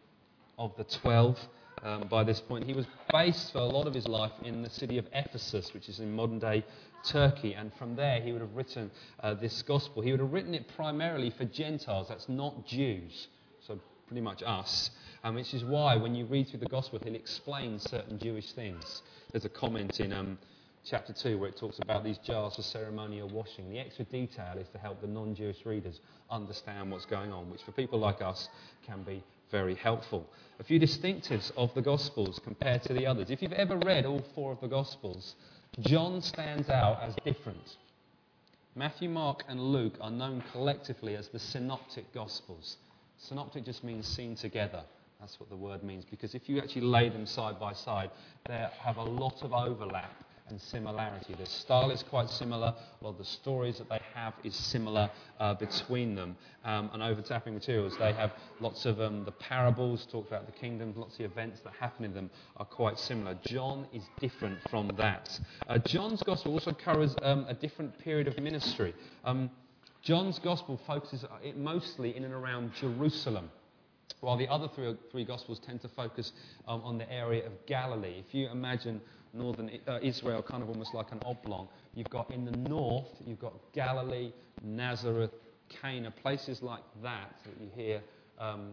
of 0.59 0.77
the 0.77 0.85
twelve 0.85 1.39
um, 1.83 2.07
by 2.09 2.25
this 2.25 2.41
point. 2.41 2.65
He 2.65 2.73
was 2.73 2.87
based 3.13 3.53
for 3.53 3.59
a 3.59 3.65
lot 3.65 3.87
of 3.87 3.95
his 3.95 4.07
life 4.07 4.33
in 4.45 4.63
the 4.63 4.71
city 4.71 4.99
of 4.99 5.07
Ephesus, 5.13 5.73
which 5.73 5.89
is 5.89 6.01
in 6.01 6.13
modern 6.13 6.39
day 6.39 6.65
Turkey, 7.05 7.55
and 7.55 7.73
from 7.75 7.97
there 7.97 8.21
he 8.21 8.33
would 8.33 8.41
have 8.41 8.55
written 8.55 8.91
uh, 9.21 9.35
this 9.35 9.63
gospel. 9.63 10.03
He 10.03 10.11
would 10.11 10.21
have 10.21 10.33
written 10.33 10.55
it 10.55 10.67
primarily 10.77 11.31
for 11.31 11.45
Gentiles, 11.45 12.09
that's 12.09 12.29
not 12.29 12.67
Jews, 12.67 13.29
so 13.67 13.79
pretty 14.07 14.21
much 14.21 14.43
us, 14.45 14.91
um, 15.25 15.35
which 15.35 15.55
is 15.55 15.65
why 15.65 15.97
when 15.97 16.15
you 16.15 16.27
read 16.27 16.49
through 16.49 16.61
the 16.61 16.67
gospel, 16.67 16.99
he'll 17.03 17.15
explain 17.15 17.79
certain 17.79 18.19
Jewish 18.19 18.53
things. 18.53 19.03
There's 19.33 19.45
a 19.45 19.51
comment 19.51 20.01
in. 20.01 20.13
Um, 20.13 20.39
chapter 20.85 21.13
2, 21.13 21.39
where 21.39 21.49
it 21.49 21.57
talks 21.59 21.79
about 21.81 22.05
these 22.05 22.19
jars 22.19 22.57
for 22.57 22.63
ceremonial 22.63 23.29
washing. 23.29 23.69
The 23.71 23.79
extra 23.79 24.05
detail 24.07 24.57
is 24.59 24.69
to 24.69 24.79
help 24.79 25.01
the 25.01 25.07
non 25.07 25.35
Jewish 25.35 25.65
readers 25.67 26.01
understand 26.31 26.91
what's 26.91 27.05
going 27.05 27.33
on, 27.33 27.51
which 27.51 27.63
for 27.63 27.73
people 27.73 27.99
like 27.99 28.23
us 28.23 28.49
can 28.87 29.03
be 29.03 29.23
very 29.51 29.75
helpful. 29.75 30.27
A 30.59 30.65
few 30.65 30.79
distinctives 30.79 31.51
of 31.57 31.73
the 31.75 31.83
Gospels 31.83 32.41
compared 32.43 32.83
to 32.83 32.93
the 32.93 33.07
others. 33.07 33.31
If 33.31 33.43
you've 33.43 33.53
ever 33.53 33.77
read 33.79 34.07
all 34.07 34.25
four 34.35 34.53
of 34.53 34.61
the 34.61 34.69
Gospels, 34.69 35.35
John 35.81 36.21
stands 36.21 36.69
out 36.69 37.03
as 37.03 37.15
different. 37.25 37.77
Matthew, 38.75 39.09
Mark, 39.09 39.45
and 39.49 39.61
Luke 39.61 39.95
are 40.01 40.11
known 40.11 40.43
collectively 40.53 41.17
as 41.17 41.29
the 41.29 41.39
synoptic 41.39 42.13
Gospels. 42.13 42.77
Synoptic 43.19 43.65
just 43.65 43.83
means 43.85 44.07
seen 44.07 44.35
together. 44.35 44.83
That's 45.21 45.39
what 45.39 45.51
the 45.51 45.57
word 45.57 45.83
means, 45.83 46.05
because 46.05 46.35
if 46.35 46.49
you 46.49 46.59
actually 46.59 46.83
lay 46.83 47.11
them 47.11 47.27
side 47.27 47.61
by 47.61 47.75
side, 47.75 48.11
they 48.49 48.67
have 48.81 48.97
a 48.97 49.03
lot 49.03 49.43
of 49.43 49.53
overlap 49.53 50.13
and 50.49 50.61
similarity. 50.61 51.35
Their 51.35 51.47
style 51.47 51.91
is 51.91 52.03
quite 52.03 52.31
similar. 52.31 52.75
A 53.01 53.05
lot 53.05 53.11
of 53.11 53.19
the 53.19 53.25
stories 53.25 53.79
that 53.79 53.89
they 53.89 54.00
have 54.21 54.35
is 54.45 54.55
similar 54.55 55.11
uh, 55.39 55.55
between 55.55 56.15
them. 56.15 56.37
Um, 56.65 56.91
and 56.93 57.03
over 57.03 57.23
tapping 57.23 57.55
materials, 57.55 57.97
they 57.99 58.13
have 58.13 58.33
lots 58.61 58.85
of 58.85 59.01
um, 59.01 59.25
the 59.25 59.33
parables, 59.33 60.07
talk 60.11 60.29
about 60.29 60.47
the 60.47 60.53
kingdoms, 60.53 60.97
lots 60.97 61.15
of 61.19 61.23
events 61.23 61.61
that 61.61 61.73
happen 61.75 62.05
in 62.05 62.15
them 62.15 62.31
are 62.57 62.67
quite 62.67 62.99
similar. 62.99 63.39
John 63.47 63.87
is 63.93 64.03
different 64.21 64.59
from 64.69 64.89
that. 64.99 65.39
Uh, 65.67 65.79
John's 65.79 66.23
gospel 66.23 66.53
also 66.53 66.73
covers 66.73 67.15
um, 67.23 67.47
a 67.49 67.55
different 67.55 67.99
period 67.99 68.29
of 68.29 68.39
ministry. 68.39 68.95
Um, 69.25 69.51
John's 70.03 70.39
gospel 70.39 70.81
focuses 70.87 71.25
uh, 71.25 71.29
mostly 71.57 72.17
in 72.17 72.25
and 72.25 72.35
around 72.35 72.73
Jerusalem 72.75 73.51
while 74.21 74.37
the 74.37 74.49
other 74.49 74.69
three, 74.75 74.95
three 75.11 75.25
Gospels 75.25 75.61
tend 75.65 75.81
to 75.81 75.89
focus 75.89 76.33
um, 76.69 76.83
on 76.83 76.99
the 76.99 77.11
area 77.11 77.47
of 77.47 77.53
Galilee. 77.67 78.23
If 78.27 78.35
you 78.35 78.51
imagine 78.51 79.01
northern 79.33 79.71
uh, 79.87 79.99
Israel, 80.03 80.43
kind 80.43 80.63
of 80.63 80.69
almost 80.69 80.95
like 80.95 81.13
an 81.13 81.21
oblong. 81.25 81.69
You've 81.95 82.11
got 82.11 82.31
in 82.31 82.45
the 82.45 82.57
north, 82.57 83.09
you've 83.27 83.41
got 83.41 83.55
Galilee, 83.73 84.33
Nazareth, 84.63 85.33
Cana, 85.69 86.11
places 86.11 86.63
like 86.63 86.83
that 87.03 87.35
that 87.45 87.61
you 87.61 87.71
hear 87.75 88.01
um, 88.39 88.73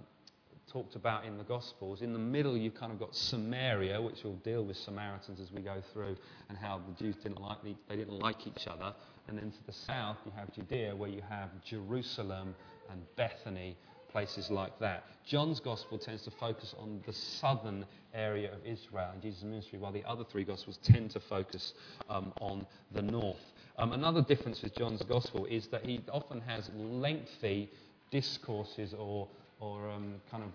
talked 0.71 0.95
about 0.95 1.25
in 1.25 1.37
the 1.37 1.43
Gospels. 1.43 2.01
In 2.01 2.13
the 2.13 2.19
middle, 2.19 2.57
you've 2.57 2.75
kind 2.75 2.91
of 2.91 2.99
got 2.99 3.15
Samaria, 3.15 4.01
which 4.01 4.23
will 4.23 4.35
deal 4.37 4.63
with 4.63 4.77
Samaritans 4.77 5.39
as 5.39 5.51
we 5.51 5.61
go 5.61 5.81
through, 5.93 6.15
and 6.49 6.57
how 6.57 6.81
the 6.87 7.03
Jews 7.03 7.15
didn't 7.21 7.41
like 7.41 7.57
they 7.63 7.95
didn't 7.95 8.19
like 8.19 8.47
each 8.47 8.67
other. 8.67 8.93
And 9.27 9.37
then 9.37 9.51
to 9.51 9.65
the 9.65 9.73
south, 9.73 10.17
you 10.25 10.31
have 10.35 10.53
Judea, 10.53 10.95
where 10.95 11.09
you 11.09 11.21
have 11.29 11.49
Jerusalem 11.63 12.55
and 12.89 13.01
Bethany 13.15 13.77
places 14.17 14.49
like 14.49 14.79
that. 14.79 15.03
John's 15.27 15.59
gospel 15.59 15.99
tends 15.99 16.23
to 16.23 16.31
focus 16.31 16.73
on 16.79 17.03
the 17.05 17.13
southern 17.13 17.85
area 18.15 18.51
of 18.51 18.65
Israel 18.65 19.11
and 19.13 19.21
Jesus' 19.21 19.43
ministry, 19.43 19.77
while 19.77 19.91
the 19.91 20.03
other 20.05 20.23
three 20.23 20.43
gospels 20.43 20.79
tend 20.81 21.11
to 21.11 21.19
focus 21.19 21.75
um, 22.09 22.33
on 22.41 22.65
the 22.93 23.01
north. 23.03 23.45
Um, 23.77 23.93
another 23.93 24.23
difference 24.23 24.63
with 24.63 24.73
John's 24.75 25.03
gospel 25.03 25.45
is 25.45 25.67
that 25.67 25.85
he 25.85 26.01
often 26.11 26.41
has 26.41 26.71
lengthy 26.75 27.69
discourses 28.09 28.95
or, 28.97 29.27
or 29.59 29.87
um, 29.91 30.15
kind 30.31 30.41
of 30.41 30.49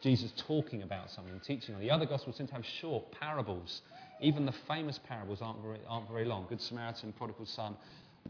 Jesus 0.00 0.32
talking 0.36 0.84
about 0.84 1.10
something, 1.10 1.40
teaching. 1.44 1.76
The 1.80 1.90
other 1.90 2.06
gospels 2.06 2.36
tend 2.36 2.50
to 2.50 2.54
have 2.54 2.64
short 2.64 3.10
parables. 3.10 3.82
Even 4.20 4.46
the 4.46 4.54
famous 4.68 5.00
parables 5.08 5.40
aren't 5.42 5.60
very, 5.60 5.80
aren't 5.88 6.08
very 6.08 6.24
long. 6.24 6.46
Good 6.48 6.60
Samaritan, 6.60 7.12
Prodigal 7.14 7.46
Son, 7.46 7.74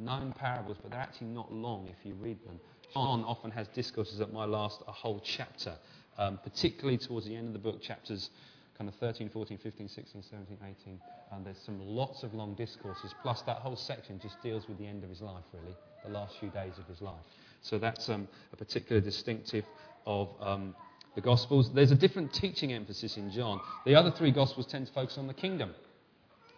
known 0.01 0.33
parables, 0.33 0.79
but 0.81 0.93
they're 0.93 1.01
actually 1.01 1.27
not 1.27 1.53
long 1.53 1.89
if 1.89 2.07
you 2.07 2.15
read 2.15 2.43
them. 2.47 2.59
John 2.95 3.25
often 3.25 3.51
has 3.53 3.69
discourses 3.69 4.19
that 4.19 4.33
might 4.33 4.49
last 4.49 4.83
a 4.87 4.93
whole 4.93 5.21
chapter, 5.25 5.75
um, 6.19 6.39
particularly 6.43 6.99
towards 6.99 7.27
the 7.27 7.37
end 7.37 7.49
of 7.49 7.53
the 7.53 7.59
book, 7.59 7.81
chapters 7.81 8.31
kind 8.77 8.89
of 8.89 8.95
13, 8.97 9.31
14, 9.31 9.59
15, 9.59 9.89
16, 9.89 10.23
17, 10.23 10.59
18. 10.83 11.01
And 11.33 11.47
there's 11.47 11.59
some 11.65 11.81
lots 11.81 12.23
of 12.23 12.35
long 12.35 12.55
discourses. 12.55 13.15
Plus, 13.23 13.43
that 13.43 13.59
whole 13.59 13.77
section 13.77 14.19
just 14.21 14.43
deals 14.43 14.69
with 14.69 14.79
the 14.79 14.87
end 14.87 15.05
of 15.05 15.11
his 15.11 15.21
life, 15.21 15.45
really, 15.53 15.77
the 16.05 16.11
last 16.11 16.39
few 16.39 16.51
days 16.51 16.73
of 16.79 16.87
his 16.87 17.01
life. 17.01 17.23
So 17.63 17.79
that's 17.79 18.09
um, 18.09 18.29
a 18.53 18.57
particular 18.57 19.01
distinctive 19.01 19.65
of 20.07 20.29
um, 20.41 20.75
the 21.15 21.21
Gospels. 21.21 21.73
There's 21.73 21.93
a 21.93 21.97
different 21.97 22.33
teaching 22.33 22.73
emphasis 22.73 23.17
in 23.17 23.31
John. 23.31 23.61
The 23.87 23.95
other 23.95 24.11
three 24.11 24.33
Gospels 24.33 24.67
tend 24.67 24.87
to 24.87 24.93
focus 24.93 25.17
on 25.17 25.27
the 25.27 25.35
kingdom. 25.35 25.75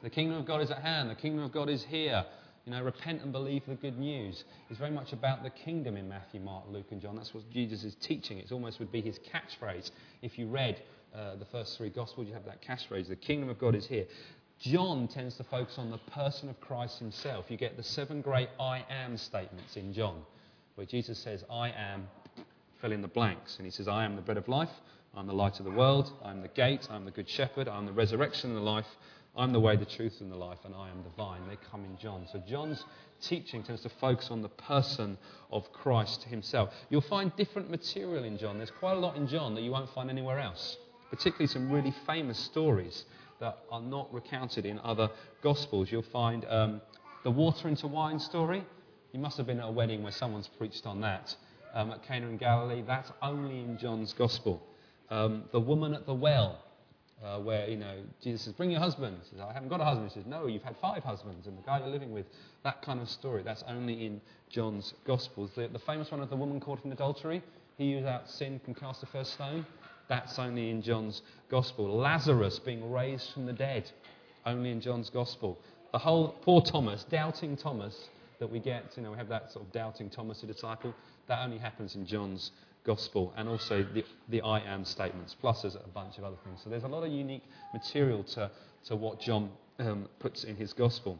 The 0.02 0.10
kingdom 0.10 0.38
of 0.38 0.46
God 0.46 0.60
is 0.60 0.70
at 0.70 0.78
hand. 0.78 1.10
The 1.10 1.14
kingdom 1.14 1.44
of 1.44 1.52
God 1.52 1.68
is 1.68 1.84
here. 1.84 2.24
You 2.64 2.72
know, 2.72 2.82
repent 2.82 3.22
and 3.22 3.30
believe 3.30 3.62
the 3.66 3.74
good 3.74 3.98
news. 3.98 4.44
It's 4.70 4.78
very 4.78 4.90
much 4.90 5.12
about 5.12 5.42
the 5.42 5.50
kingdom 5.50 5.98
in 5.98 6.08
Matthew, 6.08 6.40
Mark, 6.40 6.64
Luke, 6.70 6.86
and 6.92 7.00
John. 7.00 7.14
That's 7.14 7.34
what 7.34 7.48
Jesus 7.50 7.84
is 7.84 7.94
teaching. 7.96 8.38
It 8.38 8.50
almost 8.52 8.78
would 8.78 8.90
be 8.90 9.02
his 9.02 9.18
catchphrase. 9.18 9.90
If 10.22 10.38
you 10.38 10.46
read 10.46 10.80
uh, 11.14 11.36
the 11.36 11.44
first 11.44 11.76
three 11.76 11.90
Gospels, 11.90 12.26
you 12.26 12.32
have 12.32 12.46
that 12.46 12.62
catchphrase 12.62 13.08
the 13.08 13.16
kingdom 13.16 13.50
of 13.50 13.58
God 13.58 13.74
is 13.74 13.86
here. 13.86 14.06
John 14.60 15.08
tends 15.08 15.36
to 15.36 15.44
focus 15.44 15.74
on 15.76 15.90
the 15.90 15.98
person 15.98 16.48
of 16.48 16.58
Christ 16.60 16.98
himself. 16.98 17.46
You 17.50 17.58
get 17.58 17.76
the 17.76 17.82
seven 17.82 18.22
great 18.22 18.48
I 18.58 18.84
am 18.88 19.18
statements 19.18 19.76
in 19.76 19.92
John, 19.92 20.22
where 20.76 20.86
Jesus 20.86 21.18
says, 21.18 21.44
I 21.50 21.70
am, 21.70 22.08
fill 22.80 22.92
in 22.92 23.02
the 23.02 23.08
blanks. 23.08 23.56
And 23.58 23.66
he 23.66 23.70
says, 23.70 23.88
I 23.88 24.06
am 24.06 24.16
the 24.16 24.22
bread 24.22 24.38
of 24.38 24.48
life, 24.48 24.70
I'm 25.14 25.26
the 25.26 25.34
light 25.34 25.58
of 25.58 25.66
the 25.66 25.70
world, 25.70 26.10
I'm 26.24 26.40
the 26.40 26.48
gate, 26.48 26.88
I'm 26.90 27.04
the 27.04 27.10
good 27.10 27.28
shepherd, 27.28 27.68
I'm 27.68 27.84
the 27.84 27.92
resurrection 27.92 28.50
and 28.50 28.56
the 28.56 28.62
life. 28.62 28.86
I'm 29.36 29.52
the 29.52 29.60
way, 29.60 29.76
the 29.76 29.84
truth, 29.84 30.20
and 30.20 30.30
the 30.30 30.36
life, 30.36 30.58
and 30.64 30.74
I 30.74 30.90
am 30.90 31.02
the 31.02 31.10
vine. 31.16 31.40
They 31.48 31.58
come 31.70 31.84
in 31.84 31.98
John. 31.98 32.26
So 32.30 32.40
John's 32.48 32.84
teaching 33.20 33.64
tends 33.64 33.82
to 33.82 33.88
focus 33.88 34.30
on 34.30 34.42
the 34.42 34.48
person 34.48 35.18
of 35.50 35.72
Christ 35.72 36.22
himself. 36.24 36.72
You'll 36.88 37.00
find 37.00 37.34
different 37.36 37.68
material 37.68 38.22
in 38.24 38.38
John. 38.38 38.58
There's 38.58 38.70
quite 38.70 38.92
a 38.96 39.00
lot 39.00 39.16
in 39.16 39.26
John 39.26 39.54
that 39.56 39.62
you 39.62 39.72
won't 39.72 39.90
find 39.90 40.08
anywhere 40.08 40.38
else, 40.38 40.76
particularly 41.10 41.48
some 41.48 41.70
really 41.70 41.92
famous 42.06 42.38
stories 42.38 43.04
that 43.40 43.58
are 43.72 43.82
not 43.82 44.12
recounted 44.14 44.66
in 44.66 44.78
other 44.84 45.10
Gospels. 45.42 45.90
You'll 45.90 46.02
find 46.02 46.44
um, 46.48 46.80
the 47.24 47.30
water 47.30 47.68
into 47.68 47.88
wine 47.88 48.20
story. 48.20 48.64
You 49.12 49.18
must 49.18 49.36
have 49.36 49.46
been 49.46 49.58
at 49.58 49.66
a 49.66 49.72
wedding 49.72 50.02
where 50.02 50.12
someone's 50.12 50.48
preached 50.58 50.86
on 50.86 51.00
that. 51.00 51.34
Um, 51.74 51.90
at 51.90 52.04
Cana 52.04 52.28
in 52.28 52.36
Galilee, 52.36 52.84
that's 52.86 53.10
only 53.20 53.60
in 53.60 53.78
John's 53.78 54.12
Gospel. 54.12 54.62
Um, 55.10 55.44
the 55.50 55.60
woman 55.60 55.92
at 55.92 56.06
the 56.06 56.14
well 56.14 56.60
uh, 57.22 57.38
where, 57.38 57.68
you 57.68 57.76
know, 57.76 57.96
Jesus 58.22 58.42
says, 58.42 58.52
Bring 58.52 58.70
your 58.70 58.80
husband. 58.80 59.16
He 59.22 59.30
says, 59.30 59.40
I 59.40 59.52
haven't 59.52 59.68
got 59.68 59.80
a 59.80 59.84
husband. 59.84 60.10
He 60.10 60.14
says, 60.14 60.26
No, 60.26 60.46
you've 60.46 60.62
had 60.62 60.76
five 60.80 61.02
husbands, 61.02 61.46
and 61.46 61.56
the 61.56 61.62
guy 61.62 61.78
you're 61.78 61.88
living 61.88 62.12
with. 62.12 62.26
That 62.64 62.82
kind 62.82 63.00
of 63.00 63.08
story. 63.08 63.42
That's 63.42 63.64
only 63.68 64.06
in 64.06 64.20
John's 64.50 64.94
Gospels. 65.06 65.50
The, 65.54 65.68
the 65.68 65.78
famous 65.78 66.10
one 66.10 66.20
of 66.20 66.30
the 66.30 66.36
woman 66.36 66.60
caught 66.60 66.84
in 66.84 66.92
adultery, 66.92 67.42
he 67.76 67.94
without 67.96 68.28
sin 68.28 68.60
can 68.64 68.74
cast 68.74 69.00
the 69.00 69.06
first 69.06 69.34
stone. 69.34 69.64
That's 70.08 70.38
only 70.38 70.70
in 70.70 70.82
John's 70.82 71.22
Gospel. 71.50 71.86
Lazarus 71.96 72.58
being 72.58 72.90
raised 72.90 73.32
from 73.32 73.46
the 73.46 73.52
dead, 73.52 73.90
only 74.44 74.70
in 74.70 74.80
John's 74.80 75.08
Gospel. 75.08 75.58
The 75.92 75.98
whole 75.98 76.36
poor 76.42 76.60
Thomas, 76.60 77.04
doubting 77.04 77.56
Thomas, 77.56 78.08
that 78.38 78.50
we 78.50 78.58
get, 78.58 78.92
you 78.96 79.02
know, 79.02 79.12
we 79.12 79.16
have 79.16 79.28
that 79.28 79.52
sort 79.52 79.64
of 79.64 79.72
doubting 79.72 80.10
Thomas, 80.10 80.40
the 80.40 80.46
disciple, 80.46 80.92
that 81.28 81.42
only 81.42 81.56
happens 81.56 81.94
in 81.94 82.04
John's 82.04 82.50
gospel 82.84 83.32
and 83.36 83.48
also 83.48 83.82
the, 83.94 84.04
the 84.28 84.42
I 84.42 84.60
am 84.60 84.84
statements, 84.84 85.34
plus 85.40 85.62
there's 85.62 85.74
a 85.74 85.88
bunch 85.92 86.18
of 86.18 86.24
other 86.24 86.36
things. 86.44 86.60
So 86.62 86.70
there's 86.70 86.84
a 86.84 86.88
lot 86.88 87.02
of 87.02 87.12
unique 87.12 87.44
material 87.72 88.22
to, 88.24 88.50
to 88.86 88.96
what 88.96 89.20
John 89.20 89.50
um, 89.78 90.08
puts 90.18 90.44
in 90.44 90.56
his 90.56 90.72
gospel. 90.72 91.18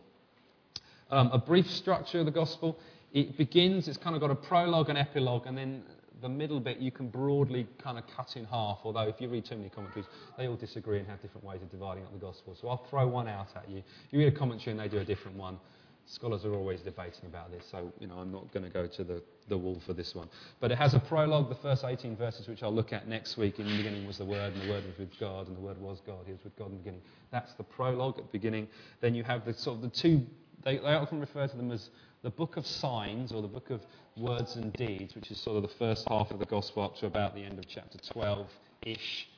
Um, 1.11 1.31
a 1.33 1.39
brief 1.39 1.71
structure 1.71 2.21
of 2.21 2.27
the 2.27 2.33
gospel. 2.33 2.79
It 3.13 3.37
begins, 3.37 3.89
it's 3.89 3.99
kind 3.99 4.15
of 4.17 4.21
got 4.21 4.31
a 4.31 4.35
prologue 4.35 4.89
and 4.89 4.99
epilogue, 4.99 5.47
and 5.47 5.57
then 5.57 5.83
the 6.23 6.29
middle 6.29 6.61
bit 6.61 6.79
you 6.79 6.91
can 6.91 7.09
broadly 7.09 7.67
kind 7.83 7.99
of 7.99 8.05
cut 8.17 8.37
in 8.37 8.45
half, 8.45 8.79
although 8.85 9.03
if 9.03 9.21
you 9.21 9.29
read 9.29 9.45
too 9.45 9.57
many 9.57 9.69
commentaries, 9.69 10.07
they 10.39 10.49
all 10.49 10.57
disagree 10.57 10.99
and 10.99 11.07
have 11.07 11.21
different 11.21 11.45
ways 11.45 11.61
of 11.63 11.71
dividing 11.71 12.05
up 12.05 12.13
the 12.13 12.19
gospel. 12.19 12.57
So 12.61 12.69
I'll 12.69 12.85
throw 12.89 13.07
one 13.07 13.29
out 13.29 13.49
at 13.55 13.69
you. 13.69 13.83
You 14.11 14.21
read 14.21 14.29
a 14.29 14.37
commentary 14.37 14.73
and 14.73 14.81
they 14.81 14.89
do 14.89 14.99
a 14.99 15.05
different 15.05 15.37
one. 15.37 15.59
Scholars 16.07 16.45
are 16.45 16.53
always 16.53 16.81
debating 16.81 17.25
about 17.27 17.51
this, 17.51 17.65
so 17.71 17.91
you 17.99 18.07
know 18.07 18.17
I'm 18.17 18.31
not 18.31 18.53
going 18.53 18.65
to 18.65 18.71
go 18.71 18.87
to 18.87 19.05
the, 19.05 19.23
the 19.49 19.57
wall 19.57 19.81
for 19.87 19.95
this 19.95 20.15
one. 20.15 20.29
But 20.61 20.71
it 20.71 20.77
has 20.77 20.93
a 20.93 20.99
prologue, 21.01 21.49
the 21.49 21.55
first 21.55 21.83
18 21.83 22.17
verses, 22.17 22.47
which 22.47 22.63
I'll 22.63 22.75
look 22.75 22.93
at 22.93 23.09
next 23.09 23.39
week. 23.39 23.59
In 23.59 23.67
the 23.67 23.77
beginning 23.77 24.07
was 24.07 24.19
the 24.19 24.25
Word, 24.25 24.53
and 24.53 24.63
the 24.63 24.69
Word 24.69 24.85
was 24.85 24.99
with 24.99 25.19
God, 25.19 25.49
and 25.49 25.57
the 25.57 25.61
Word 25.61 25.81
was 25.81 26.01
God. 26.07 26.19
He 26.27 26.33
was 26.33 26.45
with 26.45 26.57
God 26.57 26.67
in 26.67 26.73
the 26.73 26.79
beginning. 26.79 27.03
That's 27.31 27.55
the 27.55 27.63
prologue 27.63 28.19
at 28.19 28.25
the 28.25 28.39
beginning. 28.39 28.69
Then 29.01 29.15
you 29.15 29.25
have 29.25 29.47
the 29.47 29.55
sort 29.55 29.77
of 29.77 29.83
the 29.83 29.89
two. 29.89 30.27
They, 30.63 30.77
they 30.77 30.95
often 30.95 31.21
refer 31.21 31.47
to 31.47 31.57
them 31.57 31.73
as 31.73 31.89
the 32.23 32.31
book 32.31 32.57
of 32.57 32.67
signs 32.67 33.33
or 33.33 33.41
the 33.41 33.49
book 33.49 33.71
of 33.71 33.81
words 34.17 34.57
and 34.57 34.73
deeds, 34.75 35.15
which 35.15 35.31
is 35.31 35.39
sort 35.39 35.57
of 35.57 35.63
the 35.63 35.77
first 35.79 36.07
half 36.09 36.31
of 36.31 36.39
the 36.39 36.47
gospel 36.47 36.83
up 36.83 36.97
to 36.97 37.07
about 37.07 37.35
the 37.35 37.43
end 37.43 37.59
of 37.59 37.67
chapter 37.67 37.99
12 37.99 38.47
ish. 38.87 39.29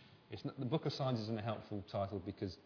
The 0.59 0.65
book 0.65 0.87
of 0.87 0.93
signs 0.93 1.21
isn't 1.21 1.39
a 1.39 1.43
helpful 1.43 1.85
title 1.91 2.21
because 2.27 2.57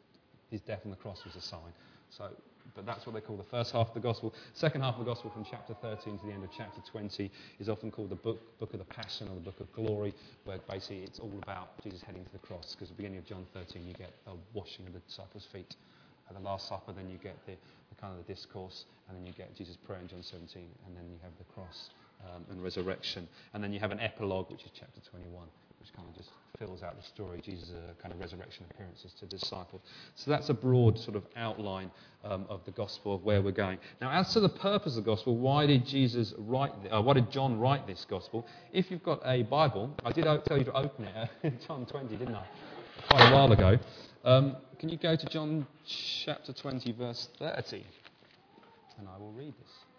his 0.51 0.61
death 0.63 0.81
on 0.85 0.91
the 0.91 0.97
cross 0.97 1.25
was 1.25 1.37
a 1.37 1.41
sign. 1.41 1.73
So 2.11 2.31
but 2.75 2.87
that's 2.87 3.07
what 3.07 3.15
they 3.15 3.21
call 3.21 3.37
the 3.37 3.45
first 3.45 3.73
half 3.73 3.89
of 3.89 3.95
the 3.95 4.01
gospel. 4.01 4.35
Second 4.55 4.83
half 4.83 4.95
of 4.95 5.05
the 5.05 5.11
gospel, 5.11 5.31
from 5.31 5.45
chapter 5.45 5.75
13 5.75 6.19
to 6.19 6.27
the 6.27 6.33
end 6.33 6.45
of 6.45 6.51
chapter 6.57 6.81
20, 6.91 7.31
is 7.59 7.69
often 7.69 7.91
called 7.91 8.11
the 8.11 8.17
book, 8.17 8.59
book 8.59 8.73
of 8.73 8.79
the 8.79 8.85
Passion 8.85 9.29
or 9.29 9.35
the 9.35 9.41
book 9.41 9.61
of 9.61 9.73
glory, 9.73 10.15
where 10.45 10.59
basically 10.69 10.99
it's 10.99 11.19
all 11.19 11.33
about 11.43 11.83
Jesus 11.83 12.03
heading 12.03 12.25
to 12.25 12.33
the 12.33 12.39
cross. 12.39 12.75
Because 12.75 12.91
at 12.91 12.97
the 12.97 13.03
beginning 13.03 13.19
of 13.19 13.27
John 13.27 13.47
13, 13.55 13.87
you 13.87 13.95
get 13.95 14.13
the 14.25 14.33
washing 14.55 14.87
of 14.87 14.93
the 14.93 15.01
disciples' 15.01 15.47
feet. 15.53 15.77
At 16.29 16.37
the 16.37 16.43
Last 16.43 16.69
Supper, 16.69 16.93
then 16.93 17.11
you 17.11 17.19
get 17.19 17.35
the, 17.47 17.53
the 17.53 18.01
kind 18.01 18.17
of 18.17 18.25
the 18.25 18.33
discourse, 18.33 18.85
and 19.09 19.19
then 19.19 19.27
you 19.27 19.33
get 19.33 19.55
Jesus' 19.57 19.77
prayer 19.77 19.99
in 20.01 20.09
John 20.09 20.23
17, 20.23 20.63
and 20.87 20.97
then 20.97 21.05
you 21.11 21.19
have 21.23 21.33
the 21.39 21.53
cross 21.53 21.91
um, 22.25 22.45
and 22.51 22.63
resurrection. 22.63 23.27
And 23.53 23.63
then 23.63 23.73
you 23.73 23.81
have 23.81 23.91
an 23.91 24.01
epilogue, 24.01 24.51
which 24.51 24.65
is 24.65 24.71
chapter 24.73 25.01
21, 25.11 25.47
which 25.81 25.93
kind 25.95 26.09
of 26.09 26.15
just 26.15 26.31
fills 26.59 26.83
out 26.83 26.97
the 26.97 27.03
story. 27.03 27.41
Jesus' 27.43 27.71
uh, 27.71 27.93
kind 28.03 28.13
of 28.13 28.21
resurrection 28.21 28.67
appearances 28.71 29.13
to 29.19 29.27
disciples. 29.27 29.81
So 30.15 30.31
that's 30.31 30.51
a 30.51 30.55
broad 30.55 30.99
sort 30.99 31.17
of 31.17 31.25
outline 31.37 31.91
um, 32.23 32.45
of 32.51 32.65
the 32.67 32.71
gospel 32.73 33.15
of 33.15 33.25
where 33.25 33.41
we're 33.41 33.51
going. 33.51 33.79
Now, 34.01 34.11
as 34.11 34.33
to 34.35 34.41
the 34.41 34.49
purpose 34.49 34.97
of 34.97 35.05
the 35.05 35.11
gospel, 35.11 35.39
why 35.39 35.67
did 35.67 35.87
Jesus 35.87 36.35
write? 36.39 36.73
Uh, 36.91 37.01
why 37.01 37.15
did 37.15 37.31
John 37.31 37.59
write 37.59 37.87
this 37.87 38.05
gospel? 38.09 38.47
If 38.73 38.91
you've 38.91 39.03
got 39.03 39.23
a 39.25 39.43
Bible, 39.45 39.95
I 40.05 40.13
did 40.13 40.25
tell 40.47 40.59
you 40.59 40.65
to 40.65 40.73
open 40.75 41.07
it 41.07 41.17
uh, 41.17 41.27
in 41.43 41.59
John 41.67 41.87
20, 41.87 42.17
didn't 42.17 42.35
I? 42.35 42.45
Quite 43.09 43.31
a 43.31 43.35
while 43.35 43.53
ago. 43.53 43.79
Um, 44.23 44.57
can 44.79 44.91
you 44.91 44.99
go 44.99 45.17
to 45.17 45.27
John 45.27 45.67
chapter 45.87 46.53
20, 46.53 46.93
verse 46.93 47.29
30? 47.39 47.85
And 48.99 49.09
I 49.09 49.17
will 49.19 49.33
read 49.33 49.55
this. 49.59 49.90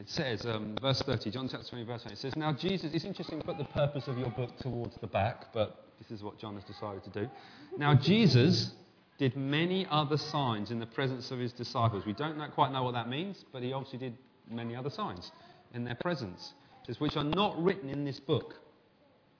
It 0.00 0.08
says, 0.08 0.46
um, 0.46 0.76
verse 0.80 1.02
30, 1.02 1.30
John 1.30 1.48
chapter 1.50 1.68
20, 1.68 1.84
verse 1.84 2.02
20, 2.02 2.14
it 2.14 2.18
says, 2.18 2.36
Now 2.36 2.52
Jesus, 2.52 2.92
it's 2.94 3.04
interesting 3.04 3.40
to 3.40 3.46
put 3.46 3.58
the 3.58 3.64
purpose 3.64 4.08
of 4.08 4.18
your 4.18 4.30
book 4.30 4.56
towards 4.58 4.96
the 5.00 5.06
back, 5.06 5.52
but 5.52 5.86
this 5.98 6.10
is 6.10 6.24
what 6.24 6.38
John 6.38 6.54
has 6.54 6.64
decided 6.64 7.04
to 7.04 7.10
do. 7.10 7.28
Now 7.76 7.94
Jesus 7.94 8.72
did 9.18 9.36
many 9.36 9.86
other 9.90 10.16
signs 10.16 10.70
in 10.70 10.80
the 10.80 10.86
presence 10.86 11.30
of 11.30 11.38
his 11.38 11.52
disciples. 11.52 12.06
We 12.06 12.14
don't 12.14 12.38
know, 12.38 12.48
quite 12.48 12.72
know 12.72 12.82
what 12.82 12.94
that 12.94 13.08
means, 13.08 13.44
but 13.52 13.62
he 13.62 13.72
obviously 13.72 13.98
did 13.98 14.16
many 14.50 14.74
other 14.74 14.90
signs 14.90 15.30
in 15.74 15.84
their 15.84 15.94
presence, 15.94 16.54
says, 16.86 16.98
which 16.98 17.16
are 17.16 17.24
not 17.24 17.62
written 17.62 17.88
in 17.88 18.04
this 18.04 18.18
book. 18.18 18.54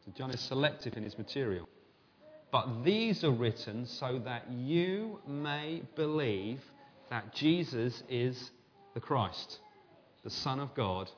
So 0.05 0.13
John 0.17 0.31
is 0.31 0.41
selective 0.41 0.97
in 0.97 1.03
his 1.03 1.17
material. 1.17 1.69
But 2.53 2.85
these 2.85 3.25
are 3.25 3.31
written 3.31 3.87
so 3.87 4.21
that 4.25 4.51
you 4.51 5.19
may 5.27 5.83
believe 5.97 6.61
that 7.09 7.35
Jesus 7.35 8.03
is 8.09 8.51
the 8.95 9.01
Christ 9.01 9.59
the 10.25 10.31
Son 10.31 10.61
of 10.61 10.75
God, 10.75 11.11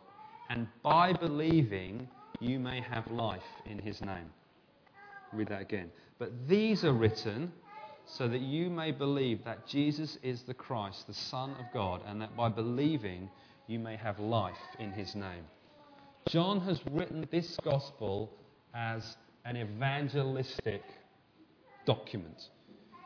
and 0.51 0.67
by 0.83 1.13
believing 1.13 2.09
you 2.41 2.59
may 2.59 2.81
have 2.81 3.11
life 3.11 3.43
in 3.67 3.79
his 3.79 4.01
name. 4.01 4.31
Read 5.33 5.49
that 5.49 5.63
again. 5.63 5.91
But 6.19 6.49
these 6.49 6.85
are 6.85 6.93
written 6.93 7.53
so 8.07 8.29
that 8.29 8.41
you 8.41 8.71
may 8.71 8.93
believe 8.93 9.45
that 9.45 9.67
Jesus 9.67 10.19
is 10.23 10.43
the 10.43 10.55
Christ, 10.55 11.07
the 11.07 11.15
Son 11.15 11.51
of 11.53 11.67
God, 11.73 12.03
and 12.07 12.21
that 12.21 12.37
by 12.37 12.49
believing 12.49 13.31
you 13.67 13.79
may 13.79 13.97
have 13.97 14.19
life 14.19 14.59
in 14.79 14.93
his 14.93 15.15
name. 15.15 15.45
John 16.29 16.61
has 16.61 16.81
written 16.91 17.27
this 17.31 17.57
gospel 17.65 18.31
as 18.75 19.17
an 19.45 19.57
evangelistic 19.57 20.83
document. 21.87 22.49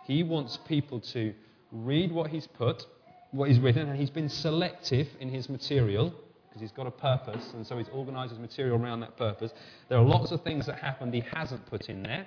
He 0.05 0.23
wants 0.23 0.59
people 0.67 1.01
to 1.01 1.35
read 1.73 2.13
what 2.13 2.31
he's 2.31 2.47
put 2.47 2.87
what 3.31 3.49
he's 3.49 3.59
written, 3.59 3.89
and 3.89 3.99
he's 3.99 4.11
been 4.11 4.29
selective 4.29 5.09
in 5.21 5.29
his 5.29 5.49
material 5.49 6.15
because 6.49 6.61
he's 6.61 6.73
got 6.73 6.87
a 6.87 6.91
purpose, 6.91 7.53
and 7.55 7.67
so 7.67 7.77
he's 7.77 7.89
organised 7.91 8.31
his 8.31 8.39
material 8.39 8.83
around 8.83 9.01
that 9.01 9.17
purpose. 9.17 9.53
There 9.89 9.99
are 9.99 10.05
lots 10.05 10.33
of 10.33 10.43
things 10.43 10.67
that 10.67 10.79
happened 10.79 11.13
he 11.13 11.23
hasn't 11.33 11.67
put 11.67 11.89
in 11.89 12.03
there. 12.03 12.27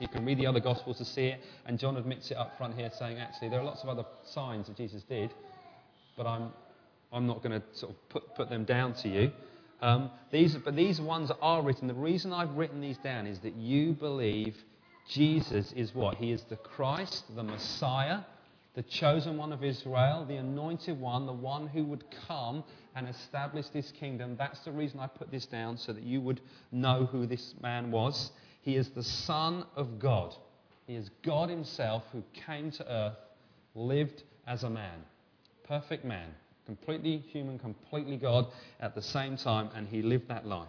You 0.00 0.08
can 0.08 0.24
read 0.24 0.38
the 0.38 0.46
other 0.46 0.60
Gospels 0.60 0.98
to 0.98 1.04
see 1.04 1.26
it, 1.26 1.40
and 1.66 1.78
John 1.78 1.96
admits 1.96 2.30
it 2.30 2.36
up 2.36 2.56
front 2.56 2.74
here, 2.74 2.90
saying, 2.98 3.18
actually, 3.18 3.48
there 3.48 3.60
are 3.60 3.64
lots 3.64 3.82
of 3.82 3.88
other 3.88 4.04
signs 4.24 4.68
that 4.68 4.76
Jesus 4.76 5.02
did, 5.02 5.34
but 6.16 6.26
I'm, 6.26 6.50
I'm 7.12 7.26
not 7.26 7.42
going 7.42 7.60
to 7.60 7.62
sort 7.72 7.92
of 7.92 8.08
put, 8.08 8.34
put 8.34 8.48
them 8.48 8.64
down 8.64 8.94
to 8.94 9.08
you. 9.08 9.32
Um, 9.80 10.10
these, 10.32 10.56
but 10.56 10.74
these 10.74 11.00
ones 11.00 11.30
are 11.40 11.62
written. 11.62 11.86
The 11.86 11.94
reason 11.94 12.32
I've 12.32 12.56
written 12.56 12.80
these 12.80 12.98
down 12.98 13.26
is 13.26 13.40
that 13.40 13.54
you 13.54 13.92
believe 13.92 14.56
Jesus 15.08 15.72
is 15.72 15.94
what? 15.94 16.16
He 16.16 16.32
is 16.32 16.42
the 16.44 16.56
Christ, 16.56 17.24
the 17.34 17.42
Messiah, 17.42 18.20
the 18.78 18.84
chosen 18.84 19.36
one 19.36 19.52
of 19.52 19.64
Israel, 19.64 20.24
the 20.24 20.36
anointed 20.36 21.00
one, 21.00 21.26
the 21.26 21.32
one 21.32 21.66
who 21.66 21.82
would 21.82 22.04
come 22.28 22.62
and 22.94 23.08
establish 23.08 23.66
this 23.70 23.90
kingdom. 23.90 24.36
That's 24.38 24.60
the 24.60 24.70
reason 24.70 25.00
I 25.00 25.08
put 25.08 25.32
this 25.32 25.46
down, 25.46 25.76
so 25.76 25.92
that 25.92 26.04
you 26.04 26.20
would 26.20 26.40
know 26.70 27.04
who 27.10 27.26
this 27.26 27.56
man 27.60 27.90
was. 27.90 28.30
He 28.62 28.76
is 28.76 28.88
the 28.90 29.02
Son 29.02 29.64
of 29.74 29.98
God. 29.98 30.32
He 30.86 30.94
is 30.94 31.10
God 31.24 31.50
Himself 31.50 32.04
who 32.12 32.22
came 32.46 32.70
to 32.70 32.88
earth, 32.88 33.16
lived 33.74 34.22
as 34.46 34.62
a 34.62 34.70
man, 34.70 35.00
perfect 35.64 36.04
man, 36.04 36.28
completely 36.64 37.18
human, 37.18 37.58
completely 37.58 38.16
God 38.16 38.46
at 38.78 38.94
the 38.94 39.02
same 39.02 39.36
time, 39.36 39.70
and 39.74 39.88
He 39.88 40.02
lived 40.02 40.28
that 40.28 40.46
life. 40.46 40.68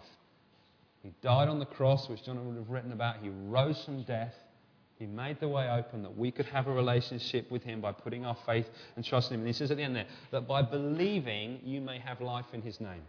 He 1.04 1.12
died 1.22 1.48
on 1.48 1.60
the 1.60 1.64
cross, 1.64 2.08
which 2.08 2.24
John 2.24 2.44
would 2.44 2.56
have 2.56 2.70
written 2.70 2.90
about. 2.90 3.18
He 3.22 3.28
rose 3.28 3.84
from 3.84 4.02
death. 4.02 4.34
He 5.00 5.06
made 5.06 5.40
the 5.40 5.48
way 5.48 5.66
open 5.66 6.02
that 6.02 6.14
we 6.14 6.30
could 6.30 6.44
have 6.44 6.66
a 6.66 6.72
relationship 6.72 7.50
with 7.50 7.62
Him 7.62 7.80
by 7.80 7.90
putting 7.90 8.26
our 8.26 8.36
faith 8.44 8.66
and 8.96 9.04
trust 9.04 9.30
in 9.30 9.36
Him. 9.36 9.40
And 9.40 9.46
He 9.46 9.54
says 9.54 9.70
at 9.70 9.78
the 9.78 9.82
end 9.82 9.96
there 9.96 10.04
that 10.30 10.46
by 10.46 10.60
believing 10.60 11.58
you 11.64 11.80
may 11.80 11.98
have 11.98 12.20
life 12.20 12.44
in 12.52 12.60
His 12.60 12.80
name. 12.80 13.00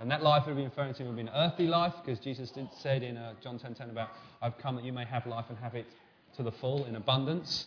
And 0.00 0.10
that 0.10 0.22
life 0.22 0.46
would 0.46 0.56
be 0.56 0.64
referring 0.64 0.94
to 0.94 1.04
would 1.04 1.16
be 1.16 1.20
an 1.20 1.30
earthly 1.34 1.66
life, 1.66 1.92
because 2.02 2.18
Jesus 2.18 2.50
said 2.80 3.02
in 3.02 3.18
uh, 3.18 3.34
John 3.42 3.58
10:10 3.58 3.76
10, 3.76 3.90
about, 3.90 4.08
"I've 4.40 4.56
come 4.56 4.76
that 4.76 4.84
you 4.86 4.92
may 4.92 5.04
have 5.04 5.26
life 5.26 5.44
and 5.50 5.58
have 5.58 5.74
it 5.74 5.84
to 6.36 6.42
the 6.42 6.52
full 6.52 6.86
in 6.86 6.96
abundance." 6.96 7.66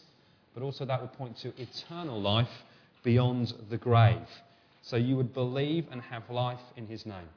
But 0.56 0.64
also 0.64 0.84
that 0.86 1.00
would 1.00 1.14
point 1.14 1.38
to 1.38 1.54
eternal 1.62 2.20
life 2.20 2.64
beyond 3.04 3.54
the 3.70 3.78
grave. 3.78 4.28
So 4.82 4.96
you 4.98 5.16
would 5.18 5.36
believe 5.36 5.86
and 5.92 6.02
have 6.02 6.28
life 6.32 6.62
in 6.76 6.88
His 6.88 7.06
name. 7.06 7.30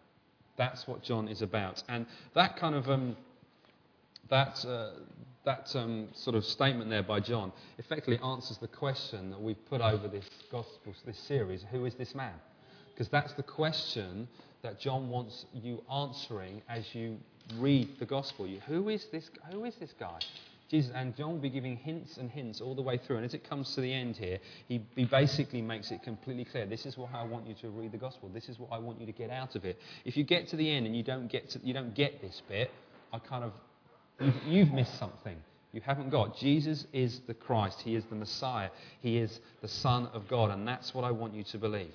That's 0.56 0.88
what 0.88 1.02
John 1.02 1.28
is 1.28 1.42
about, 1.42 1.82
and 1.86 2.06
that 2.32 2.56
kind 2.56 2.74
of 2.74 2.88
um, 2.88 3.14
that 4.30 4.64
uh, 4.64 4.92
that 5.44 5.74
um, 5.74 6.08
sort 6.14 6.36
of 6.36 6.44
statement 6.44 6.90
there 6.90 7.02
by 7.02 7.20
John 7.20 7.52
effectively 7.78 8.18
answers 8.18 8.58
the 8.58 8.68
question 8.68 9.30
that 9.30 9.40
we've 9.40 9.64
put 9.66 9.80
over 9.80 10.08
this 10.08 10.28
gospel, 10.50 10.94
this 11.04 11.18
series 11.18 11.64
who 11.70 11.84
is 11.84 11.94
this 11.94 12.14
man? 12.14 12.34
Because 12.92 13.08
that's 13.08 13.32
the 13.34 13.42
question 13.42 14.28
that 14.62 14.78
John 14.78 15.08
wants 15.08 15.46
you 15.52 15.82
answering 15.92 16.62
as 16.68 16.94
you 16.94 17.18
read 17.56 17.88
the 17.98 18.06
gospel. 18.06 18.46
You, 18.46 18.60
who, 18.66 18.88
is 18.88 19.06
this, 19.10 19.30
who 19.50 19.64
is 19.64 19.74
this 19.76 19.92
guy? 19.98 20.20
Jesus, 20.70 20.90
and 20.94 21.14
John 21.16 21.32
will 21.32 21.38
be 21.38 21.50
giving 21.50 21.76
hints 21.76 22.16
and 22.16 22.30
hints 22.30 22.60
all 22.60 22.74
the 22.74 22.82
way 22.82 22.96
through. 22.96 23.16
And 23.16 23.24
as 23.26 23.34
it 23.34 23.46
comes 23.46 23.74
to 23.74 23.82
the 23.82 23.92
end 23.92 24.16
here, 24.16 24.38
he, 24.68 24.80
he 24.96 25.04
basically 25.04 25.60
makes 25.60 25.90
it 25.90 26.02
completely 26.02 26.44
clear. 26.44 26.64
This 26.64 26.86
is 26.86 26.96
what 26.96 27.10
I 27.12 27.24
want 27.24 27.46
you 27.46 27.54
to 27.56 27.68
read 27.68 27.92
the 27.92 27.98
gospel. 27.98 28.30
This 28.32 28.48
is 28.48 28.58
what 28.58 28.72
I 28.72 28.78
want 28.78 28.98
you 28.98 29.06
to 29.06 29.12
get 29.12 29.30
out 29.30 29.54
of 29.54 29.64
it. 29.64 29.78
If 30.04 30.16
you 30.16 30.24
get 30.24 30.48
to 30.48 30.56
the 30.56 30.70
end 30.70 30.86
and 30.86 30.96
you 30.96 31.02
don't 31.02 31.30
get, 31.30 31.50
to, 31.50 31.60
you 31.62 31.74
don't 31.74 31.94
get 31.94 32.22
this 32.22 32.40
bit, 32.48 32.70
I 33.12 33.18
kind 33.18 33.44
of, 33.44 33.52
you've, 34.46 34.72
missed 34.72 34.98
something 34.98 35.36
you 35.72 35.80
haven't 35.80 36.10
got. 36.10 36.36
Jesus 36.36 36.86
is 36.92 37.20
the 37.26 37.34
Christ. 37.34 37.80
He 37.80 37.94
is 37.94 38.04
the 38.04 38.14
Messiah. 38.14 38.70
He 39.00 39.18
is 39.18 39.40
the 39.60 39.68
Son 39.68 40.06
of 40.12 40.28
God. 40.28 40.50
And 40.50 40.68
that's 40.68 40.94
what 40.94 41.04
I 41.04 41.10
want 41.10 41.34
you 41.34 41.44
to 41.44 41.58
believe. 41.58 41.94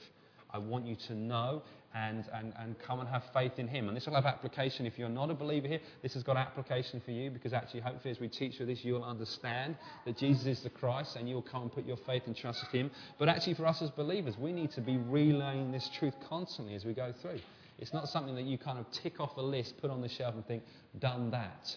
I 0.50 0.58
want 0.58 0.86
you 0.86 0.96
to 1.08 1.14
know 1.14 1.62
and, 1.94 2.26
and, 2.34 2.54
and 2.60 2.78
come 2.80 3.00
and 3.00 3.10
have 3.10 3.24
faith 3.34 3.54
in 3.58 3.68
Him. 3.68 3.88
And 3.88 3.96
this 3.96 4.06
will 4.06 4.16
have 4.16 4.26
application. 4.26 4.86
If 4.86 4.98
you're 4.98 5.10
not 5.10 5.30
a 5.30 5.34
believer 5.34 5.68
here, 5.68 5.80
this 6.02 6.14
has 6.14 6.24
got 6.24 6.38
application 6.38 7.02
for 7.04 7.12
you 7.12 7.30
because 7.30 7.54
actually, 7.54 7.82
hopefully, 7.82 8.12
as 8.12 8.20
we 8.20 8.28
teach 8.28 8.60
you 8.60 8.66
this, 8.66 8.84
you'll 8.84 9.04
understand 9.04 9.76
that 10.06 10.18
Jesus 10.18 10.46
is 10.46 10.62
the 10.62 10.70
Christ 10.70 11.16
and 11.16 11.28
you'll 11.28 11.42
come 11.42 11.64
and 11.64 11.72
put 11.72 11.86
your 11.86 11.98
faith 11.98 12.24
and 12.26 12.36
trust 12.36 12.66
in 12.72 12.80
Him. 12.80 12.92
But 13.18 13.30
actually, 13.30 13.56
for 13.56 13.66
us 13.66 13.82
as 13.82 13.90
believers, 13.92 14.38
we 14.38 14.52
need 14.52 14.72
to 14.72 14.82
be 14.82 14.98
relaying 14.98 15.72
this 15.72 15.90
truth 15.98 16.16
constantly 16.28 16.76
as 16.76 16.86
we 16.86 16.94
go 16.94 17.14
through. 17.22 17.40
It's 17.80 17.94
not 17.94 18.10
something 18.10 18.36
that 18.36 18.46
you 18.46 18.58
kind 18.58 18.80
of 18.80 18.90
tick 18.92 19.20
off 19.20 19.38
a 19.38 19.42
list, 19.42 19.78
put 19.80 19.92
on 19.92 20.02
the 20.02 20.10
shelf, 20.10 20.34
and 20.34 20.46
think, 20.48 20.64
done 21.00 21.32
that. 21.32 21.76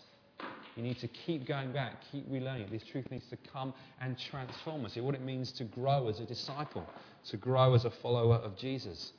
You 0.77 0.83
need 0.83 0.99
to 1.01 1.09
keep 1.09 1.47
going 1.47 1.73
back, 1.73 1.95
keep 2.13 2.31
relearning. 2.31 2.71
This 2.71 2.85
truth 2.85 3.11
needs 3.11 3.27
to 3.31 3.37
come 3.53 3.75
and 4.01 4.19
transform 4.19 4.85
us. 4.85 4.95
See 4.95 5.01
what 5.01 5.15
it 5.15 5.23
means 5.23 5.53
to 5.53 5.65
grow 5.65 6.09
as 6.09 6.21
a 6.21 6.25
disciple, 6.25 6.87
to 7.29 7.37
grow 7.37 7.75
as 7.75 7.85
a 7.85 7.91
follower 7.91 8.37
of 8.37 8.57
Jesus. 8.57 9.13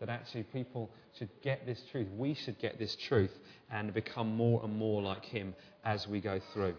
That 0.00 0.08
actually 0.08 0.44
people 0.44 0.90
should 1.18 1.28
get 1.42 1.66
this 1.66 1.82
truth. 1.90 2.08
We 2.16 2.34
should 2.34 2.58
get 2.58 2.78
this 2.78 2.96
truth 2.96 3.32
and 3.70 3.92
become 3.94 4.34
more 4.34 4.60
and 4.64 4.76
more 4.76 5.02
like 5.02 5.24
Him 5.24 5.54
as 5.84 6.08
we 6.08 6.20
go 6.20 6.40
through. 6.52 6.74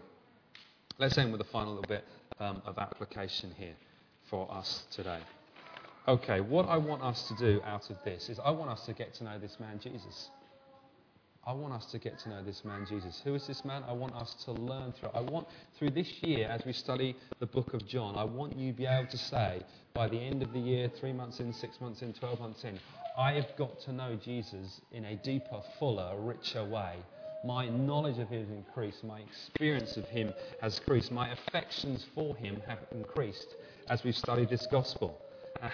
Let's 0.98 1.18
end 1.18 1.32
with 1.32 1.40
a 1.40 1.44
final 1.44 1.74
little 1.74 1.88
bit 1.88 2.04
um, 2.38 2.62
of 2.64 2.78
application 2.78 3.52
here 3.56 3.74
for 4.28 4.50
us 4.52 4.84
today. 4.90 5.20
Okay, 6.06 6.40
what 6.40 6.68
I 6.68 6.76
want 6.76 7.02
us 7.02 7.28
to 7.28 7.34
do 7.36 7.62
out 7.64 7.88
of 7.90 7.96
this 8.04 8.28
is 8.28 8.38
I 8.38 8.50
want 8.50 8.70
us 8.70 8.84
to 8.86 8.92
get 8.92 9.14
to 9.14 9.24
know 9.24 9.38
this 9.38 9.58
man 9.58 9.80
Jesus. 9.82 10.30
I 11.46 11.52
want 11.52 11.74
us 11.74 11.84
to 11.86 11.98
get 11.98 12.18
to 12.20 12.30
know 12.30 12.42
this 12.42 12.64
man, 12.64 12.86
Jesus. 12.86 13.20
Who 13.22 13.34
is 13.34 13.46
this 13.46 13.64
man? 13.66 13.82
I 13.86 13.92
want 13.92 14.14
us 14.14 14.34
to 14.46 14.52
learn 14.52 14.92
through. 14.92 15.10
I 15.12 15.20
want, 15.20 15.46
through 15.78 15.90
this 15.90 16.10
year, 16.22 16.48
as 16.48 16.64
we 16.64 16.72
study 16.72 17.16
the 17.38 17.46
book 17.46 17.74
of 17.74 17.86
John, 17.86 18.16
I 18.16 18.24
want 18.24 18.56
you 18.56 18.72
to 18.72 18.76
be 18.76 18.86
able 18.86 19.10
to 19.10 19.18
say, 19.18 19.62
by 19.92 20.08
the 20.08 20.18
end 20.18 20.42
of 20.42 20.54
the 20.54 20.58
year, 20.58 20.90
three 20.98 21.12
months 21.12 21.40
in, 21.40 21.52
six 21.52 21.80
months 21.82 22.00
in, 22.00 22.14
12 22.14 22.40
months 22.40 22.64
in, 22.64 22.80
I 23.18 23.32
have 23.32 23.54
got 23.58 23.78
to 23.82 23.92
know 23.92 24.16
Jesus 24.16 24.80
in 24.90 25.04
a 25.04 25.16
deeper, 25.16 25.60
fuller, 25.78 26.18
richer 26.18 26.64
way. 26.64 26.96
My 27.44 27.68
knowledge 27.68 28.18
of 28.18 28.28
him 28.30 28.40
has 28.40 28.50
increased. 28.50 29.04
My 29.04 29.20
experience 29.20 29.98
of 29.98 30.06
him 30.06 30.32
has 30.62 30.78
increased. 30.78 31.12
My 31.12 31.30
affections 31.30 32.06
for 32.14 32.34
him 32.36 32.62
have 32.66 32.78
increased 32.90 33.54
as 33.90 34.02
we've 34.02 34.16
studied 34.16 34.48
this 34.48 34.66
gospel. 34.70 35.20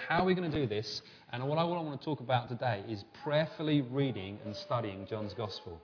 How 0.07 0.21
are 0.21 0.25
we 0.25 0.33
going 0.33 0.49
to 0.49 0.57
do 0.57 0.67
this? 0.67 1.01
And 1.31 1.43
what 1.47 1.57
I 1.57 1.63
want 1.63 1.99
to 1.99 2.05
talk 2.05 2.19
about 2.19 2.49
today 2.49 2.83
is 2.87 3.03
prayerfully 3.23 3.81
reading 3.81 4.39
and 4.45 4.55
studying 4.55 5.05
John's 5.05 5.33
Gospel. 5.33 5.81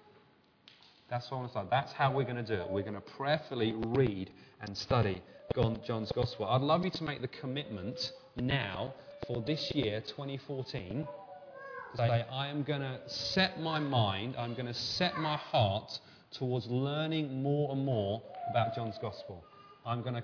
That's 1.10 1.30
what 1.30 1.38
I 1.38 1.40
want 1.40 1.50
to 1.50 1.52
start. 1.52 1.70
That's 1.70 1.92
how 1.94 2.14
we're 2.14 2.24
going 2.24 2.44
to 2.44 2.44
do 2.44 2.62
it. 2.62 2.70
We're 2.70 2.84
going 2.84 2.94
to 2.96 3.02
prayerfully 3.02 3.74
read 3.88 4.32
and 4.62 4.78
study 4.78 5.22
John's 5.56 6.12
Gospel. 6.12 6.46
I'd 6.46 6.62
love 6.62 6.84
you 6.84 6.92
to 6.92 7.04
make 7.04 7.22
the 7.22 7.28
commitment 7.28 8.12
now 8.36 8.94
for 9.26 9.42
this 9.42 9.72
year, 9.74 10.02
2014, 10.02 11.08
to 11.92 11.98
say, 11.98 12.26
I 12.32 12.48
am 12.50 12.64
going 12.64 12.82
to 12.82 13.00
set 13.08 13.60
my 13.60 13.80
mind, 13.80 14.36
I'm 14.38 14.54
going 14.54 14.68
to 14.68 14.74
set 14.74 15.18
my 15.18 15.38
heart 15.38 16.00
towards 16.32 16.68
learning 16.68 17.42
more 17.42 17.72
and 17.72 17.84
more 17.84 18.22
about 18.52 18.76
John's 18.76 18.98
Gospel. 19.02 19.44
I'm 19.86 20.02
going 20.02 20.16
to 20.16 20.24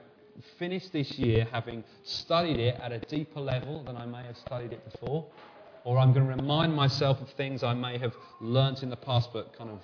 finish 0.57 0.89
this 0.89 1.17
year 1.17 1.47
having 1.51 1.83
studied 2.03 2.59
it 2.59 2.79
at 2.81 2.91
a 2.91 2.99
deeper 2.99 3.39
level 3.39 3.83
than 3.83 3.95
I 3.97 4.05
may 4.05 4.23
have 4.23 4.37
studied 4.37 4.71
it 4.73 4.83
before, 4.91 5.25
or 5.83 5.97
I'm 5.97 6.13
going 6.13 6.25
to 6.25 6.35
remind 6.35 6.73
myself 6.73 7.21
of 7.21 7.29
things 7.31 7.63
I 7.63 7.73
may 7.73 7.97
have 7.97 8.15
learnt 8.39 8.83
in 8.83 8.89
the 8.89 8.95
past, 8.95 9.31
but 9.33 9.57
kind 9.57 9.69
of 9.69 9.81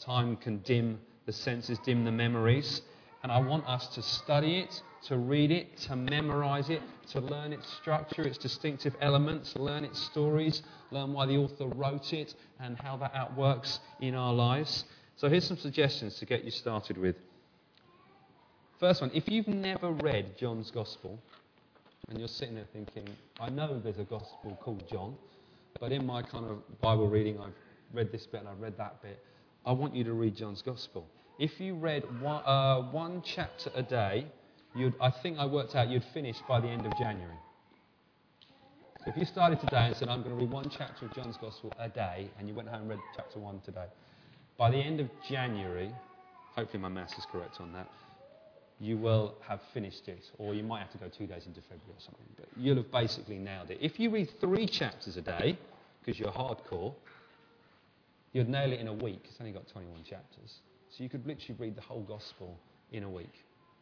time 0.00 0.36
can 0.36 0.58
dim 0.58 0.98
the 1.26 1.32
senses, 1.32 1.78
dim 1.78 2.04
the 2.04 2.12
memories. 2.12 2.82
And 3.22 3.30
I 3.30 3.38
want 3.38 3.66
us 3.66 3.86
to 3.88 4.02
study 4.02 4.60
it, 4.60 4.82
to 5.06 5.18
read 5.18 5.50
it, 5.50 5.76
to 5.78 5.96
memorize 5.96 6.70
it, 6.70 6.82
to 7.10 7.20
learn 7.20 7.52
its 7.52 7.70
structure, 7.74 8.22
its 8.22 8.38
distinctive 8.38 8.96
elements, 9.00 9.54
learn 9.56 9.84
its 9.84 10.00
stories, 10.00 10.62
learn 10.90 11.12
why 11.12 11.26
the 11.26 11.36
author 11.36 11.66
wrote 11.66 12.14
it, 12.14 12.34
and 12.60 12.78
how 12.78 12.96
that 12.96 13.14
outworks 13.14 13.80
in 14.00 14.14
our 14.14 14.32
lives. 14.32 14.84
So 15.16 15.28
here's 15.28 15.46
some 15.46 15.58
suggestions 15.58 16.14
to 16.16 16.24
get 16.24 16.44
you 16.44 16.50
started 16.50 16.96
with. 16.96 17.16
First 18.80 19.02
one, 19.02 19.10
if 19.12 19.28
you've 19.28 19.46
never 19.46 19.90
read 19.90 20.38
John's 20.38 20.70
Gospel, 20.70 21.18
and 22.08 22.18
you're 22.18 22.28
sitting 22.28 22.54
there 22.54 22.64
thinking, 22.72 23.06
I 23.38 23.50
know 23.50 23.78
there's 23.78 23.98
a 23.98 24.04
Gospel 24.04 24.58
called 24.58 24.82
John, 24.90 25.16
but 25.78 25.92
in 25.92 26.06
my 26.06 26.22
kind 26.22 26.46
of 26.46 26.80
Bible 26.80 27.06
reading, 27.06 27.38
I've 27.38 27.52
read 27.92 28.10
this 28.10 28.24
bit 28.24 28.40
and 28.40 28.48
I've 28.48 28.58
read 28.58 28.78
that 28.78 29.02
bit. 29.02 29.22
I 29.66 29.72
want 29.72 29.94
you 29.94 30.02
to 30.04 30.14
read 30.14 30.34
John's 30.34 30.62
Gospel. 30.62 31.06
If 31.38 31.60
you 31.60 31.74
read 31.74 32.04
one, 32.22 32.42
uh, 32.46 32.80
one 32.90 33.22
chapter 33.22 33.70
a 33.74 33.82
day, 33.82 34.26
you'd, 34.74 34.94
I 34.98 35.10
think 35.10 35.38
I 35.38 35.44
worked 35.44 35.76
out 35.76 35.90
you'd 35.90 36.04
finish 36.14 36.36
by 36.48 36.58
the 36.58 36.68
end 36.68 36.86
of 36.86 36.96
January. 36.96 37.36
So 39.04 39.10
if 39.10 39.16
you 39.18 39.26
started 39.26 39.60
today 39.60 39.88
and 39.88 39.96
said, 39.96 40.08
I'm 40.08 40.22
going 40.22 40.34
to 40.34 40.40
read 40.40 40.50
one 40.50 40.70
chapter 40.70 41.04
of 41.04 41.14
John's 41.14 41.36
Gospel 41.36 41.70
a 41.78 41.90
day, 41.90 42.30
and 42.38 42.48
you 42.48 42.54
went 42.54 42.68
home 42.68 42.80
and 42.80 42.88
read 42.88 43.00
chapter 43.14 43.40
one 43.40 43.60
today, 43.60 43.86
by 44.56 44.70
the 44.70 44.78
end 44.78 45.00
of 45.00 45.10
January, 45.28 45.90
hopefully 46.56 46.82
my 46.82 46.88
maths 46.88 47.12
is 47.18 47.26
correct 47.30 47.60
on 47.60 47.74
that, 47.74 47.86
you 48.80 48.96
will 48.96 49.34
have 49.46 49.60
finished 49.74 50.08
it, 50.08 50.24
or 50.38 50.54
you 50.54 50.62
might 50.62 50.80
have 50.80 50.90
to 50.92 50.98
go 50.98 51.08
two 51.08 51.26
days 51.26 51.46
into 51.46 51.60
February 51.60 51.92
or 51.92 52.00
something, 52.00 52.26
but 52.36 52.48
you'll 52.56 52.76
have 52.76 52.90
basically 52.90 53.38
nailed 53.38 53.70
it. 53.70 53.78
If 53.80 54.00
you 54.00 54.10
read 54.10 54.30
three 54.40 54.66
chapters 54.66 55.16
a 55.18 55.22
day, 55.22 55.58
because 56.00 56.18
you're 56.18 56.32
hardcore, 56.32 56.94
you'd 58.32 58.48
nail 58.48 58.72
it 58.72 58.80
in 58.80 58.88
a 58.88 58.92
week. 58.94 59.20
It's 59.24 59.36
only 59.38 59.52
got 59.52 59.68
21 59.68 60.02
chapters. 60.04 60.60
So 60.90 61.04
you 61.04 61.10
could 61.10 61.26
literally 61.26 61.56
read 61.58 61.76
the 61.76 61.82
whole 61.82 62.02
gospel 62.02 62.58
in 62.90 63.02
a 63.02 63.10
week 63.10 63.32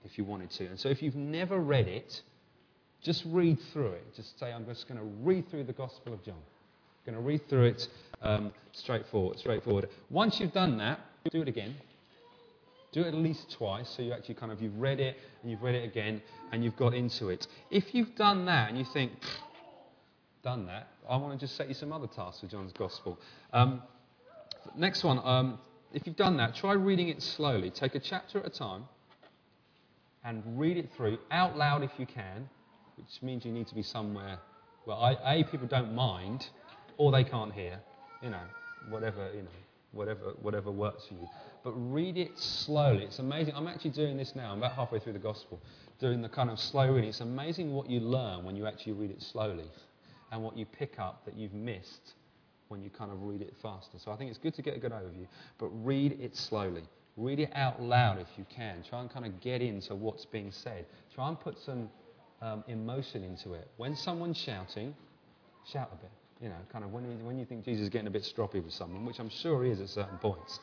if 0.05 0.19
you 0.19 0.25
wanted 0.25 0.51
to. 0.51 0.67
And 0.67 0.79
so 0.79 0.89
if 0.89 1.01
you've 1.03 1.17
never 1.17 1.59
read 1.59 1.89
it, 1.89 2.23
just 3.03 3.25
read 3.27 3.59
through 3.73 3.93
it. 3.93 4.05
Just 4.17 4.39
say, 4.39 4.53
I'm 4.53 4.67
just 4.67 4.89
going 4.89 4.99
to 4.99 5.07
read 5.23 5.49
through 5.51 5.65
the 5.65 5.73
Gospel 5.73 6.13
of 6.13 6.25
John. 6.25 6.35
I'm 6.35 7.13
going 7.13 7.23
to 7.23 7.27
read 7.27 7.49
through 7.49 7.65
it 7.67 7.89
um, 8.23 8.53
straightforward, 8.73 9.39
straightforward. 9.39 9.89
Once 10.11 10.41
you've 10.41 10.53
done 10.53 10.77
that, 10.79 11.01
do 11.31 11.43
it 11.43 11.49
again. 11.49 11.75
Do 12.93 13.03
it 13.03 13.09
at 13.09 13.15
least 13.15 13.51
twice, 13.51 13.89
so 13.89 14.03
you 14.03 14.13
actually 14.13 14.37
kind 14.37 14.51
of 14.51 14.63
you've 14.63 14.79
read 14.79 14.99
it 14.99 15.17
and 15.43 15.51
you've 15.51 15.63
read 15.63 15.75
it 15.75 15.85
again 15.85 16.23
and 16.53 16.65
you've 16.65 16.77
got 16.77 16.95
into 16.95 17.29
it. 17.29 17.47
If 17.71 17.95
you've 17.95 18.15
done 18.17 18.47
that 18.47 18.71
and 18.71 18.79
you 18.79 18.85
think, 18.85 19.13
done 20.43 20.67
that, 20.67 20.89
I 21.09 21.17
want 21.17 21.39
to 21.39 21.47
just 21.47 21.57
set 21.57 21.69
you 21.69 21.75
some 21.75 21.93
other 21.93 22.07
tasks 22.07 22.41
for 22.41 22.47
John's 22.47 22.73
Gospel. 22.73 23.19
Um, 23.53 23.83
next 24.75 25.05
one, 25.05 25.21
um, 25.23 25.59
if 25.93 26.07
you've 26.07 26.17
done 26.17 26.37
that, 26.39 26.55
try 26.55 26.73
reading 26.73 27.09
it 27.09 27.23
slowly. 27.23 27.71
Take 27.71 27.95
a 27.95 28.01
chapter 28.01 28.39
at 28.39 28.47
a 28.47 28.51
time 28.51 28.85
and 30.25 30.43
read 30.59 30.77
it 30.77 30.91
through 30.97 31.19
out 31.31 31.57
loud 31.57 31.83
if 31.83 31.91
you 31.99 32.07
can, 32.07 32.49
which 32.97 33.23
means 33.23 33.45
you 33.45 33.53
need 33.53 33.67
to 33.69 33.75
be 33.75 33.83
somewhere 33.83 34.39
where 34.85 34.97
I, 34.97 35.35
a 35.35 35.45
people 35.45 35.67
don't 35.67 35.95
mind 35.95 36.47
or 36.97 37.13
they 37.13 37.25
can't 37.25 37.53
hear, 37.53 37.79
you 38.23 38.31
know, 38.31 38.41
whatever 38.89 39.31
you 39.35 39.43
know, 39.43 39.49
whatever 39.93 40.35
whatever 40.43 40.71
works 40.71 41.07
for 41.07 41.15
you 41.15 41.29
but 41.69 41.73
read 41.73 42.17
it 42.17 42.39
slowly. 42.39 43.05
It's 43.05 43.19
amazing. 43.19 43.55
I'm 43.55 43.67
actually 43.67 43.91
doing 43.91 44.17
this 44.17 44.35
now. 44.35 44.53
I'm 44.53 44.59
about 44.59 44.73
halfway 44.73 44.99
through 44.99 45.15
the 45.15 45.19
gospel, 45.19 45.61
doing 46.01 46.23
the 46.23 46.29
kind 46.29 46.51
of 46.51 46.59
slow 46.59 46.91
reading. 46.91 47.11
It's 47.11 47.21
amazing 47.21 47.73
what 47.73 47.91
you 47.91 48.01
learn 48.01 48.45
when 48.45 48.57
you 48.57 48.67
actually 48.67 48.93
read 48.93 49.11
it 49.11 49.23
slowly 49.23 49.67
and 50.33 50.43
what 50.43 50.57
you 50.57 50.65
pick 50.67 50.99
up 50.99 51.25
that 51.25 51.37
you've 51.37 51.55
missed 51.55 52.15
when 52.69 52.83
you 52.83 52.91
kind 52.91 53.11
of 53.11 53.23
read 53.23 53.41
it 53.41 53.55
faster. 53.61 53.99
So 53.99 54.13
I 54.13 54.17
think 54.17 54.31
it's 54.31 54.39
good 54.39 54.55
to 54.55 54.63
get 54.63 54.77
a 54.77 54.79
good 54.79 54.93
overview, 54.93 55.27
but 55.59 55.69
read 55.85 56.19
it 56.21 56.37
slowly. 56.37 56.85
Read 57.17 57.41
it 57.41 57.51
out 57.55 57.83
loud 57.83 58.19
if 58.19 58.29
you 58.37 58.47
can. 58.55 58.85
Try 58.89 59.01
and 59.01 59.11
kind 59.11 59.27
of 59.27 59.41
get 59.41 59.61
into 59.61 59.95
what's 59.95 60.25
being 60.25 60.53
said. 60.53 60.87
Try 61.15 61.29
and 61.29 61.41
put 61.41 61.59
some 61.59 61.91
um, 62.41 62.63
emotion 62.69 63.25
into 63.25 63.55
it. 63.55 63.69
When 63.77 63.97
someone's 63.97 64.39
shouting, 64.39 64.95
shout 65.71 65.91
a 65.93 65.97
bit. 65.97 66.11
You 66.41 66.49
know, 66.49 66.57
kind 66.73 66.85
of 66.85 66.93
when, 66.93 67.25
when 67.25 67.39
you 67.39 67.45
think 67.45 67.65
Jesus 67.65 67.85
is 67.85 67.89
getting 67.89 68.07
a 68.07 68.11
bit 68.11 68.23
stroppy 68.23 68.63
with 68.63 68.73
someone, 68.73 69.05
which 69.05 69.19
I'm 69.19 69.29
sure 69.29 69.65
he 69.65 69.71
is 69.71 69.81
at 69.81 69.89
certain 69.89 70.19
points, 70.19 70.61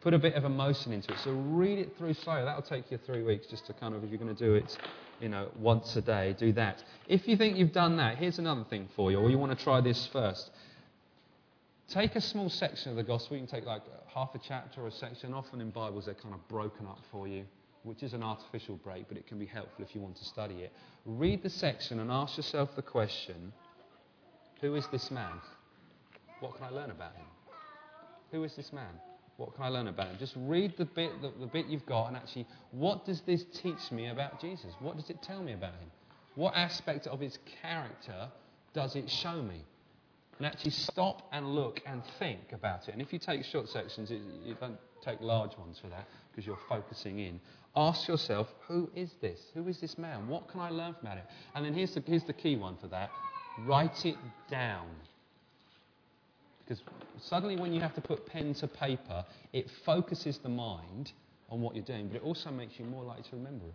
put 0.00 0.14
a 0.14 0.18
bit 0.18 0.34
of 0.34 0.44
emotion 0.44 0.92
into 0.92 1.12
it. 1.12 1.18
So 1.18 1.32
read 1.32 1.78
it 1.78 1.98
through 1.98 2.14
slowly. 2.14 2.44
That'll 2.44 2.62
take 2.62 2.90
you 2.90 2.98
three 3.04 3.22
weeks 3.22 3.46
just 3.46 3.66
to 3.66 3.74
kind 3.74 3.94
of, 3.94 4.02
if 4.02 4.10
you're 4.10 4.18
going 4.18 4.34
to 4.34 4.44
do 4.44 4.54
it, 4.54 4.78
you 5.20 5.28
know, 5.28 5.48
once 5.58 5.94
a 5.96 6.00
day, 6.00 6.34
do 6.38 6.52
that. 6.54 6.82
If 7.08 7.28
you 7.28 7.36
think 7.36 7.58
you've 7.58 7.72
done 7.72 7.98
that, 7.98 8.16
here's 8.16 8.38
another 8.38 8.64
thing 8.64 8.88
for 8.96 9.10
you, 9.10 9.18
or 9.18 9.28
you 9.30 9.36
want 9.36 9.56
to 9.56 9.62
try 9.62 9.82
this 9.82 10.06
first. 10.06 10.50
Take 11.88 12.16
a 12.16 12.20
small 12.20 12.48
section 12.48 12.90
of 12.90 12.96
the 12.96 13.02
gospel. 13.02 13.36
You 13.36 13.46
can 13.46 13.54
take 13.54 13.66
like 13.66 13.82
half 14.06 14.34
a 14.34 14.38
chapter 14.38 14.82
or 14.82 14.86
a 14.86 14.92
section. 14.92 15.34
Often 15.34 15.60
in 15.60 15.70
Bibles, 15.70 16.06
they're 16.06 16.14
kind 16.14 16.34
of 16.34 16.48
broken 16.48 16.86
up 16.86 17.00
for 17.10 17.28
you, 17.28 17.44
which 17.82 18.02
is 18.02 18.14
an 18.14 18.22
artificial 18.22 18.76
break, 18.76 19.08
but 19.08 19.18
it 19.18 19.26
can 19.26 19.38
be 19.38 19.44
helpful 19.44 19.84
if 19.84 19.94
you 19.94 20.00
want 20.00 20.16
to 20.16 20.24
study 20.24 20.62
it. 20.62 20.72
Read 21.04 21.42
the 21.42 21.50
section 21.50 21.98
and 21.98 22.10
ask 22.10 22.38
yourself 22.38 22.74
the 22.76 22.82
question 22.82 23.52
Who 24.60 24.74
is 24.74 24.86
this 24.88 25.10
man? 25.10 25.32
What 26.40 26.56
can 26.56 26.64
I 26.64 26.70
learn 26.70 26.90
about 26.90 27.14
him? 27.14 27.26
Who 28.32 28.44
is 28.44 28.54
this 28.54 28.72
man? 28.72 29.00
What 29.36 29.54
can 29.54 29.64
I 29.64 29.68
learn 29.68 29.88
about 29.88 30.08
him? 30.08 30.16
Just 30.18 30.34
read 30.36 30.74
the 30.76 30.84
bit, 30.84 31.22
the, 31.22 31.32
the 31.40 31.46
bit 31.46 31.66
you've 31.66 31.86
got, 31.86 32.08
and 32.08 32.16
actually, 32.16 32.46
what 32.72 33.06
does 33.06 33.22
this 33.22 33.44
teach 33.54 33.90
me 33.90 34.08
about 34.08 34.40
Jesus? 34.40 34.72
What 34.80 34.96
does 34.96 35.08
it 35.08 35.22
tell 35.22 35.42
me 35.42 35.52
about 35.52 35.72
him? 35.72 35.90
What 36.34 36.54
aspect 36.54 37.06
of 37.06 37.20
his 37.20 37.38
character 37.62 38.28
does 38.74 38.96
it 38.96 39.10
show 39.10 39.42
me? 39.42 39.64
And 40.38 40.46
actually 40.46 40.70
stop 40.70 41.28
and 41.32 41.54
look 41.54 41.80
and 41.86 42.02
think 42.18 42.52
about 42.52 42.88
it. 42.88 42.92
And 42.92 43.02
if 43.02 43.12
you 43.12 43.18
take 43.18 43.44
short 43.44 43.68
sections, 43.68 44.10
it, 44.10 44.20
you 44.44 44.54
don't 44.58 44.78
take 45.02 45.20
large 45.20 45.56
ones 45.58 45.78
for 45.80 45.88
that 45.88 46.06
because 46.30 46.46
you're 46.46 46.58
focusing 46.68 47.18
in. 47.18 47.40
Ask 47.76 48.08
yourself, 48.08 48.48
who 48.66 48.90
is 48.94 49.10
this? 49.20 49.38
Who 49.54 49.68
is 49.68 49.80
this 49.80 49.98
man? 49.98 50.28
What 50.28 50.48
can 50.48 50.60
I 50.60 50.70
learn 50.70 50.94
from 50.98 51.08
it? 51.08 51.24
And 51.54 51.64
then 51.64 51.74
here's 51.74 51.94
the, 51.94 52.02
here's 52.06 52.24
the 52.24 52.32
key 52.32 52.56
one 52.56 52.76
for 52.78 52.88
that 52.88 53.10
write 53.66 54.06
it 54.06 54.16
down. 54.50 54.86
Because 56.64 56.82
suddenly, 57.20 57.56
when 57.56 57.72
you 57.72 57.80
have 57.80 57.94
to 57.94 58.00
put 58.00 58.26
pen 58.26 58.54
to 58.54 58.68
paper, 58.68 59.24
it 59.52 59.68
focuses 59.84 60.38
the 60.38 60.48
mind 60.48 61.12
on 61.50 61.60
what 61.60 61.74
you're 61.74 61.84
doing, 61.84 62.06
but 62.06 62.16
it 62.16 62.22
also 62.22 62.50
makes 62.50 62.78
you 62.78 62.84
more 62.84 63.02
likely 63.02 63.24
to 63.24 63.36
remember 63.36 63.66
it. 63.66 63.74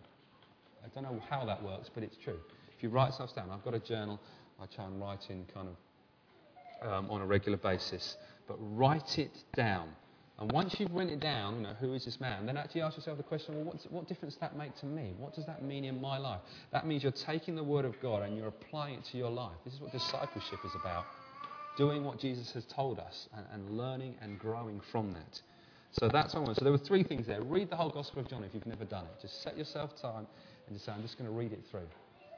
I 0.84 0.88
don't 0.94 1.04
know 1.04 1.22
how 1.30 1.46
that 1.46 1.62
works, 1.62 1.90
but 1.94 2.04
it's 2.04 2.16
true. 2.16 2.40
If 2.76 2.84
you 2.84 2.90
write 2.90 3.14
stuff 3.14 3.36
down, 3.36 3.50
I've 3.50 3.64
got 3.64 3.74
a 3.74 3.80
journal 3.80 4.20
I 4.62 4.66
try 4.68 4.86
and 4.86 5.00
write 5.02 5.30
in 5.30 5.46
kind 5.54 5.68
of 5.68 6.88
um, 6.88 7.10
on 7.10 7.22
a 7.22 7.26
regular 7.26 7.58
basis, 7.58 8.18
but 8.48 8.58
write 8.60 9.20
it 9.20 9.32
down. 9.56 9.90
And 10.38 10.52
once 10.52 10.76
you've 10.80 10.92
written 10.92 11.14
it 11.14 11.22
down, 11.22 11.56
you 11.56 11.62
know, 11.62 11.74
who 11.80 11.94
is 11.94 12.04
this 12.04 12.20
man, 12.20 12.46
then 12.46 12.58
actually 12.58 12.82
ask 12.82 12.98
yourself 12.98 13.18
the 13.18 13.24
question, 13.24 13.56
well, 13.56 13.74
what 13.90 14.08
difference 14.08 14.34
does 14.34 14.42
that 14.42 14.58
make 14.58 14.76
to 14.80 14.86
me? 14.86 15.14
What 15.18 15.34
does 15.34 15.46
that 15.46 15.64
mean 15.64 15.86
in 15.86 16.02
my 16.02 16.18
life? 16.18 16.42
That 16.74 16.86
means 16.86 17.04
you're 17.04 17.14
taking 17.14 17.56
the 17.56 17.64
Word 17.64 17.86
of 17.86 17.94
God 18.02 18.24
and 18.24 18.36
you're 18.36 18.50
applying 18.50 18.96
it 18.96 19.06
to 19.12 19.18
your 19.18 19.30
life. 19.32 19.56
This 19.64 19.74
is 19.74 19.80
what 19.80 19.94
discipleship 19.94 20.60
is 20.66 20.72
about. 20.80 21.06
Doing 21.78 22.04
what 22.04 22.20
Jesus 22.20 22.52
has 22.52 22.66
told 22.66 23.00
us 23.00 23.30
and, 23.36 23.46
and 23.54 23.78
learning 23.78 24.16
and 24.22 24.38
growing 24.38 24.82
from 24.92 25.14
that. 25.14 25.42
So 25.92 26.10
that's 26.10 26.34
what 26.34 26.42
I 26.42 26.44
want. 26.44 26.58
So 26.58 26.66
there 26.66 26.74
were 26.74 26.78
three 26.78 27.04
things 27.04 27.28
there. 27.28 27.42
Read 27.42 27.70
the 27.70 27.78
whole 27.78 27.90
Gospel 27.90 28.22
of 28.22 28.30
John 28.30 28.44
if 28.44 28.54
you've 28.54 28.66
never 28.66 28.84
done 28.84 29.06
it. 29.06 29.22
Just 29.22 29.42
set 29.42 29.58
yourself 29.58 29.92
time 30.02 30.28
and 30.68 30.76
just 30.76 30.86
say, 30.86 30.92
I'm 30.92 31.02
just 31.02 31.18
going 31.18 31.30
to 31.30 31.36
read 31.36 31.54
it 31.54 31.62
through 31.72 31.88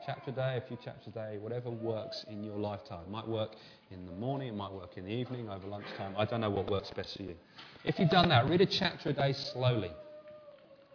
chapter 0.06 0.32
a 0.32 0.34
day, 0.34 0.62
a 0.64 0.68
few 0.68 0.78
chapters 0.78 1.08
a 1.08 1.12
day, 1.12 1.38
whatever 1.40 1.70
works 1.70 2.26
in 2.30 2.44
your 2.44 2.58
lifetime. 2.58 3.02
It 3.08 3.10
might 3.10 3.28
work 3.28 3.52
in 3.92 4.06
the 4.06 4.12
morning, 4.14 4.50
it 4.50 4.56
might 4.56 4.72
work 4.72 4.98
in 4.98 5.06
the 5.06 5.12
evening, 5.12 5.50
over 5.50 5.68
lunchtime. 5.68 6.16
I 6.18 6.26
don't 6.26 6.42
know 6.42 6.50
what 6.50 6.70
works 6.70 6.92
best 6.96 7.18
for 7.18 7.24
you. 7.24 7.36
If 7.84 8.00
you've 8.00 8.10
done 8.10 8.30
that, 8.30 8.50
read 8.50 8.62
a 8.62 8.66
chapter 8.66 9.10
a 9.10 9.14
day 9.14 9.34
slowly. 9.34 9.92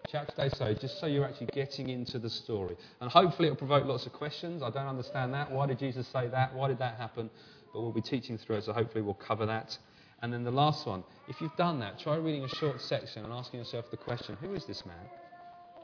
Chapter 0.08 0.32
a 0.36 0.48
day 0.48 0.54
slowly, 0.56 0.76
just 0.80 1.00
so 1.00 1.06
you're 1.06 1.24
actually 1.24 1.48
getting 1.52 1.88
into 1.88 2.18
the 2.18 2.30
story. 2.30 2.76
And 3.00 3.10
hopefully 3.10 3.48
it'll 3.48 3.56
provoke 3.56 3.86
lots 3.86 4.06
of 4.06 4.12
questions. 4.12 4.62
I 4.62 4.70
don't 4.70 4.86
understand 4.86 5.32
that. 5.34 5.50
Why 5.50 5.66
did 5.66 5.78
Jesus 5.78 6.06
say 6.08 6.28
that? 6.28 6.54
Why 6.54 6.68
did 6.68 6.78
that 6.78 6.96
happen? 6.96 7.30
But 7.72 7.80
we'll 7.80 7.92
be 7.92 8.02
teaching 8.02 8.38
through 8.38 8.56
it, 8.56 8.64
so 8.64 8.72
hopefully 8.72 9.02
we'll 9.02 9.14
cover 9.14 9.46
that. 9.46 9.78
And 10.20 10.32
then 10.32 10.44
the 10.44 10.50
last 10.52 10.86
one, 10.86 11.02
if 11.28 11.40
you've 11.40 11.56
done 11.56 11.80
that, 11.80 11.98
try 11.98 12.16
reading 12.16 12.44
a 12.44 12.48
short 12.48 12.80
section 12.80 13.24
and 13.24 13.32
asking 13.32 13.58
yourself 13.58 13.90
the 13.90 13.96
question, 13.96 14.36
who 14.40 14.54
is 14.54 14.64
this 14.66 14.86
man? 14.86 14.96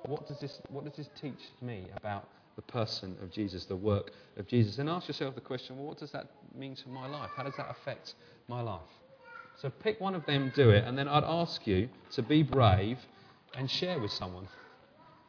What 0.06 0.28
does 0.28 0.38
this, 0.38 0.60
what 0.70 0.84
does 0.84 0.94
this 0.94 1.08
teach 1.20 1.40
me 1.60 1.88
about 1.96 2.28
the 2.58 2.62
person 2.62 3.16
of 3.22 3.30
Jesus, 3.30 3.66
the 3.66 3.76
work 3.76 4.10
of 4.36 4.48
Jesus. 4.48 4.78
And 4.78 4.90
ask 4.90 5.06
yourself 5.06 5.36
the 5.36 5.40
question 5.40 5.76
well, 5.76 5.86
what 5.86 5.98
does 5.98 6.10
that 6.10 6.26
mean 6.56 6.74
to 6.74 6.88
my 6.88 7.06
life? 7.06 7.30
How 7.36 7.44
does 7.44 7.54
that 7.56 7.70
affect 7.70 8.16
my 8.48 8.60
life? 8.60 8.90
So 9.62 9.70
pick 9.70 10.00
one 10.00 10.16
of 10.16 10.26
them, 10.26 10.50
do 10.56 10.70
it, 10.70 10.82
and 10.84 10.98
then 10.98 11.06
I'd 11.06 11.22
ask 11.22 11.68
you 11.68 11.88
to 12.14 12.22
be 12.22 12.42
brave 12.42 12.98
and 13.56 13.70
share 13.70 14.00
with 14.00 14.10
someone. 14.10 14.48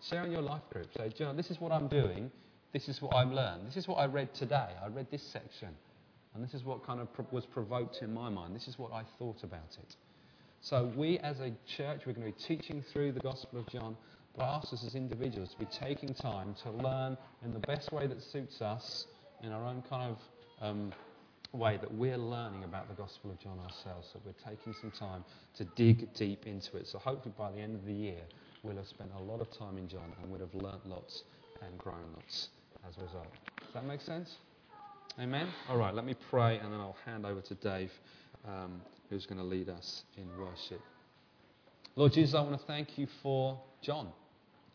Share 0.10 0.26
in 0.26 0.32
your 0.32 0.42
life 0.42 0.64
group. 0.74 0.88
Say, 0.98 1.10
John, 1.16 1.38
this 1.38 1.52
is 1.52 1.62
what 1.62 1.72
I'm 1.72 1.88
doing. 1.88 2.32
This 2.74 2.90
is 2.90 3.00
what 3.00 3.16
I've 3.16 3.32
learned. 3.32 3.68
This 3.68 3.78
is 3.78 3.88
what 3.88 3.98
I 3.98 4.06
read 4.08 4.34
today. 4.34 4.70
I 4.84 4.88
read 4.88 5.06
this 5.12 5.22
section. 5.22 5.70
And 6.34 6.44
this 6.44 6.56
is 6.56 6.64
what 6.64 6.84
kind 6.84 7.00
of 7.00 7.10
was 7.32 7.46
provoked 7.46 8.00
in 8.02 8.12
my 8.12 8.30
mind. 8.30 8.56
This 8.56 8.68
is 8.68 8.80
what 8.80 8.92
I 8.92 9.04
thought 9.20 9.44
about 9.44 9.78
it. 9.84 9.96
So, 10.62 10.92
we 10.96 11.20
as 11.20 11.40
a 11.42 11.52
church, 11.78 12.02
we're 12.08 12.14
going 12.14 12.34
to 12.34 12.38
be 12.38 12.56
teaching 12.56 12.84
through 12.92 13.12
the 13.12 13.20
Gospel 13.20 13.60
of 13.60 13.68
John 13.68 13.96
but 14.38 14.44
ask 14.44 14.74
us 14.74 14.84
as 14.86 14.96
individuals 14.96 15.52
to 15.52 15.58
be 15.58 15.66
taking 15.66 16.14
time 16.14 16.56
to 16.64 16.72
learn 16.72 17.18
in 17.44 17.54
the 17.54 17.60
best 17.60 17.92
way 17.92 18.08
that 18.08 18.22
suits 18.22 18.62
us, 18.62 19.08
in 19.44 19.52
our 19.52 19.66
own 19.66 19.84
kind 19.90 20.16
of 20.16 20.18
um, 20.62 20.92
way 21.54 21.78
that 21.78 21.92
we're 21.94 22.18
learning 22.18 22.64
about 22.64 22.88
the 22.88 22.96
Gospel 22.96 23.32
of 23.32 23.40
John 23.40 23.60
ourselves. 23.60 24.10
So 24.14 24.20
we're 24.26 24.50
taking 24.50 24.74
some 24.80 24.92
time 24.92 25.24
to 25.58 25.64
dig 25.76 26.14
deep 26.14 26.46
into 26.46 26.78
it. 26.78 26.88
So 26.88 27.00
hopefully 27.00 27.34
by 27.38 27.52
the 27.52 27.60
end 27.60 27.76
of 27.76 27.86
the 27.86 27.94
year, 27.94 28.22
we'll 28.64 28.78
have 28.78 28.88
spent 28.88 29.12
a 29.18 29.22
lot 29.22 29.42
of 29.42 29.50
time 29.58 29.78
in 29.78 29.88
John 29.88 30.14
and 30.22 30.32
we'll 30.32 30.42
have 30.42 30.54
learnt 30.54 30.88
lots 30.88 31.24
and 31.62 31.78
grown 31.78 32.14
lots 32.16 32.50
as 32.88 32.98
a 32.98 33.02
result. 33.02 33.28
Does 33.62 33.74
that 33.74 33.86
make 33.86 34.02
sense? 34.02 34.36
Amen? 35.20 35.48
All 35.70 35.78
right, 35.78 35.94
let 35.94 36.06
me 36.06 36.16
pray 36.30 36.60
and 36.60 36.72
then 36.72 36.80
I'll 36.80 36.98
hand 37.06 37.26
over 37.26 37.42
to 37.42 37.56
Dave, 37.56 37.92
um, 38.48 38.82
who's 39.10 39.26
going 39.26 39.40
to 39.40 39.44
lead 39.44 39.70
us 39.70 40.04
in 40.18 40.28
worship. 40.38 40.82
Lord 41.96 42.14
Jesus, 42.14 42.36
I 42.36 42.42
want 42.42 42.60
to 42.60 42.66
thank 42.66 42.98
you 42.98 43.08
for 43.22 43.60
John. 43.82 44.10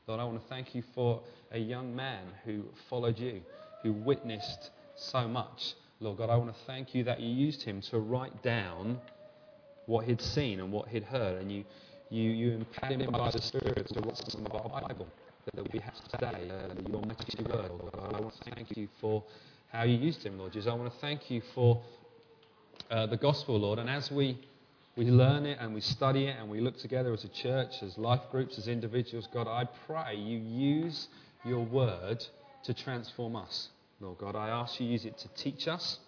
Lord, 0.07 0.21
I 0.21 0.25
want 0.25 0.43
to 0.43 0.49
thank 0.49 0.75
you 0.75 0.83
for 0.95 1.23
a 1.53 1.59
young 1.59 1.95
man 1.97 2.25
who 2.45 2.65
followed 2.91 3.19
you, 3.19 3.41
who 3.83 3.93
witnessed 3.93 4.71
so 4.97 5.27
much. 5.27 5.75
Lord 6.01 6.19
God, 6.19 6.29
I 6.29 6.37
want 6.37 6.53
to 6.53 6.61
thank 6.67 6.95
you 6.95 7.05
that 7.05 7.21
you 7.21 7.29
used 7.29 7.63
him 7.63 7.81
to 7.83 7.99
write 7.99 8.43
down 8.43 9.01
what 9.87 10.07
he'd 10.07 10.21
seen 10.21 10.61
and 10.61 10.73
what 10.73 10.89
he'd 10.89 11.05
heard, 11.05 11.41
and 11.41 11.51
you, 11.51 11.65
you, 12.11 12.31
you 12.31 12.53
empowered 12.53 13.01
him 13.01 13.13
by 13.13 13.31
the 13.31 13.41
Spirit 13.41 13.87
to 13.89 14.01
write 14.01 14.31
some 14.31 14.45
of 14.47 14.55
our 14.55 14.81
Bible 14.83 15.07
that 15.55 15.73
we 15.73 15.79
have 15.79 15.95
today, 16.09 16.51
uh, 16.51 16.75
your 16.89 17.03
mighty 17.03 17.43
word, 17.45 17.71
Lord 17.71 17.93
God. 17.93 18.15
I 18.15 18.21
want 18.21 18.35
to 18.43 18.55
thank 18.55 18.77
you 18.77 18.89
for 19.01 19.23
how 19.73 19.85
you 19.85 19.97
used 19.97 20.25
him, 20.25 20.39
Lord 20.39 20.53
Jesus. 20.53 20.71
I 20.71 20.75
want 20.75 20.93
to 20.93 20.99
thank 21.01 21.31
you 21.31 21.43
for 21.55 21.83
uh, 22.91 23.07
the 23.07 23.17
gospel, 23.17 23.59
Lord, 23.59 23.79
and 23.79 23.89
as 23.89 24.11
we 24.11 24.39
we 24.97 25.07
learn 25.07 25.45
it 25.45 25.59
and 25.61 25.75
we 25.75 25.81
study 25.81 26.27
it 26.27 26.37
and 26.39 26.49
we 26.49 26.61
look 26.61 26.79
together 26.79 27.13
as 27.13 27.25
a 27.25 27.29
church, 27.29 27.83
as 27.83 27.99
life 27.99 28.23
groups, 28.31 28.59
as 28.59 28.69
individuals. 28.69 29.29
God, 29.33 29.49
I 29.49 29.67
pray 29.87 30.15
you 30.17 30.39
use 30.39 31.09
your 31.45 31.65
word 31.65 32.25
to 32.65 32.75
transform 32.75 33.35
us. 33.37 33.69
Lord 34.01 34.19
God, 34.19 34.37
I 34.37 34.49
ask 34.49 34.79
you 34.79 34.87
use 34.87 35.05
it 35.05 35.19
to 35.19 35.29
teach 35.35 35.67
us, 35.67 35.99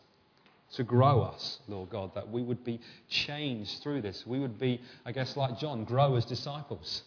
to 0.74 0.84
grow 0.84 1.22
us, 1.22 1.59
Lord 1.66 1.91
God, 1.91 2.14
that 2.14 2.30
we 2.30 2.43
would 2.43 2.64
be 2.64 2.80
changed 3.09 3.82
through 3.82 4.03
this. 4.03 4.24
We 4.26 4.39
would 4.39 4.59
be, 4.59 4.80
I 5.05 5.12
guess, 5.12 5.37
like 5.37 5.59
John, 5.59 5.84
grow 5.84 6.14
as 6.14 6.24
disciples. 6.24 7.03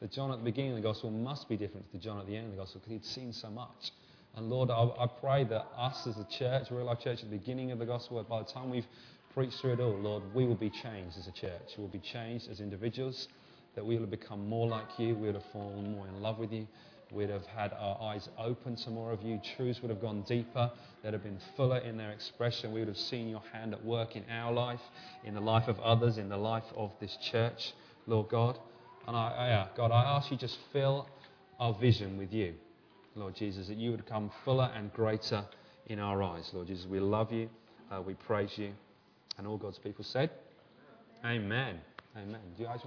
That 0.00 0.12
John 0.12 0.30
at 0.30 0.38
the 0.38 0.44
beginning 0.44 0.72
of 0.72 0.76
the 0.76 0.82
gospel 0.82 1.10
must 1.10 1.48
be 1.48 1.56
different 1.56 1.86
to 1.86 1.92
the 1.92 2.02
John 2.02 2.20
at 2.20 2.26
the 2.26 2.36
end 2.36 2.46
of 2.46 2.52
the 2.52 2.58
gospel 2.58 2.80
because 2.80 2.92
he'd 2.92 3.04
seen 3.04 3.32
so 3.32 3.50
much. 3.50 3.90
And 4.36 4.48
Lord, 4.48 4.70
I, 4.70 4.88
I 5.00 5.06
pray 5.20 5.44
that 5.44 5.66
us 5.76 6.06
as 6.06 6.16
a 6.16 6.24
church, 6.24 6.70
Real 6.70 6.84
Life 6.84 7.00
Church, 7.00 7.24
at 7.24 7.30
the 7.30 7.36
beginning 7.36 7.72
of 7.72 7.80
the 7.80 7.86
gospel, 7.86 8.22
by 8.22 8.38
the 8.40 8.44
time 8.44 8.70
we've 8.70 8.86
preach 9.38 9.54
through 9.60 9.74
it 9.74 9.78
all, 9.78 9.96
Lord, 9.96 10.24
we 10.34 10.44
will 10.44 10.56
be 10.56 10.68
changed 10.68 11.16
as 11.16 11.28
a 11.28 11.30
church. 11.30 11.76
We'll 11.78 11.86
be 11.86 12.00
changed 12.00 12.50
as 12.50 12.58
individuals, 12.58 13.28
that 13.76 13.86
we 13.86 13.94
will 13.94 14.00
have 14.00 14.10
become 14.10 14.48
more 14.48 14.66
like 14.66 14.98
you. 14.98 15.14
We 15.14 15.26
would 15.26 15.36
have 15.36 15.44
fallen 15.52 15.92
more 15.92 16.08
in 16.08 16.20
love 16.20 16.40
with 16.40 16.52
you. 16.52 16.66
We'd 17.12 17.30
have 17.30 17.46
had 17.46 17.72
our 17.74 17.96
eyes 18.02 18.28
open 18.36 18.74
to 18.74 18.90
more 18.90 19.12
of 19.12 19.22
you. 19.22 19.40
Truths 19.56 19.80
would 19.80 19.90
have 19.90 20.00
gone 20.00 20.22
deeper. 20.22 20.72
They'd 21.04 21.12
have 21.12 21.22
been 21.22 21.38
fuller 21.56 21.78
in 21.78 21.96
their 21.96 22.10
expression. 22.10 22.72
We 22.72 22.80
would 22.80 22.88
have 22.88 22.98
seen 22.98 23.28
your 23.28 23.44
hand 23.52 23.74
at 23.74 23.84
work 23.84 24.16
in 24.16 24.24
our 24.28 24.52
life, 24.52 24.80
in 25.22 25.34
the 25.34 25.40
life 25.40 25.68
of 25.68 25.78
others, 25.78 26.18
in 26.18 26.28
the 26.28 26.36
life 26.36 26.66
of 26.76 26.90
this 26.98 27.16
church, 27.30 27.74
Lord 28.08 28.30
God. 28.30 28.58
And 29.06 29.16
I, 29.16 29.46
yeah, 29.46 29.66
God, 29.76 29.92
I 29.92 30.16
ask 30.16 30.32
you 30.32 30.36
just 30.36 30.58
fill 30.72 31.08
our 31.60 31.74
vision 31.74 32.18
with 32.18 32.32
you, 32.32 32.54
Lord 33.14 33.36
Jesus, 33.36 33.68
that 33.68 33.76
you 33.76 33.92
would 33.92 34.04
come 34.04 34.32
fuller 34.44 34.72
and 34.74 34.92
greater 34.92 35.44
in 35.86 36.00
our 36.00 36.24
eyes, 36.24 36.50
Lord 36.52 36.66
Jesus. 36.66 36.86
We 36.86 36.98
love 36.98 37.30
you. 37.30 37.48
Uh, 37.88 38.02
we 38.02 38.14
praise 38.14 38.58
you. 38.58 38.72
And 39.38 39.46
all 39.46 39.56
God's 39.56 39.78
people 39.78 40.04
said, 40.04 40.30
Amen. 41.24 41.80
Amen. 42.16 42.40
Do 42.56 42.62
you 42.62 42.68
guys 42.68 42.80
want 42.80 42.86